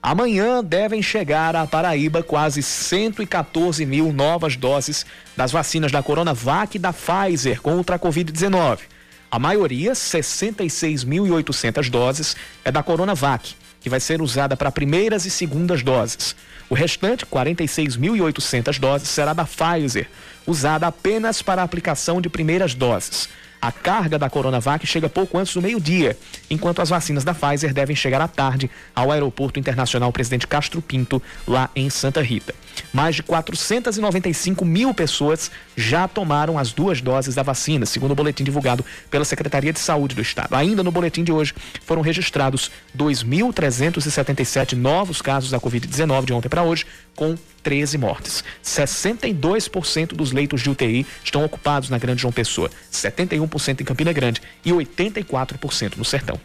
Amanhã 0.00 0.62
devem 0.62 1.02
chegar 1.02 1.56
à 1.56 1.66
Paraíba 1.66 2.22
quase 2.22 2.62
114 2.62 3.84
mil 3.84 4.12
novas 4.12 4.54
doses 4.54 5.04
das 5.36 5.50
vacinas 5.50 5.90
da 5.90 6.00
Coronavac 6.00 6.76
e 6.76 6.78
da 6.78 6.92
Pfizer 6.92 7.60
contra 7.60 7.96
a 7.96 7.98
Covid-19. 7.98 8.82
A 9.28 9.38
maioria, 9.40 9.90
66.800 9.90 11.90
doses, 11.90 12.36
é 12.64 12.70
da 12.70 12.84
Coronavac, 12.84 13.56
que 13.80 13.90
vai 13.90 13.98
ser 13.98 14.22
usada 14.22 14.56
para 14.56 14.70
primeiras 14.70 15.26
e 15.26 15.30
segundas 15.30 15.82
doses. 15.82 16.36
O 16.70 16.74
restante, 16.74 17.26
46.800 17.26 18.78
doses, 18.78 19.08
será 19.08 19.32
da 19.32 19.44
Pfizer, 19.44 20.06
usada 20.48 20.86
apenas 20.86 21.42
para 21.42 21.60
a 21.60 21.64
aplicação 21.64 22.20
de 22.20 22.28
primeiras 22.30 22.74
doses. 22.74 23.28
A 23.60 23.72
carga 23.72 24.18
da 24.18 24.30
Coronavac 24.30 24.86
chega 24.86 25.08
pouco 25.08 25.36
antes 25.36 25.52
do 25.52 25.60
meio-dia, 25.60 26.16
enquanto 26.48 26.80
as 26.80 26.88
vacinas 26.88 27.24
da 27.24 27.34
Pfizer 27.34 27.74
devem 27.74 27.96
chegar 27.96 28.20
à 28.20 28.28
tarde 28.28 28.70
ao 28.94 29.10
Aeroporto 29.10 29.58
Internacional 29.58 30.12
Presidente 30.12 30.46
Castro 30.46 30.80
Pinto, 30.80 31.20
lá 31.46 31.68
em 31.74 31.90
Santa 31.90 32.22
Rita. 32.22 32.54
Mais 32.92 33.16
de 33.16 33.22
495 33.24 34.64
mil 34.64 34.94
pessoas 34.94 35.50
já 35.76 36.06
tomaram 36.06 36.56
as 36.56 36.72
duas 36.72 37.00
doses 37.00 37.34
da 37.34 37.42
vacina, 37.42 37.84
segundo 37.84 38.12
o 38.12 38.14
boletim 38.14 38.44
divulgado 38.44 38.84
pela 39.10 39.24
Secretaria 39.24 39.72
de 39.72 39.80
Saúde 39.80 40.14
do 40.14 40.22
Estado. 40.22 40.54
Ainda 40.54 40.84
no 40.84 40.92
boletim 40.92 41.24
de 41.24 41.32
hoje, 41.32 41.52
foram 41.84 42.00
registrados 42.00 42.70
2.377 42.96 44.74
novos 44.74 45.20
casos 45.20 45.50
da 45.50 45.58
Covid-19 45.58 46.26
de 46.26 46.32
ontem 46.32 46.48
para 46.48 46.62
hoje, 46.62 46.86
com 47.16 47.36
13 47.64 47.98
mortes. 47.98 48.44
62% 48.64 50.14
dos 50.14 50.30
leitos 50.30 50.62
de 50.62 50.70
UTI 50.70 51.04
estão 51.24 51.44
ocupados 51.44 51.90
na 51.90 51.98
Grande 51.98 52.22
João 52.22 52.32
Pessoa, 52.32 52.70
71% 52.92 53.47
em 53.80 53.84
Campina 53.84 54.12
Grande 54.12 54.42
e 54.64 54.70
84% 54.70 55.96
no 55.96 56.04
Sertão. 56.04 56.40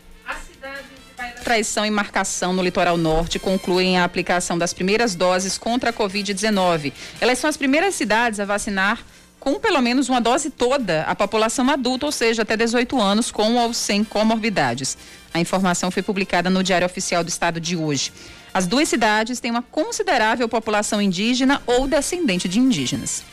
Traição 1.43 1.85
e 1.85 1.91
marcação 1.91 2.53
no 2.53 2.63
litoral 2.63 2.95
norte 2.95 3.37
concluem 3.37 3.97
a 3.97 4.05
aplicação 4.05 4.57
das 4.57 4.73
primeiras 4.73 5.13
doses 5.13 5.57
contra 5.57 5.89
a 5.89 5.93
Covid-19. 5.93 6.93
Elas 7.19 7.37
são 7.37 7.49
as 7.49 7.57
primeiras 7.57 7.95
cidades 7.95 8.39
a 8.39 8.45
vacinar 8.45 9.03
com 9.43 9.59
pelo 9.59 9.81
menos 9.81 10.07
uma 10.07 10.21
dose 10.21 10.49
toda 10.49 11.01
a 11.01 11.13
população 11.13 11.69
adulta, 11.69 12.05
ou 12.05 12.13
seja, 12.13 12.43
até 12.43 12.55
18 12.55 12.97
anos, 12.97 13.29
com 13.29 13.57
ou 13.57 13.73
sem 13.73 14.01
comorbidades. 14.01 14.97
A 15.33 15.39
informação 15.39 15.91
foi 15.91 16.01
publicada 16.01 16.49
no 16.49 16.63
Diário 16.63 16.85
Oficial 16.85 17.25
do 17.25 17.27
Estado 17.27 17.59
de 17.59 17.75
hoje. 17.75 18.13
As 18.53 18.65
duas 18.65 18.87
cidades 18.87 19.41
têm 19.41 19.51
uma 19.51 19.61
considerável 19.61 20.47
população 20.47 21.01
indígena 21.01 21.61
ou 21.67 21.89
descendente 21.89 22.47
de 22.47 22.57
indígenas. 22.57 23.25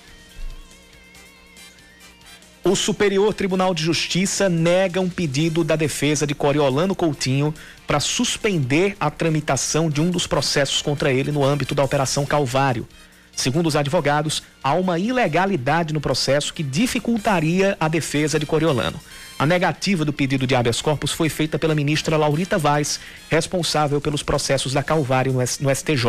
O 2.70 2.76
Superior 2.76 3.34
Tribunal 3.34 3.74
de 3.74 3.82
Justiça 3.82 4.48
nega 4.48 5.00
um 5.00 5.08
pedido 5.10 5.64
da 5.64 5.74
defesa 5.74 6.24
de 6.24 6.36
Coriolano 6.36 6.94
Coutinho 6.94 7.52
para 7.84 7.98
suspender 7.98 8.96
a 9.00 9.10
tramitação 9.10 9.90
de 9.90 10.00
um 10.00 10.08
dos 10.08 10.24
processos 10.24 10.80
contra 10.80 11.12
ele 11.12 11.32
no 11.32 11.42
âmbito 11.42 11.74
da 11.74 11.82
Operação 11.82 12.24
Calvário. 12.24 12.86
Segundo 13.34 13.66
os 13.66 13.74
advogados, 13.74 14.44
há 14.62 14.74
uma 14.74 15.00
ilegalidade 15.00 15.92
no 15.92 16.00
processo 16.00 16.54
que 16.54 16.62
dificultaria 16.62 17.76
a 17.80 17.88
defesa 17.88 18.38
de 18.38 18.46
Coriolano. 18.46 19.00
A 19.36 19.44
negativa 19.44 20.04
do 20.04 20.12
pedido 20.12 20.46
de 20.46 20.54
habeas 20.54 20.80
corpus 20.80 21.10
foi 21.10 21.28
feita 21.28 21.58
pela 21.58 21.74
ministra 21.74 22.16
Laurita 22.16 22.56
Vaz, 22.56 23.00
responsável 23.28 24.00
pelos 24.00 24.22
processos 24.22 24.72
da 24.72 24.82
Calvário 24.84 25.32
no 25.32 25.74
STJ. 25.74 26.06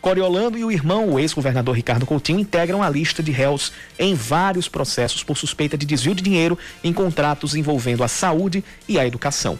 Coriolano 0.00 0.56
e 0.56 0.64
o 0.64 0.70
irmão, 0.70 1.10
o 1.10 1.18
ex-governador 1.18 1.74
Ricardo 1.74 2.06
Coutinho, 2.06 2.38
integram 2.38 2.82
a 2.82 2.88
lista 2.88 3.22
de 3.22 3.32
réus 3.32 3.72
em 3.98 4.14
vários 4.14 4.68
processos 4.68 5.24
por 5.24 5.36
suspeita 5.36 5.76
de 5.76 5.84
desvio 5.84 6.14
de 6.14 6.22
dinheiro 6.22 6.58
em 6.84 6.92
contratos 6.92 7.54
envolvendo 7.54 8.04
a 8.04 8.08
saúde 8.08 8.62
e 8.88 8.98
a 8.98 9.06
educação. 9.06 9.58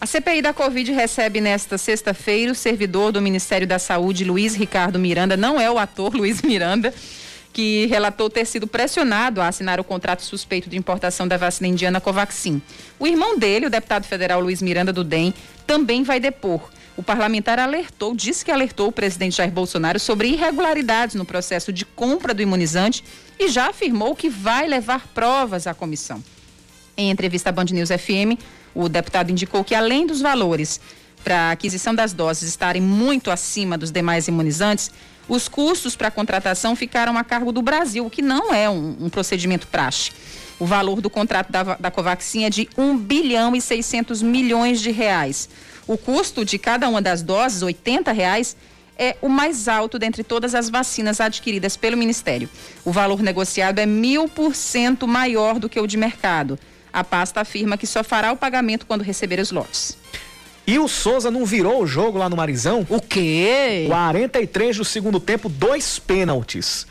A 0.00 0.06
CPI 0.06 0.40
da 0.40 0.52
Covid 0.52 0.92
recebe 0.92 1.40
nesta 1.40 1.76
sexta-feira 1.76 2.52
o 2.52 2.54
servidor 2.54 3.12
do 3.12 3.20
Ministério 3.20 3.66
da 3.66 3.78
Saúde, 3.78 4.24
Luiz 4.24 4.54
Ricardo 4.54 4.98
Miranda. 4.98 5.36
Não 5.36 5.60
é 5.60 5.70
o 5.70 5.78
ator 5.78 6.14
Luiz 6.14 6.40
Miranda, 6.42 6.94
que 7.52 7.86
relatou 7.86 8.30
ter 8.30 8.46
sido 8.46 8.66
pressionado 8.66 9.40
a 9.40 9.48
assinar 9.48 9.78
o 9.78 9.84
contrato 9.84 10.22
suspeito 10.22 10.70
de 10.70 10.76
importação 10.78 11.28
da 11.28 11.36
vacina 11.36 11.68
indiana 11.68 12.00
Covaxin. 12.00 12.62
O 12.98 13.06
irmão 13.06 13.38
dele, 13.38 13.66
o 13.66 13.70
deputado 13.70 14.04
federal 14.04 14.40
Luiz 14.40 14.62
Miranda 14.62 14.92
do 14.92 15.04
DEM, 15.04 15.34
também 15.66 16.02
vai 16.02 16.18
depor. 16.18 16.70
O 17.00 17.02
parlamentar 17.02 17.58
alertou, 17.58 18.14
disse 18.14 18.44
que 18.44 18.50
alertou 18.50 18.88
o 18.88 18.92
presidente 18.92 19.38
Jair 19.38 19.50
Bolsonaro 19.50 19.98
sobre 19.98 20.28
irregularidades 20.28 21.14
no 21.14 21.24
processo 21.24 21.72
de 21.72 21.86
compra 21.86 22.34
do 22.34 22.42
imunizante 22.42 23.02
e 23.38 23.48
já 23.48 23.70
afirmou 23.70 24.14
que 24.14 24.28
vai 24.28 24.68
levar 24.68 25.08
provas 25.14 25.66
à 25.66 25.72
comissão. 25.72 26.22
Em 26.94 27.10
entrevista 27.10 27.48
à 27.48 27.52
Band 27.52 27.64
News 27.72 27.88
FM, 27.88 28.38
o 28.74 28.86
deputado 28.86 29.30
indicou 29.30 29.64
que, 29.64 29.74
além 29.74 30.06
dos 30.06 30.20
valores 30.20 30.78
para 31.24 31.48
a 31.48 31.52
aquisição 31.52 31.94
das 31.94 32.12
doses 32.12 32.50
estarem 32.50 32.82
muito 32.82 33.30
acima 33.30 33.78
dos 33.78 33.90
demais 33.90 34.28
imunizantes, 34.28 34.90
os 35.26 35.48
custos 35.48 35.96
para 35.96 36.08
a 36.08 36.10
contratação 36.10 36.76
ficaram 36.76 37.16
a 37.16 37.24
cargo 37.24 37.50
do 37.50 37.62
Brasil, 37.62 38.04
o 38.04 38.10
que 38.10 38.20
não 38.20 38.52
é 38.52 38.68
um, 38.68 38.94
um 39.00 39.08
procedimento 39.08 39.66
praxe. 39.68 40.10
O 40.58 40.66
valor 40.66 41.00
do 41.00 41.08
contrato 41.08 41.50
da, 41.50 41.62
da 41.62 41.90
Covaxin 41.90 42.44
é 42.44 42.50
de 42.50 42.68
1 42.76 42.98
bilhão 42.98 43.56
e 43.56 43.60
600 43.62 44.20
milhões 44.20 44.82
de 44.82 44.90
reais. 44.90 45.48
O 45.90 45.98
custo 45.98 46.44
de 46.44 46.56
cada 46.56 46.88
uma 46.88 47.02
das 47.02 47.20
doses, 47.20 47.62
80 47.62 48.12
reais, 48.12 48.56
é 48.96 49.16
o 49.20 49.28
mais 49.28 49.66
alto 49.66 49.98
dentre 49.98 50.22
todas 50.22 50.54
as 50.54 50.70
vacinas 50.70 51.20
adquiridas 51.20 51.76
pelo 51.76 51.96
Ministério. 51.96 52.48
O 52.84 52.92
valor 52.92 53.20
negociado 53.20 53.80
é 53.80 53.86
mil 53.86 54.28
por 54.28 54.54
cento 54.54 55.08
maior 55.08 55.58
do 55.58 55.68
que 55.68 55.80
o 55.80 55.88
de 55.88 55.96
mercado. 55.96 56.56
A 56.92 57.02
pasta 57.02 57.40
afirma 57.40 57.76
que 57.76 57.88
só 57.88 58.04
fará 58.04 58.30
o 58.30 58.36
pagamento 58.36 58.86
quando 58.86 59.02
receber 59.02 59.40
os 59.40 59.50
lotes. 59.50 59.98
E 60.64 60.78
o 60.78 60.86
Souza 60.86 61.28
não 61.28 61.44
virou 61.44 61.82
o 61.82 61.86
jogo 61.88 62.18
lá 62.18 62.28
no 62.28 62.36
Marizão? 62.36 62.86
O 62.88 63.00
quê? 63.00 63.86
43 63.88 64.76
do 64.76 64.84
segundo 64.84 65.18
tempo, 65.18 65.48
dois 65.48 65.98
pênaltis. 65.98 66.86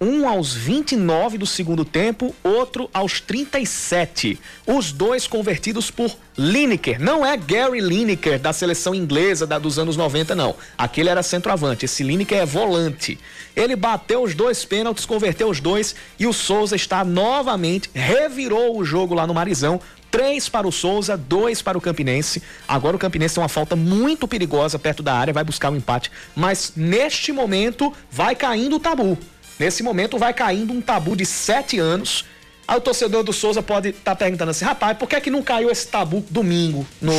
Um 0.00 0.28
aos 0.28 0.52
29 0.52 1.38
do 1.38 1.46
segundo 1.46 1.84
tempo, 1.84 2.34
outro 2.42 2.90
aos 2.92 3.20
37. 3.20 4.38
Os 4.66 4.90
dois 4.90 5.26
convertidos 5.26 5.90
por 5.90 6.16
Lineker. 6.36 7.00
Não 7.00 7.24
é 7.24 7.36
Gary 7.36 7.80
Lineker 7.80 8.40
da 8.40 8.52
seleção 8.52 8.94
inglesa 8.94 9.46
da, 9.46 9.58
dos 9.58 9.78
anos 9.78 9.96
90, 9.96 10.34
não. 10.34 10.56
Aquele 10.76 11.08
era 11.08 11.22
centroavante. 11.22 11.84
Esse 11.84 12.02
Lineker 12.02 12.38
é 12.38 12.46
volante. 12.46 13.18
Ele 13.54 13.76
bateu 13.76 14.22
os 14.22 14.34
dois 14.34 14.64
pênaltis, 14.64 15.06
converteu 15.06 15.48
os 15.48 15.60
dois 15.60 15.94
e 16.18 16.26
o 16.26 16.32
Souza 16.32 16.74
está 16.74 17.04
novamente, 17.04 17.88
revirou 17.94 18.76
o 18.76 18.84
jogo 18.84 19.14
lá 19.14 19.26
no 19.26 19.34
Marizão. 19.34 19.80
Três 20.10 20.48
para 20.48 20.66
o 20.66 20.72
Souza, 20.72 21.16
dois 21.16 21.60
para 21.62 21.76
o 21.78 21.80
Campinense. 21.80 22.42
Agora 22.68 22.94
o 22.94 22.98
Campinense 22.98 23.34
tem 23.34 23.42
uma 23.42 23.48
falta 23.48 23.74
muito 23.74 24.28
perigosa 24.28 24.78
perto 24.78 25.02
da 25.02 25.14
área, 25.14 25.32
vai 25.32 25.42
buscar 25.42 25.70
o 25.70 25.74
um 25.74 25.76
empate. 25.76 26.10
Mas 26.36 26.72
neste 26.76 27.32
momento 27.32 27.92
vai 28.10 28.34
caindo 28.36 28.76
o 28.76 28.80
tabu. 28.80 29.18
Nesse 29.58 29.82
momento 29.82 30.18
vai 30.18 30.34
caindo 30.34 30.72
um 30.72 30.80
tabu 30.80 31.16
de 31.16 31.24
sete 31.24 31.78
anos. 31.78 32.24
Aí 32.66 32.76
o 32.76 32.80
torcedor 32.80 33.22
do 33.22 33.32
Souza 33.32 33.62
pode 33.62 33.90
estar 33.90 34.12
tá 34.12 34.16
perguntando 34.16 34.50
assim, 34.50 34.64
rapaz, 34.64 34.96
por 34.96 35.08
que, 35.08 35.20
que 35.20 35.30
não 35.30 35.42
caiu 35.42 35.70
esse 35.70 35.86
tabu 35.86 36.24
domingo 36.30 36.86
no, 37.00 37.12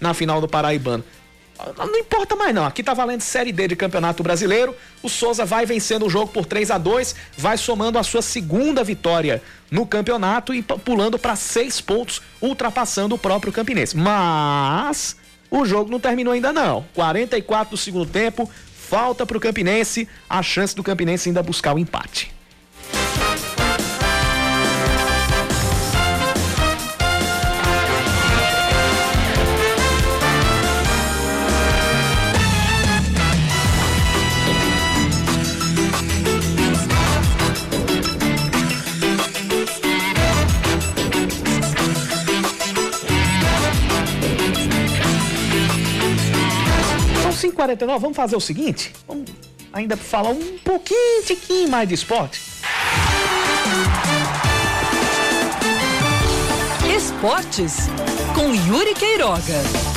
na 0.00 0.14
final 0.14 0.40
do 0.40 0.48
Paraibano? 0.48 1.04
Não 1.76 1.98
importa 1.98 2.34
mais 2.34 2.54
não, 2.54 2.64
aqui 2.64 2.82
tá 2.82 2.92
valendo 2.94 3.20
Série 3.20 3.52
D 3.52 3.68
de 3.68 3.76
Campeonato 3.76 4.22
Brasileiro. 4.22 4.74
O 5.02 5.08
Souza 5.08 5.44
vai 5.44 5.64
vencendo 5.64 6.04
o 6.04 6.10
jogo 6.10 6.32
por 6.32 6.46
3 6.46 6.70
a 6.70 6.78
2 6.78 7.14
vai 7.38 7.56
somando 7.56 7.98
a 7.98 8.02
sua 8.02 8.22
segunda 8.22 8.82
vitória 8.82 9.40
no 9.70 9.86
campeonato 9.86 10.52
e 10.52 10.62
pulando 10.62 11.18
para 11.18 11.36
seis 11.36 11.80
pontos, 11.80 12.20
ultrapassando 12.40 13.14
o 13.14 13.18
próprio 13.18 13.52
Campinense. 13.52 13.96
Mas 13.96 15.16
o 15.50 15.64
jogo 15.64 15.90
não 15.90 16.00
terminou 16.00 16.32
ainda 16.32 16.52
não. 16.52 16.84
44 16.94 17.70
do 17.70 17.76
segundo 17.76 18.06
tempo, 18.06 18.50
Falta 18.88 19.24
para 19.24 19.38
o 19.38 19.40
Campinense 19.40 20.06
a 20.28 20.42
chance 20.42 20.76
do 20.76 20.82
Campinense 20.82 21.28
ainda 21.28 21.42
buscar 21.42 21.74
o 21.74 21.78
empate. 21.78 22.33
São 47.54 47.66
5h49, 47.66 47.98
vamos 48.00 48.16
fazer 48.16 48.36
o 48.36 48.40
seguinte? 48.40 48.92
Vamos 49.06 49.30
ainda 49.72 49.96
falar 49.96 50.30
um 50.30 50.58
pouquinho, 50.58 51.22
tiquinho 51.24 51.68
mais 51.68 51.88
de 51.88 51.94
esporte. 51.94 52.40
Esportes 56.96 57.88
com 58.34 58.54
Yuri 58.54 58.94
Queiroga. 58.94 59.93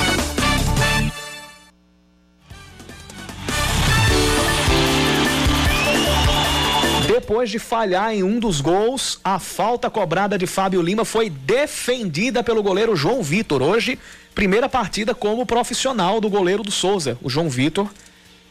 Depois 7.18 7.50
de 7.50 7.58
falhar 7.58 8.14
em 8.14 8.22
um 8.22 8.38
dos 8.38 8.60
gols, 8.60 9.18
a 9.24 9.40
falta 9.40 9.90
cobrada 9.90 10.38
de 10.38 10.46
Fábio 10.46 10.80
Lima 10.80 11.04
foi 11.04 11.28
defendida 11.28 12.44
pelo 12.44 12.62
goleiro 12.62 12.94
João 12.94 13.24
Vitor. 13.24 13.60
Hoje, 13.60 13.98
primeira 14.36 14.68
partida 14.68 15.16
como 15.16 15.44
profissional 15.44 16.20
do 16.20 16.30
goleiro 16.30 16.62
do 16.62 16.70
Souza. 16.70 17.18
O 17.20 17.28
João 17.28 17.50
Vitor 17.50 17.90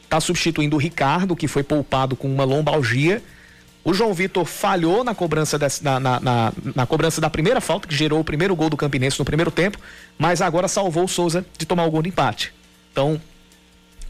está 0.03 0.19
substituindo 0.19 0.75
o 0.75 0.79
Ricardo, 0.79 1.33
que 1.33 1.47
foi 1.47 1.63
poupado 1.63 2.17
com 2.17 2.27
uma 2.27 2.43
lombalgia. 2.43 3.23
O 3.85 3.93
João 3.93 4.13
Vitor 4.13 4.43
falhou 4.43 5.01
na 5.01 5.15
cobrança, 5.15 5.57
dessa, 5.57 5.81
na, 5.81 5.97
na, 5.97 6.19
na, 6.19 6.53
na, 6.75 6.85
cobrança 6.85 7.21
da 7.21 7.29
primeira 7.29 7.61
falta, 7.61 7.87
que 7.87 7.95
gerou 7.95 8.19
o 8.19 8.23
primeiro 8.23 8.53
gol 8.53 8.69
do 8.69 8.75
Campinense 8.75 9.17
no 9.17 9.23
primeiro 9.23 9.49
tempo, 9.49 9.79
mas 10.17 10.41
agora 10.41 10.67
salvou 10.67 11.05
o 11.05 11.07
Souza 11.07 11.45
de 11.57 11.65
tomar 11.65 11.85
o 11.85 11.91
gol 11.91 12.01
de 12.01 12.09
empate. 12.09 12.53
Então, 12.91 13.21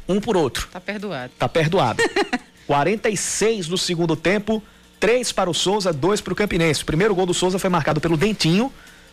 um 0.10 0.20
por 0.20 0.36
outro. 0.36 0.68
Tá 0.72 0.82
perdoado. 0.82 1.32
Tá 1.38 1.48
perdoado. 1.48 2.02
46 2.68 3.68
do 3.68 3.78
segundo 3.78 4.16
tempo, 4.16 4.62
três 5.00 5.32
para 5.32 5.50
o 5.50 5.54
Souza, 5.54 5.94
dois 5.94 6.20
para 6.20 6.34
o 6.34 6.36
Campinense. 6.36 6.84
O 6.84 6.86
primeiro 6.86 7.16
gol 7.16 7.26
do 7.26 7.34
Souza 7.34 7.58
foi 7.58 7.70
marcado 7.70 8.02
pelo 8.02 8.18
Dentinho, 8.18 8.72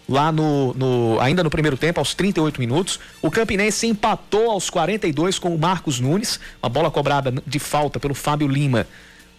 lá 0.09 0.32
no, 0.32 0.74
no, 0.74 1.20
ainda 1.20 1.42
no 1.42 1.48
primeiro 1.48 1.76
tempo, 1.76 2.00
aos 2.00 2.14
38 2.14 2.61
minutos. 2.61 2.98
O 3.22 3.30
Campinense 3.30 3.86
empatou 3.86 4.50
aos 4.50 4.68
42 4.68 5.38
com 5.38 5.55
o 5.55 5.59
Marcos 5.59 6.00
Nunes, 6.00 6.40
uma 6.62 6.68
bola 6.68 6.90
cobrada 6.90 7.32
de 7.46 7.59
falta 7.61 8.00
pelo 8.00 8.14
Fábio 8.14 8.48
Lima. 8.48 8.86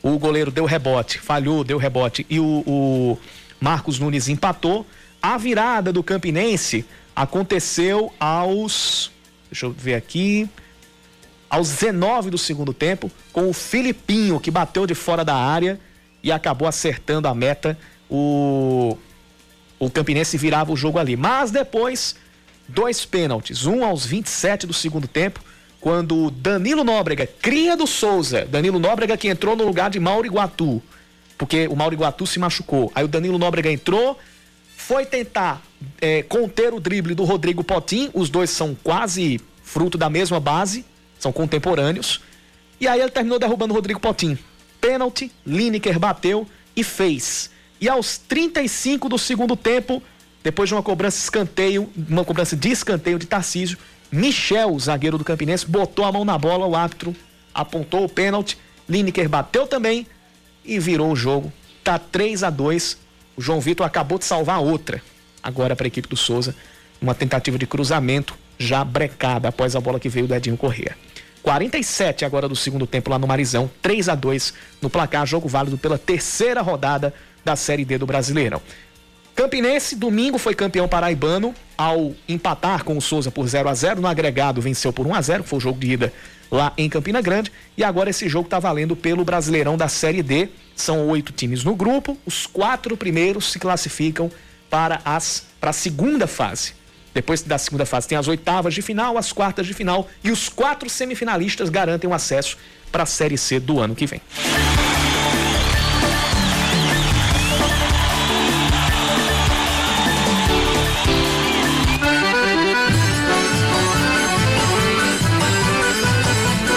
O 0.02 0.18
goleiro 0.18 0.50
deu 0.50 0.66
rebote, 0.66 1.20
falhou, 1.20 1.64
deu 1.64 1.78
rebote 1.78 2.26
e 2.30 2.40
o, 2.40 2.64
o 2.66 3.18
Marcos 3.60 4.00
Nunes 4.00 4.30
empatou. 4.30 4.86
A 5.22 5.38
virada 5.38 5.92
do 5.92 6.02
Campinense 6.02 6.86
aconteceu 7.16 8.14
aos. 8.20 9.12
Deixa 9.50 9.66
eu 9.66 9.72
ver 9.72 9.96
aqui 9.96 10.50
aos 11.56 11.70
19 11.70 12.30
do 12.30 12.38
segundo 12.38 12.74
tempo, 12.74 13.10
com 13.32 13.50
o 13.50 13.54
Filipinho, 13.54 14.42
que 14.42 14.52
bateu 14.52 14.86
de 14.86 14.94
fora 14.94 15.24
da 15.24 15.36
área 15.36 15.80
e 16.22 16.30
acabou 16.30 16.68
acertando 16.68 17.30
a 17.30 17.34
meta. 17.34 17.78
O, 18.10 18.98
o 19.80 19.90
Campinense 19.90 20.38
virava 20.38 20.74
o 20.74 20.76
jogo 20.76 21.00
ali. 21.00 21.16
Mas 21.16 21.52
depois, 21.52 22.18
dois 22.68 23.06
pênaltis. 23.06 23.66
Um 23.66 23.86
aos 23.86 24.06
27 24.06 24.68
do 24.68 24.74
segundo 24.74 25.08
tempo, 25.08 25.40
quando 25.80 26.30
Danilo 26.30 26.84
Nóbrega, 26.84 27.26
cria 27.42 27.78
do 27.78 27.88
Souza, 27.88 28.46
Danilo 28.46 28.78
Nóbrega 28.78 29.16
que 29.16 29.30
entrou 29.30 29.56
no 29.56 29.64
lugar 29.64 29.90
de 29.90 30.00
Mauro 30.00 30.26
Iguatu, 30.28 30.84
porque 31.38 31.68
o 31.68 31.76
Mauro 31.76 31.96
Iguatu 31.96 32.28
se 32.28 32.38
machucou. 32.38 32.92
Aí 32.94 33.06
o 33.06 33.08
Danilo 33.08 33.38
Nóbrega 33.38 33.72
entrou, 33.72 34.20
foi 34.76 35.06
tentar 35.06 35.62
é, 36.02 36.22
conter 36.22 36.74
o 36.74 36.82
drible 36.82 37.16
do 37.16 37.24
Rodrigo 37.24 37.64
Potim, 37.64 38.10
os 38.14 38.30
dois 38.30 38.50
são 38.50 38.76
quase 38.84 39.40
fruto 39.64 39.98
da 39.98 40.10
mesma 40.10 40.40
base, 40.40 40.84
são 41.26 41.32
contemporâneos. 41.32 42.22
E 42.80 42.88
aí 42.88 43.02
ele 43.02 43.10
terminou 43.10 43.40
derrubando 43.40 43.74
o 43.74 43.76
Rodrigo 43.76 44.00
Potim. 44.00 44.38
Pênalti, 44.80 45.32
Lineker 45.46 45.98
bateu 46.00 46.48
e 46.76 46.84
fez. 46.84 47.50
E 47.82 47.90
aos 47.90 48.18
35 48.18 49.10
do 49.10 49.18
segundo 49.18 49.56
tempo, 49.56 50.02
depois 50.44 50.70
de 50.70 50.76
uma 50.76 50.84
cobrança 50.84 51.18
escanteio, 51.18 51.90
uma 52.08 52.24
cobrança 52.24 52.56
de 52.56 52.70
escanteio 52.70 53.18
de 53.18 53.26
Tarcísio, 53.26 53.78
Michel, 54.12 54.78
zagueiro 54.80 55.18
do 55.18 55.24
Campinense, 55.24 55.66
botou 55.66 56.06
a 56.06 56.12
mão 56.12 56.24
na 56.24 56.38
bola, 56.38 56.68
o 56.68 56.76
árbitro 56.76 57.16
apontou 57.54 58.06
o 58.06 58.10
pênalti, 58.10 58.58
Lineker 58.88 59.28
bateu 59.28 59.66
também 59.66 60.06
e 60.64 60.78
virou 60.78 61.12
o 61.12 61.16
jogo. 61.16 61.52
Tá 61.84 61.98
3 61.98 62.44
a 62.44 62.50
2. 62.50 62.98
O 63.36 63.42
João 63.42 63.60
Vitor 63.60 63.86
acabou 63.86 64.20
de 64.20 64.26
salvar 64.26 64.62
outra. 64.62 65.02
Agora 65.42 65.76
para 65.76 65.88
a 65.88 65.90
equipe 65.90 66.08
do 66.08 66.16
Souza, 66.16 66.56
uma 67.02 67.16
tentativa 67.16 67.58
de 67.58 67.66
cruzamento 67.66 68.38
já 68.58 68.84
brecada 68.84 69.50
após 69.50 69.76
a 69.76 69.80
bola 69.80 70.00
que 70.00 70.10
veio 70.10 70.28
do 70.28 70.36
Edinho 70.36 70.58
Corrêa. 70.58 70.96
47 71.42 72.26
agora 72.26 72.50
do 72.50 72.56
segundo 72.56 72.88
tempo 72.88 73.10
lá 73.10 73.20
no 73.20 73.28
Marizão, 73.28 73.70
3 73.82 74.10
a 74.10 74.16
2 74.16 74.54
no 74.82 74.90
placar, 74.90 75.26
jogo 75.28 75.48
válido 75.48 75.78
pela 75.78 75.98
terceira 75.98 76.62
rodada 76.62 77.14
da 77.44 77.56
Série 77.56 77.86
D 77.86 78.00
do 78.00 78.06
Brasileirão. 78.08 78.62
Campinense, 79.36 79.96
domingo 79.96 80.38
foi 80.38 80.56
campeão 80.56 80.88
paraibano 80.88 81.54
ao 81.78 82.16
empatar 82.28 82.84
com 82.84 82.98
o 82.98 83.02
Souza 83.02 83.30
por 83.30 83.46
0 83.46 83.68
a 83.68 83.74
0 83.74 84.00
No 84.00 84.08
agregado 84.08 84.62
venceu 84.62 84.94
por 84.94 85.06
1 85.06 85.14
a 85.14 85.22
0 85.22 85.44
foi 85.44 85.58
o 85.58 85.62
jogo 85.62 85.78
de 85.78 85.92
ida 85.92 86.14
lá 86.50 86.72
em 86.78 86.90
Campina 86.90 87.22
Grande. 87.22 87.52
E 87.78 87.84
agora 87.84 88.10
esse 88.10 88.30
jogo 88.30 88.48
está 88.48 88.60
valendo 88.60 88.96
pelo 88.96 89.26
Brasileirão 89.26 89.76
da 89.76 89.90
Série 89.90 90.24
D. 90.24 90.50
São 90.74 91.08
oito 91.10 91.34
times 91.34 91.64
no 91.66 91.76
grupo. 91.76 92.18
Os 92.26 92.48
quatro 92.48 92.96
primeiros 92.96 93.52
se 93.52 93.60
classificam 93.60 94.32
para, 94.70 95.02
as, 95.04 95.46
para 95.60 95.72
a 95.72 95.74
segunda 95.74 96.28
fase. 96.28 96.74
Depois 97.16 97.42
da 97.42 97.58
segunda 97.58 97.86
fase 97.86 98.10
tem 98.10 98.18
as 98.18 98.28
oitavas 98.28 98.74
de 98.74 98.82
final, 98.82 99.18
as 99.18 99.32
quartas 99.32 99.66
de 99.66 99.74
final 99.74 100.10
e 100.22 100.30
os 100.30 100.50
quatro 100.50 100.90
semifinalistas 100.90 101.70
garantem 101.70 102.10
o 102.10 102.14
acesso 102.14 102.58
para 102.92 103.04
a 103.04 103.06
Série 103.06 103.38
C 103.38 103.58
do 103.58 103.80
ano 103.80 103.96
que 103.96 104.06
vem. 104.06 104.22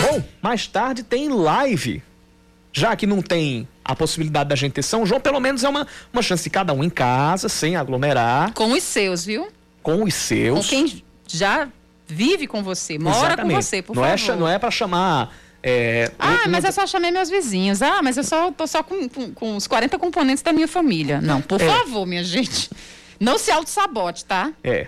Bom, 0.03 0.22
mais 0.41 0.68
tarde 0.68 1.03
tem 1.03 1.28
live. 1.28 2.01
Já 2.72 2.95
que 2.95 3.09
não 3.09 3.20
tem 3.20 3.66
a 3.84 3.97
possibilidade 3.97 4.51
da 4.51 4.55
gente 4.55 4.74
ter 4.74 4.82
São 4.84 5.05
João, 5.05 5.20
pelo 5.20 5.41
menos 5.41 5.64
é 5.64 5.68
uma, 5.68 5.84
uma 6.12 6.22
chance 6.22 6.45
de 6.45 6.51
cada 6.51 6.72
um 6.72 6.84
em 6.84 6.91
casa, 6.91 7.49
sem 7.49 7.74
aglomerar. 7.74 8.53
Com 8.55 8.70
os 8.70 8.84
seus, 8.84 9.24
viu? 9.24 9.49
Com 9.97 10.05
os 10.05 10.14
seus. 10.14 10.59
Com 10.59 10.64
quem 10.64 11.03
já 11.26 11.68
vive 12.07 12.47
com 12.47 12.62
você, 12.62 12.99
mora 12.99 13.16
Exatamente. 13.16 13.55
com 13.57 13.62
você, 13.62 13.82
por 13.82 13.97
não 13.97 14.03
favor. 14.03 14.32
É, 14.32 14.36
não 14.36 14.49
é 14.49 14.59
para 14.59 14.70
chamar. 14.70 15.34
É, 15.62 16.11
ah, 16.18 16.45
um- 16.47 16.51
mas 16.51 16.64
eu 16.64 16.72
só 16.72 16.86
chamei 16.86 17.11
meus 17.11 17.28
vizinhos. 17.30 17.80
Ah, 17.82 18.01
mas 18.03 18.16
eu 18.16 18.24
só 18.24 18.51
tô 18.53 18.66
só 18.66 18.82
com, 18.82 19.09
com, 19.09 19.32
com 19.32 19.57
os 19.57 19.66
40 19.66 19.99
componentes 19.99 20.43
da 20.43 20.53
minha 20.53 20.68
família. 20.68 21.20
Não, 21.20 21.41
por 21.41 21.61
É. 21.61 21.66
favor, 21.68 22.07
minha 22.07 22.22
gente. 22.22 22.70
Não 23.18 23.36
se 23.39 23.51
auto-sabote, 23.51 24.24
tá? 24.24 24.53
É. 24.62 24.86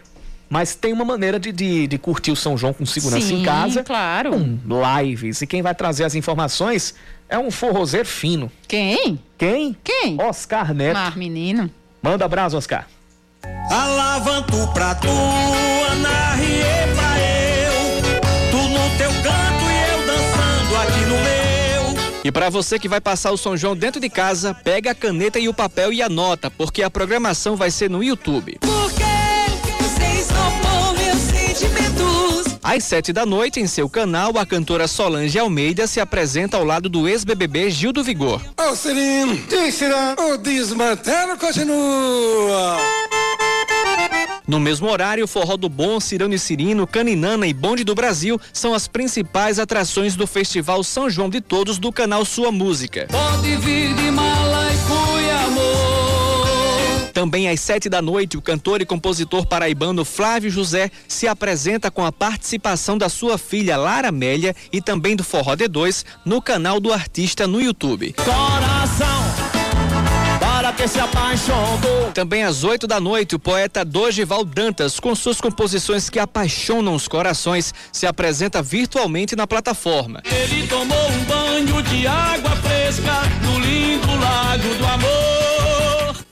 Mas 0.48 0.74
tem 0.74 0.92
uma 0.92 1.04
maneira 1.04 1.38
de, 1.40 1.50
de, 1.52 1.86
de 1.86 1.98
curtir 1.98 2.30
o 2.32 2.36
São 2.36 2.56
João 2.58 2.72
com 2.72 2.84
segurança 2.84 3.26
Sim, 3.26 3.40
em 3.40 3.44
casa. 3.44 3.82
claro. 3.82 4.30
Com 4.32 4.58
lives. 5.00 5.40
E 5.42 5.46
quem 5.46 5.62
vai 5.62 5.74
trazer 5.74 6.04
as 6.04 6.14
informações 6.14 6.94
é 7.28 7.38
um 7.38 7.50
forrozeiro 7.50 8.06
fino. 8.06 8.50
Quem? 8.68 9.18
Quem? 9.38 9.76
Quem? 9.82 10.20
Oscar 10.20 10.74
Neto. 10.74 10.94
Mar, 10.94 11.16
menino. 11.16 11.70
Manda 12.02 12.24
abraço, 12.24 12.56
Oscar. 12.56 12.86
Alavanto 13.70 14.66
pra 14.74 14.96
tu, 14.96 15.06
Ana 15.06 16.34
Rie 16.34 16.60
pra 16.92 17.20
eu. 17.20 18.02
Tu 18.50 18.56
no 18.56 18.98
teu 18.98 19.10
canto 19.22 19.64
e 19.64 19.92
eu 19.92 20.06
dançando 20.06 20.76
aqui 20.76 21.00
no 21.04 21.14
meu. 21.14 22.20
E 22.24 22.32
para 22.32 22.50
você 22.50 22.80
que 22.80 22.88
vai 22.88 23.00
passar 23.00 23.30
o 23.30 23.36
São 23.36 23.56
João 23.56 23.76
dentro 23.76 24.00
de 24.00 24.10
casa, 24.10 24.52
pega 24.52 24.90
a 24.90 24.94
caneta 24.94 25.38
e 25.38 25.48
o 25.48 25.54
papel 25.54 25.92
e 25.92 26.02
anota, 26.02 26.50
porque 26.50 26.82
a 26.82 26.90
programação 26.90 27.54
vai 27.54 27.70
ser 27.70 27.88
no 27.88 28.02
YouTube. 28.02 28.58
Porque 28.60 29.04
vocês 29.78 30.26
topam 30.26 30.92
meus 30.94 31.20
sentimentos. 31.20 32.58
Às 32.64 32.82
sete 32.82 33.12
da 33.12 33.24
noite, 33.24 33.60
em 33.60 33.68
seu 33.68 33.88
canal, 33.88 34.36
a 34.36 34.44
cantora 34.44 34.88
Solange 34.88 35.38
Almeida 35.38 35.86
se 35.86 36.00
apresenta 36.00 36.56
ao 36.56 36.64
lado 36.64 36.88
do 36.88 37.06
ex-BBB 37.06 37.70
Gil 37.70 37.92
do 37.92 38.02
Vigor. 38.02 38.42
Ô 38.58 38.74
Cirino, 38.74 39.36
tira, 39.46 40.16
o 40.18 40.36
desmantelo 40.36 41.38
continua. 41.38 42.76
No 44.50 44.58
mesmo 44.58 44.90
horário, 44.90 45.28
Forró 45.28 45.56
do 45.56 45.68
Bom, 45.68 46.00
Cirano 46.00 46.34
e 46.34 46.38
Cirino, 46.38 46.84
Caninana 46.86 47.46
e 47.46 47.54
Bonde 47.54 47.84
do 47.84 47.94
Brasil 47.94 48.40
são 48.52 48.74
as 48.74 48.88
principais 48.88 49.60
atrações 49.60 50.16
do 50.16 50.26
Festival 50.26 50.82
São 50.82 51.08
João 51.08 51.30
de 51.30 51.40
Todos 51.40 51.78
do 51.78 51.92
canal 51.92 52.24
Sua 52.24 52.50
Música. 52.50 53.06
Pode 53.08 53.56
vir 53.58 53.94
de 53.94 54.10
mala 54.10 54.68
e 54.72 54.76
fui 54.76 55.30
amor. 55.30 57.10
Também 57.12 57.48
às 57.48 57.60
sete 57.60 57.88
da 57.88 58.00
noite, 58.00 58.36
o 58.36 58.42
cantor 58.42 58.80
e 58.80 58.86
compositor 58.86 59.46
paraibano 59.46 60.04
Flávio 60.04 60.50
José 60.50 60.90
se 61.06 61.28
apresenta 61.28 61.90
com 61.90 62.04
a 62.04 62.10
participação 62.10 62.96
da 62.96 63.08
sua 63.08 63.36
filha 63.36 63.76
Lara 63.76 64.08
Amélia 64.08 64.56
e 64.72 64.80
também 64.80 65.14
do 65.14 65.22
Forró 65.22 65.54
D2 65.54 66.04
no 66.24 66.40
canal 66.40 66.80
do 66.80 66.92
artista 66.92 67.46
no 67.46 67.60
YouTube. 67.60 68.14
Que 70.80 70.88
se 70.88 70.98
apaixonou. 70.98 72.10
Também 72.14 72.42
às 72.42 72.64
8 72.64 72.86
da 72.86 72.98
noite, 72.98 73.34
o 73.34 73.38
poeta 73.38 73.84
Dogival 73.84 74.42
Dantas, 74.42 74.98
com 74.98 75.14
suas 75.14 75.38
composições 75.38 76.08
que 76.08 76.18
apaixonam 76.18 76.94
os 76.94 77.06
corações, 77.06 77.74
se 77.92 78.06
apresenta 78.06 78.62
virtualmente 78.62 79.36
na 79.36 79.46
plataforma. 79.46 80.22
Ele 80.24 80.66
tomou 80.66 81.10
um 81.10 81.24
banho 81.24 81.82
de 81.82 82.06
água 82.06 82.56
fresca 82.56 83.12
no 83.42 83.58
lindo 83.58 84.06
lago 84.06 84.74
do 84.74 84.86
amor. 84.86 85.09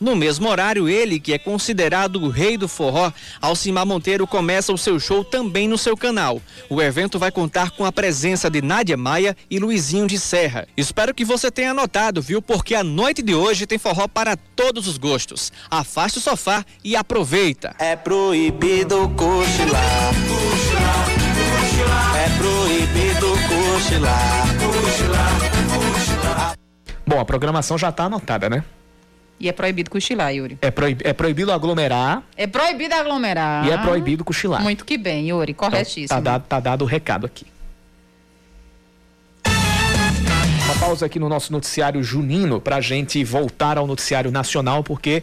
No 0.01 0.14
mesmo 0.14 0.49
horário, 0.49 0.88
ele, 0.88 1.18
que 1.18 1.32
é 1.32 1.38
considerado 1.38 2.22
o 2.22 2.28
rei 2.28 2.57
do 2.57 2.68
forró, 2.68 3.12
Alcimar 3.40 3.84
Monteiro 3.84 4.26
começa 4.26 4.72
o 4.72 4.78
seu 4.78 5.01
show 5.01 5.24
também 5.24 5.66
no 5.66 5.76
seu 5.76 5.96
canal. 5.96 6.40
O 6.70 6.80
evento 6.80 7.18
vai 7.18 7.32
contar 7.32 7.70
com 7.72 7.84
a 7.84 7.90
presença 7.90 8.49
de 8.49 8.62
Nádia 8.62 8.96
Maia 8.96 9.36
e 9.51 9.59
Luizinho 9.59 10.07
de 10.07 10.18
Serra. 10.18 10.68
Espero 10.76 11.12
que 11.12 11.24
você 11.24 11.51
tenha 11.51 11.72
anotado, 11.72 12.22
viu? 12.22 12.40
Porque 12.40 12.74
a 12.74 12.84
noite 12.84 13.22
de 13.22 13.34
hoje 13.34 13.66
tem 13.66 13.78
forró 13.78 14.07
para 14.07 14.36
todos 14.36 14.86
os 14.86 14.99
gostos. 14.99 15.53
Afaste 15.70 16.18
o 16.18 16.22
sofá 16.22 16.64
e 16.84 16.94
aproveita. 16.94 17.74
É 17.78 17.96
proibido 17.96 19.09
cochilar. 19.11 20.12
É 22.16 22.28
proibido 22.38 23.30
cochilar. 23.49 24.49
Bom, 27.07 27.18
a 27.18 27.24
programação 27.24 27.78
já 27.78 27.88
está 27.88 28.05
anotada, 28.05 28.49
né? 28.51 28.62
E 29.41 29.49
é 29.49 29.53
proibido 29.53 29.89
cochilar, 29.91 30.34
Yuri. 30.34 30.59
É, 30.61 30.70
proib 30.70 31.01
é 31.05 31.12
proibido 31.12 31.53
aglomerar 31.53 32.22
É 32.36 32.47
proibido 32.47 32.95
aglomerar. 32.95 33.64
e 33.66 33.70
é 33.70 33.78
proibido 33.78 34.24
cochilar. 34.24 34.61
Muito 34.62 34.84
que 34.84 34.99
bem, 34.99 35.28
Yuri. 35.28 35.53
Então, 35.53 35.70
Corretíssimo. 35.70 36.09
tá, 36.09 36.20
dado, 36.20 36.43
tá 36.49 36.59
dado 36.61 36.82
o 36.82 36.86
recado 36.86 37.24
aqui. 37.26 37.47
Uma 40.64 40.74
pausa 40.80 41.07
aqui 41.07 41.18
no 41.18 41.28
nosso 41.28 41.53
noticiário 41.53 42.03
junino 42.03 42.61
para 42.61 42.76
a 42.76 42.80
gente 42.80 43.22
voltar 43.24 43.78
ao 43.78 43.86
noticiário 43.86 44.30
nacional, 44.30 44.82
porque 44.84 45.22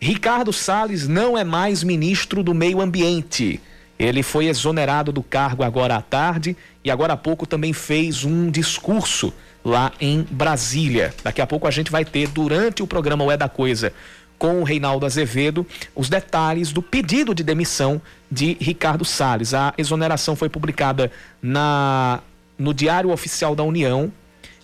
Ricardo 0.00 0.52
Salles 0.52 1.06
não 1.06 1.38
é 1.38 1.44
mais 1.44 1.82
ministro 1.84 2.42
do 2.42 2.52
Meio 2.52 2.80
Ambiente. 2.80 3.60
Ele 3.98 4.22
foi 4.24 4.46
exonerado 4.46 5.12
do 5.12 5.22
cargo 5.22 5.62
agora 5.62 5.94
à 5.96 6.02
tarde 6.02 6.56
e 6.82 6.90
agora 6.90 7.12
há 7.12 7.16
pouco 7.16 7.46
também 7.46 7.72
fez 7.72 8.24
um 8.24 8.50
discurso 8.50 9.32
lá 9.64 9.92
em 10.00 10.22
Brasília. 10.22 11.14
Daqui 11.22 11.40
a 11.40 11.46
pouco 11.46 11.66
a 11.66 11.70
gente 11.70 11.90
vai 11.90 12.04
ter, 12.04 12.28
durante 12.28 12.82
o 12.82 12.86
programa 12.86 13.24
O 13.24 13.32
É 13.32 13.36
da 13.36 13.48
Coisa, 13.48 13.92
com 14.38 14.60
o 14.60 14.64
Reinaldo 14.64 15.06
Azevedo, 15.06 15.66
os 15.94 16.08
detalhes 16.08 16.72
do 16.72 16.82
pedido 16.82 17.34
de 17.34 17.42
demissão 17.42 18.00
de 18.30 18.56
Ricardo 18.60 19.04
Salles. 19.04 19.54
A 19.54 19.72
exoneração 19.78 20.36
foi 20.36 20.48
publicada 20.48 21.10
na, 21.40 22.20
no 22.58 22.74
Diário 22.74 23.10
Oficial 23.10 23.54
da 23.54 23.62
União 23.62 24.12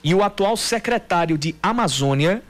e 0.02 0.14
o 0.14 0.22
atual 0.22 0.56
secretário 0.56 1.38
de 1.38 1.54
Amazônia 1.62 2.42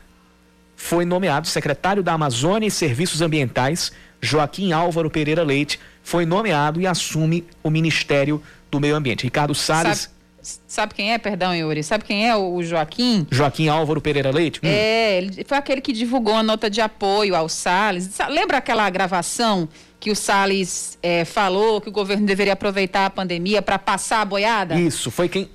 foi 0.81 1.05
nomeado 1.05 1.47
secretário 1.47 2.03
da 2.03 2.15
Amazônia 2.15 2.67
e 2.67 2.71
Serviços 2.71 3.21
Ambientais, 3.21 3.93
Joaquim 4.19 4.73
Álvaro 4.73 5.11
Pereira 5.11 5.43
Leite, 5.43 5.79
foi 6.03 6.25
nomeado 6.25 6.81
e 6.81 6.87
assume 6.87 7.45
o 7.63 7.69
Ministério 7.69 8.43
do 8.71 8.81
Meio 8.81 8.97
Ambiente. 8.97 9.25
Ricardo 9.25 9.55
Salles, 9.55 10.01
Sabe, 10.01 10.15
sabe 10.43 10.95
quem 10.95 11.13
é, 11.13 11.19
perdão, 11.19 11.55
Yuri? 11.55 11.83
Sabe 11.83 12.05
quem 12.05 12.29
é 12.29 12.37
o 12.37 12.63
Joaquim? 12.63 13.27
Joaquim 13.31 13.69
Álvaro 13.69 14.01
Pereira 14.01 14.31
Leite? 14.31 14.61
Hum. 14.63 14.69
É, 14.69 15.19
ele 15.19 15.45
foi 15.47 15.57
aquele 15.59 15.81
que 15.81 15.93
divulgou 15.93 16.35
a 16.35 16.43
nota 16.43 16.69
de 16.71 16.81
apoio 16.81 17.35
ao 17.37 17.49
Salles. 17.49 18.09
Sa- 18.13 18.29
Lembra 18.29 18.59
aquela 18.59 18.89
gravação 18.91 19.69
que 19.99 20.11
o 20.11 20.17
Salles 20.17 20.99
é, 21.03 21.25
falou 21.25 21.81
que 21.81 21.89
o 21.89 21.93
governo 21.93 22.27
deveria 22.27 22.55
aproveitar 22.55 23.07
a 23.07 23.11
pandemia 23.11 23.61
para 23.61 23.79
passar 23.79 24.23
a 24.23 24.25
boiada? 24.25 24.75
Isso, 24.81 25.11
foi 25.11 25.29
quem. 25.29 25.49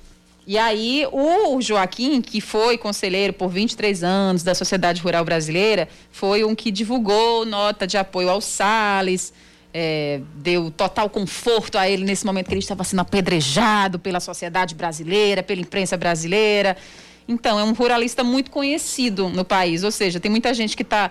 E 0.46 0.56
aí, 0.56 1.04
o 1.10 1.60
Joaquim, 1.60 2.20
que 2.22 2.40
foi 2.40 2.78
conselheiro 2.78 3.32
por 3.32 3.48
23 3.48 4.04
anos 4.04 4.44
da 4.44 4.54
Sociedade 4.54 5.00
Rural 5.02 5.24
Brasileira, 5.24 5.88
foi 6.12 6.44
um 6.44 6.54
que 6.54 6.70
divulgou 6.70 7.44
nota 7.44 7.84
de 7.84 7.96
apoio 7.98 8.30
ao 8.30 8.40
Salles, 8.40 9.32
é, 9.78 10.22
deu 10.36 10.70
total 10.70 11.10
conforto 11.10 11.76
a 11.76 11.86
ele 11.86 12.02
nesse 12.02 12.24
momento 12.24 12.46
que 12.46 12.54
ele 12.54 12.60
estava 12.60 12.82
sendo 12.82 13.00
apedrejado 13.00 13.98
pela 13.98 14.20
sociedade 14.20 14.74
brasileira, 14.74 15.42
pela 15.42 15.60
imprensa 15.60 15.98
brasileira. 15.98 16.78
Então, 17.28 17.60
é 17.60 17.62
um 17.64 17.74
ruralista 17.74 18.24
muito 18.24 18.50
conhecido 18.50 19.28
no 19.28 19.44
país, 19.44 19.84
ou 19.84 19.90
seja, 19.90 20.18
tem 20.18 20.30
muita 20.30 20.54
gente 20.54 20.74
que 20.74 20.82
está 20.82 21.10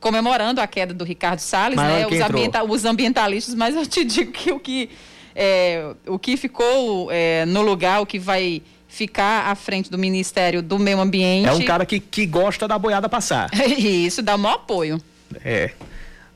comemorando 0.00 0.62
a 0.62 0.66
queda 0.66 0.94
do 0.94 1.04
Ricardo 1.04 1.40
Salles, 1.40 1.76
né? 1.76 2.06
Os, 2.06 2.12
ambienta- 2.30 2.64
os 2.64 2.84
ambientalistas, 2.86 3.54
mas 3.54 3.74
eu 3.76 3.84
te 3.84 4.02
digo 4.02 4.32
que 4.32 4.50
o 4.50 4.58
que, 4.58 4.88
é, 5.34 5.92
o 6.06 6.18
que 6.18 6.38
ficou 6.38 7.10
é, 7.12 7.44
no 7.44 7.60
lugar, 7.60 8.00
o 8.00 8.06
que 8.06 8.18
vai 8.18 8.62
ficar 8.88 9.50
à 9.50 9.54
frente 9.54 9.90
do 9.90 9.98
Ministério 9.98 10.62
do 10.62 10.78
Meio 10.78 11.00
Ambiente. 11.00 11.48
É 11.48 11.52
um 11.52 11.60
cara 11.66 11.84
que, 11.84 12.00
que 12.00 12.24
gosta 12.24 12.66
da 12.66 12.78
boiada 12.78 13.10
passar. 13.10 13.50
Isso, 13.76 14.22
dá 14.22 14.36
o 14.36 14.38
maior 14.38 14.54
apoio. 14.54 14.98
É. 15.44 15.72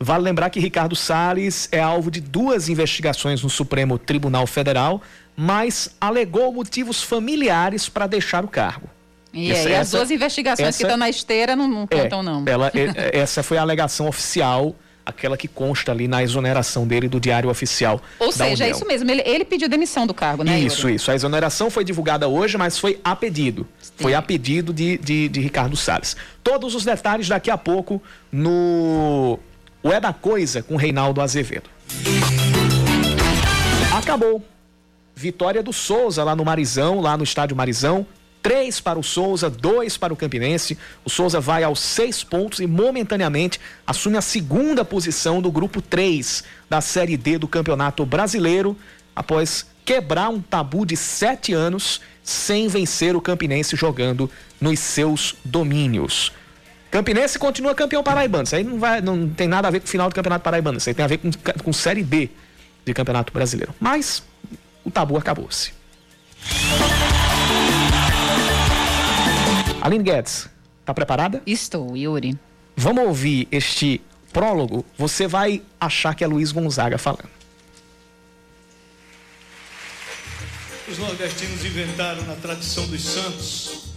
Vale 0.02 0.22
lembrar 0.24 0.48
que 0.48 0.58
Ricardo 0.58 0.96
Salles 0.96 1.68
é 1.70 1.78
alvo 1.78 2.10
de 2.10 2.20
duas 2.22 2.70
investigações 2.70 3.42
no 3.42 3.50
Supremo 3.50 3.98
Tribunal 3.98 4.46
Federal, 4.46 5.02
mas 5.36 5.94
alegou 6.00 6.50
motivos 6.52 7.02
familiares 7.02 7.86
para 7.88 8.06
deixar 8.06 8.42
o 8.42 8.48
cargo. 8.48 8.88
E, 9.32 9.52
Essa- 9.52 9.68
é, 9.68 9.72
e 9.72 9.74
as 9.74 9.80
essa- 9.88 9.96
duas 9.98 10.10
investigações 10.10 10.66
que 10.76 10.82
essa- 10.82 10.82
estão 10.84 10.96
na 10.96 11.10
esteira 11.10 11.54
não, 11.54 11.68
não 11.68 11.82
É, 11.90 12.02
contam, 12.02 12.22
não. 12.22 12.44
Ela, 12.46 12.68
é- 12.74 13.18
essa 13.18 13.42
foi 13.42 13.58
a 13.58 13.60
alegação 13.60 14.08
oficial, 14.08 14.74
aquela 15.04 15.36
que 15.36 15.46
consta 15.46 15.92
ali 15.92 16.08
na 16.08 16.22
exoneração 16.22 16.86
dele 16.86 17.06
do 17.06 17.20
Diário 17.20 17.50
Oficial. 17.50 18.00
Ou 18.18 18.32
seja, 18.32 18.64
é 18.64 18.70
isso 18.70 18.86
mesmo. 18.86 19.10
Ele, 19.10 19.22
ele 19.26 19.44
pediu 19.44 19.68
demissão 19.68 20.06
do 20.06 20.14
cargo, 20.14 20.42
né? 20.44 20.58
Isso, 20.60 20.82
Yuri? 20.82 20.94
isso. 20.94 21.10
A 21.10 21.14
exoneração 21.14 21.70
foi 21.70 21.84
divulgada 21.84 22.26
hoje, 22.26 22.56
mas 22.56 22.78
foi 22.78 22.98
a 23.04 23.14
pedido. 23.14 23.68
Foi 23.96 24.14
a 24.14 24.22
pedido 24.22 24.72
de, 24.72 24.96
de, 24.98 25.28
de 25.28 25.40
Ricardo 25.40 25.76
Salles. 25.76 26.16
Todos 26.42 26.74
os 26.74 26.84
detalhes 26.86 27.28
daqui 27.28 27.50
a 27.50 27.58
pouco 27.58 28.02
no 28.32 29.38
O 29.82 29.90
É 29.90 29.98
da 29.98 30.12
Coisa 30.12 30.62
com 30.62 30.76
Reinaldo 30.76 31.20
Azevedo. 31.20 31.70
Acabou. 33.96 34.44
Vitória 35.14 35.62
do 35.62 35.72
Souza 35.72 36.22
lá 36.22 36.36
no 36.36 36.44
Marizão, 36.44 37.00
lá 37.00 37.16
no 37.16 37.24
estádio 37.24 37.56
Marizão. 37.56 38.06
Três 38.42 38.80
para 38.80 38.98
o 38.98 39.02
Souza, 39.02 39.50
dois 39.50 39.96
para 39.96 40.12
o 40.12 40.16
Campinense. 40.16 40.76
O 41.04 41.10
Souza 41.10 41.40
vai 41.40 41.62
aos 41.62 41.80
seis 41.80 42.22
pontos 42.22 42.60
e 42.60 42.66
momentaneamente 42.66 43.60
assume 43.86 44.16
a 44.16 44.22
segunda 44.22 44.84
posição 44.84 45.42
do 45.42 45.50
grupo 45.50 45.82
3 45.82 46.44
da 46.68 46.80
Série 46.80 47.16
D 47.16 47.36
do 47.36 47.48
Campeonato 47.48 48.04
Brasileiro, 48.06 48.76
após 49.14 49.66
quebrar 49.84 50.28
um 50.28 50.40
tabu 50.40 50.86
de 50.86 50.96
sete 50.96 51.52
anos 51.52 52.00
sem 52.22 52.68
vencer 52.68 53.16
o 53.16 53.20
Campinense 53.20 53.76
jogando 53.76 54.30
nos 54.60 54.78
seus 54.78 55.34
domínios. 55.44 56.32
Campinense 56.90 57.38
continua 57.38 57.74
campeão 57.74 58.02
paraibano. 58.02 58.44
Isso 58.44 58.56
aí 58.56 58.64
não, 58.64 58.78
vai, 58.78 59.00
não 59.00 59.28
tem 59.28 59.46
nada 59.46 59.68
a 59.68 59.70
ver 59.70 59.80
com 59.80 59.86
o 59.86 59.88
final 59.88 60.08
do 60.08 60.14
Campeonato 60.14 60.42
Paraibano. 60.42 60.78
Isso 60.78 60.88
aí 60.88 60.94
tem 60.94 61.04
a 61.04 61.08
ver 61.08 61.18
com, 61.18 61.30
com 61.62 61.72
Série 61.72 62.02
B 62.02 62.28
de 62.84 62.92
Campeonato 62.92 63.32
Brasileiro. 63.32 63.72
Mas 63.78 64.22
o 64.84 64.90
tabu 64.90 65.16
acabou-se. 65.16 65.72
Aline 69.80 70.02
Guedes, 70.02 70.48
tá 70.84 70.92
preparada? 70.92 71.40
Estou, 71.46 71.96
Yuri. 71.96 72.36
Vamos 72.76 73.04
ouvir 73.04 73.46
este 73.52 74.00
prólogo, 74.32 74.84
você 74.96 75.26
vai 75.26 75.62
achar 75.80 76.14
que 76.14 76.24
é 76.24 76.26
Luiz 76.26 76.52
Gonzaga 76.52 76.98
falando. 76.98 77.28
Os 80.88 80.98
nordestinos 80.98 81.64
inventaram 81.64 82.22
na 82.24 82.34
tradição 82.34 82.86
dos 82.86 83.04
santos 83.04 83.90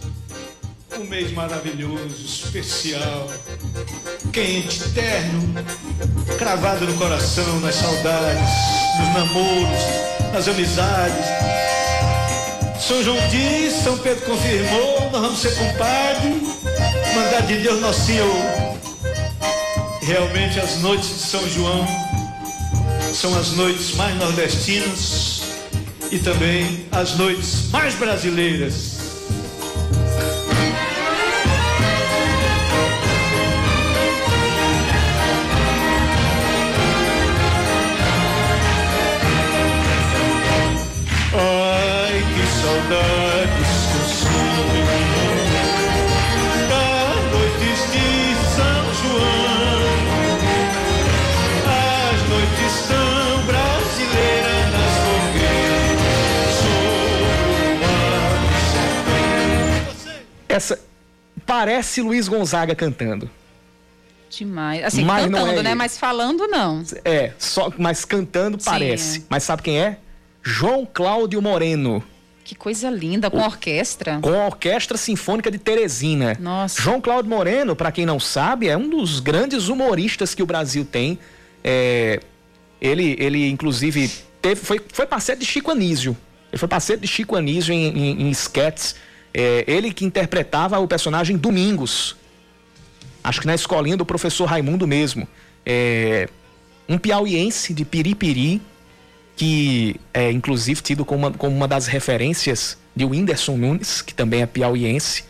um 0.98 1.04
mês 1.06 1.32
maravilhoso, 1.32 2.24
especial, 2.24 3.30
quente, 4.32 4.88
terno, 4.90 5.54
cravado 6.38 6.86
no 6.86 6.94
coração, 6.94 7.60
nas 7.60 7.74
saudades, 7.74 8.50
nos 8.98 9.08
namoros, 9.14 10.32
nas 10.32 10.46
amizades. 10.46 11.26
São 12.80 13.02
João 13.02 13.16
disse, 13.28 13.82
São 13.82 13.98
Pedro 13.98 14.24
confirmou, 14.24 15.10
nós 15.10 15.22
vamos 15.22 15.40
ser 15.40 15.54
compadre, 15.56 16.42
mandar 17.14 17.42
de 17.46 17.58
Deus 17.58 17.80
nosso 17.80 18.06
Senhor. 18.06 18.78
Realmente 20.02 20.60
as 20.60 20.78
noites 20.80 21.08
de 21.08 21.20
São 21.22 21.48
João 21.48 21.86
são 23.12 23.36
as 23.38 23.52
noites 23.52 23.94
mais 23.94 24.14
nordestinas 24.16 25.42
e 26.10 26.18
também 26.18 26.86
as 26.92 27.16
noites 27.16 27.70
mais 27.70 27.94
brasileiras. 27.94 28.93
Saudades 42.74 43.70
que 43.86 43.96
eu 43.98 44.04
sinto 44.08 44.34
das 46.68 47.22
noites 47.32 47.80
de 47.92 48.08
São 48.56 48.84
João. 49.00 49.94
As 51.70 52.20
noites 52.28 52.74
tão 52.88 53.46
brasileiras 53.46 54.66
nas 54.72 54.94
fogueiras 55.04 56.54
sobre 56.58 57.62
o 57.62 57.78
mar 57.80 58.28
do 59.86 59.94
sertão. 60.02 60.24
Essa 60.48 60.80
parece 61.46 62.02
Luiz 62.02 62.26
Gonzaga 62.28 62.74
cantando. 62.74 63.30
Demais. 64.30 64.82
Assim, 64.84 65.04
Mas 65.04 65.30
não 65.30 65.38
cantando, 65.38 65.60
é 65.60 65.62
né? 65.62 65.70
ele. 65.70 65.74
Mas 65.76 65.96
falando, 65.96 66.48
não. 66.48 66.82
É, 67.04 67.32
só 67.38 67.72
mas 67.78 68.04
cantando 68.04 68.58
Sim, 68.58 68.64
parece. 68.68 69.18
é. 69.20 69.22
Mas 69.28 69.44
sabe 69.44 69.62
quem 69.62 69.78
é? 69.80 69.98
João 70.42 70.84
Cláudio 70.84 71.40
Moreno, 71.40 72.02
Que 72.44 72.54
coisa 72.54 72.90
linda, 72.90 73.30
com 73.30 73.38
orquestra. 73.38 74.18
com 74.20 74.28
a 74.28 74.46
Orquestra 74.46 74.98
Sinfônica 74.98 75.50
de 75.50 75.58
Teresina. 75.58 76.36
Nossa. 76.38 76.80
João 76.80 77.00
Cláudio 77.00 77.30
Moreno, 77.30 77.74
para 77.74 77.90
quem 77.90 78.04
não 78.04 78.20
sabe, 78.20 78.68
é 78.68 78.76
um 78.76 78.88
dos 78.88 79.18
grandes 79.18 79.68
humoristas 79.68 80.34
que 80.34 80.42
o 80.42 80.46
Brasil 80.46 80.84
tem. 80.84 81.18
É, 81.62 82.20
ele, 82.78 83.16
ele, 83.18 83.48
inclusive, 83.48 84.10
teve, 84.42 84.56
foi, 84.56 84.78
foi 84.92 85.06
parceiro 85.06 85.40
de 85.40 85.46
Chico 85.46 85.70
Anísio. 85.70 86.14
Ele 86.52 86.58
foi 86.58 86.68
parceiro 86.68 87.00
de 87.00 87.08
Chico 87.08 87.34
Anísio 87.34 87.72
em, 87.72 87.86
em, 87.86 88.22
em 88.24 88.30
sketches. 88.30 88.94
É, 89.32 89.64
ele 89.66 89.90
que 89.90 90.04
interpretava 90.04 90.78
o 90.78 90.86
personagem 90.86 91.38
Domingos. 91.38 92.14
Acho 93.24 93.40
que 93.40 93.46
na 93.46 93.54
escolinha 93.54 93.96
do 93.96 94.04
professor 94.04 94.44
Raimundo 94.44 94.86
mesmo. 94.86 95.26
É, 95.64 96.28
um 96.86 96.98
piauiense 96.98 97.72
de 97.72 97.86
Piripiri, 97.86 98.60
que 99.36 99.96
é 100.12 100.30
inclusive 100.30 100.80
tido 100.80 101.04
como 101.04 101.26
uma, 101.26 101.36
como 101.36 101.56
uma 101.56 101.68
das 101.68 101.86
referências 101.86 102.78
de 102.94 103.04
Whindersson 103.04 103.56
Nunes, 103.56 104.00
que 104.00 104.14
também 104.14 104.42
é 104.42 104.46
piauiense. 104.46 105.24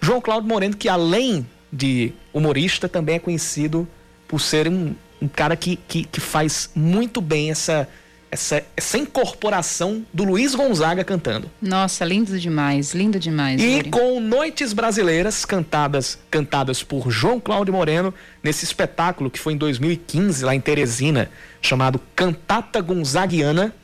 João 0.00 0.20
Cláudio 0.20 0.48
Moreno, 0.48 0.76
que 0.76 0.88
além 0.88 1.46
de 1.72 2.12
humorista, 2.32 2.88
também 2.88 3.16
é 3.16 3.18
conhecido 3.18 3.86
por 4.26 4.40
ser 4.40 4.68
um, 4.68 4.94
um 5.20 5.28
cara 5.28 5.56
que, 5.56 5.76
que, 5.76 6.04
que 6.04 6.20
faz 6.20 6.70
muito 6.74 7.20
bem 7.20 7.50
essa, 7.50 7.88
essa, 8.30 8.64
essa 8.76 8.96
incorporação 8.96 10.04
do 10.12 10.24
Luiz 10.24 10.54
Gonzaga 10.54 11.02
cantando. 11.02 11.50
Nossa, 11.60 12.04
lindo 12.04 12.38
demais, 12.38 12.94
lindo 12.94 13.18
demais. 13.18 13.60
E 13.60 13.78
Yuri. 13.78 13.90
com 13.90 14.20
Noites 14.20 14.72
Brasileiras 14.72 15.44
cantadas 15.44 16.18
cantadas 16.30 16.82
por 16.82 17.10
João 17.10 17.40
Cláudio 17.40 17.74
Moreno 17.74 18.14
nesse 18.42 18.64
espetáculo 18.64 19.30
que 19.30 19.38
foi 19.38 19.54
em 19.54 19.56
2015 19.56 20.44
lá 20.44 20.54
em 20.54 20.60
Teresina, 20.60 21.30
chamado 21.60 22.00
Cantata 22.14 22.80
Gonzaguiana, 22.80 23.74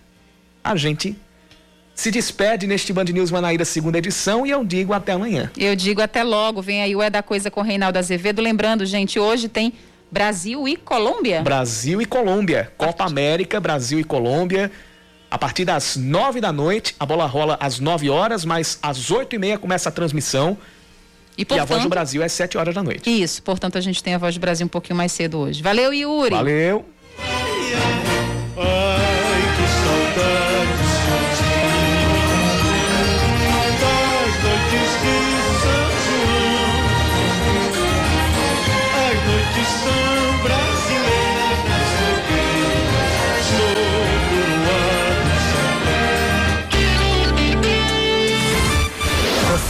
a 0.62 0.76
gente 0.76 1.16
se 1.94 2.11
despede 2.11 2.66
neste 2.66 2.92
Band 2.92 3.05
News 3.05 3.30
Manaíra 3.30 3.64
segunda 3.64 3.99
edição 3.99 4.47
e 4.47 4.51
eu 4.51 4.64
digo 4.64 4.92
até 4.92 5.12
amanhã. 5.12 5.51
Eu 5.57 5.74
digo 5.74 6.03
até 6.03 6.22
logo, 6.22 6.61
vem 6.61 6.82
aí 6.82 6.94
o 6.94 7.03
É 7.03 7.09
da 7.09 7.22
Coisa 7.22 7.51
com 7.51 7.62
Reinaldo 7.62 7.99
Azevedo. 7.99 8.42
Lembrando, 8.42 8.84
gente, 8.84 9.18
hoje 9.18 9.49
tem 9.49 9.72
Brasil 10.11 10.66
e 10.68 10.76
Colômbia. 10.76 11.42
Brasil 11.42 12.00
e 12.00 12.07
Colômbia, 12.07 12.72
Copa 12.76 13.04
América, 13.04 13.59
Brasil 13.61 13.98
e 14.00 14.04
Colômbia. 14.04 14.70
A 15.30 15.36
partir 15.36 15.64
das 15.64 15.96
nove 15.96 16.40
da 16.40 16.52
noite, 16.52 16.94
a 17.00 17.04
bola 17.04 17.26
rola 17.26 17.57
às 17.61 17.80
nove 17.80 18.09
horas, 18.09 18.44
mas 18.44 18.78
às 18.82 19.11
oito 19.11 19.34
e 19.34 19.38
meia 19.38 19.59
começa 19.59 19.88
a 19.88 19.92
transmissão. 19.92 20.57
E, 21.36 21.42
E 21.42 21.44
a 21.44 21.46
voz 21.57 21.62
do 21.62 21.66
portanto- 21.66 21.88
Brasil 21.90 22.22
é 22.22 22.28
sete 22.28 22.57
horas 22.57 22.74
da 22.74 22.82
noite. 22.82 23.11
Isso, 23.22 23.42
portanto 23.42 23.76
a 23.76 23.80
gente 23.80 24.02
tem 24.02 24.14
a 24.14 24.18
Voz 24.18 24.34
do 24.34 24.40
Brasil 24.40 24.64
um 24.64 24.68
pouquinho 24.70 24.96
mais 24.96 25.12
cedo 25.12 25.38
hoje. 25.38 25.62
Valeu, 25.62 25.92
Yuri. 25.92 26.30
Valeu. 26.34 26.84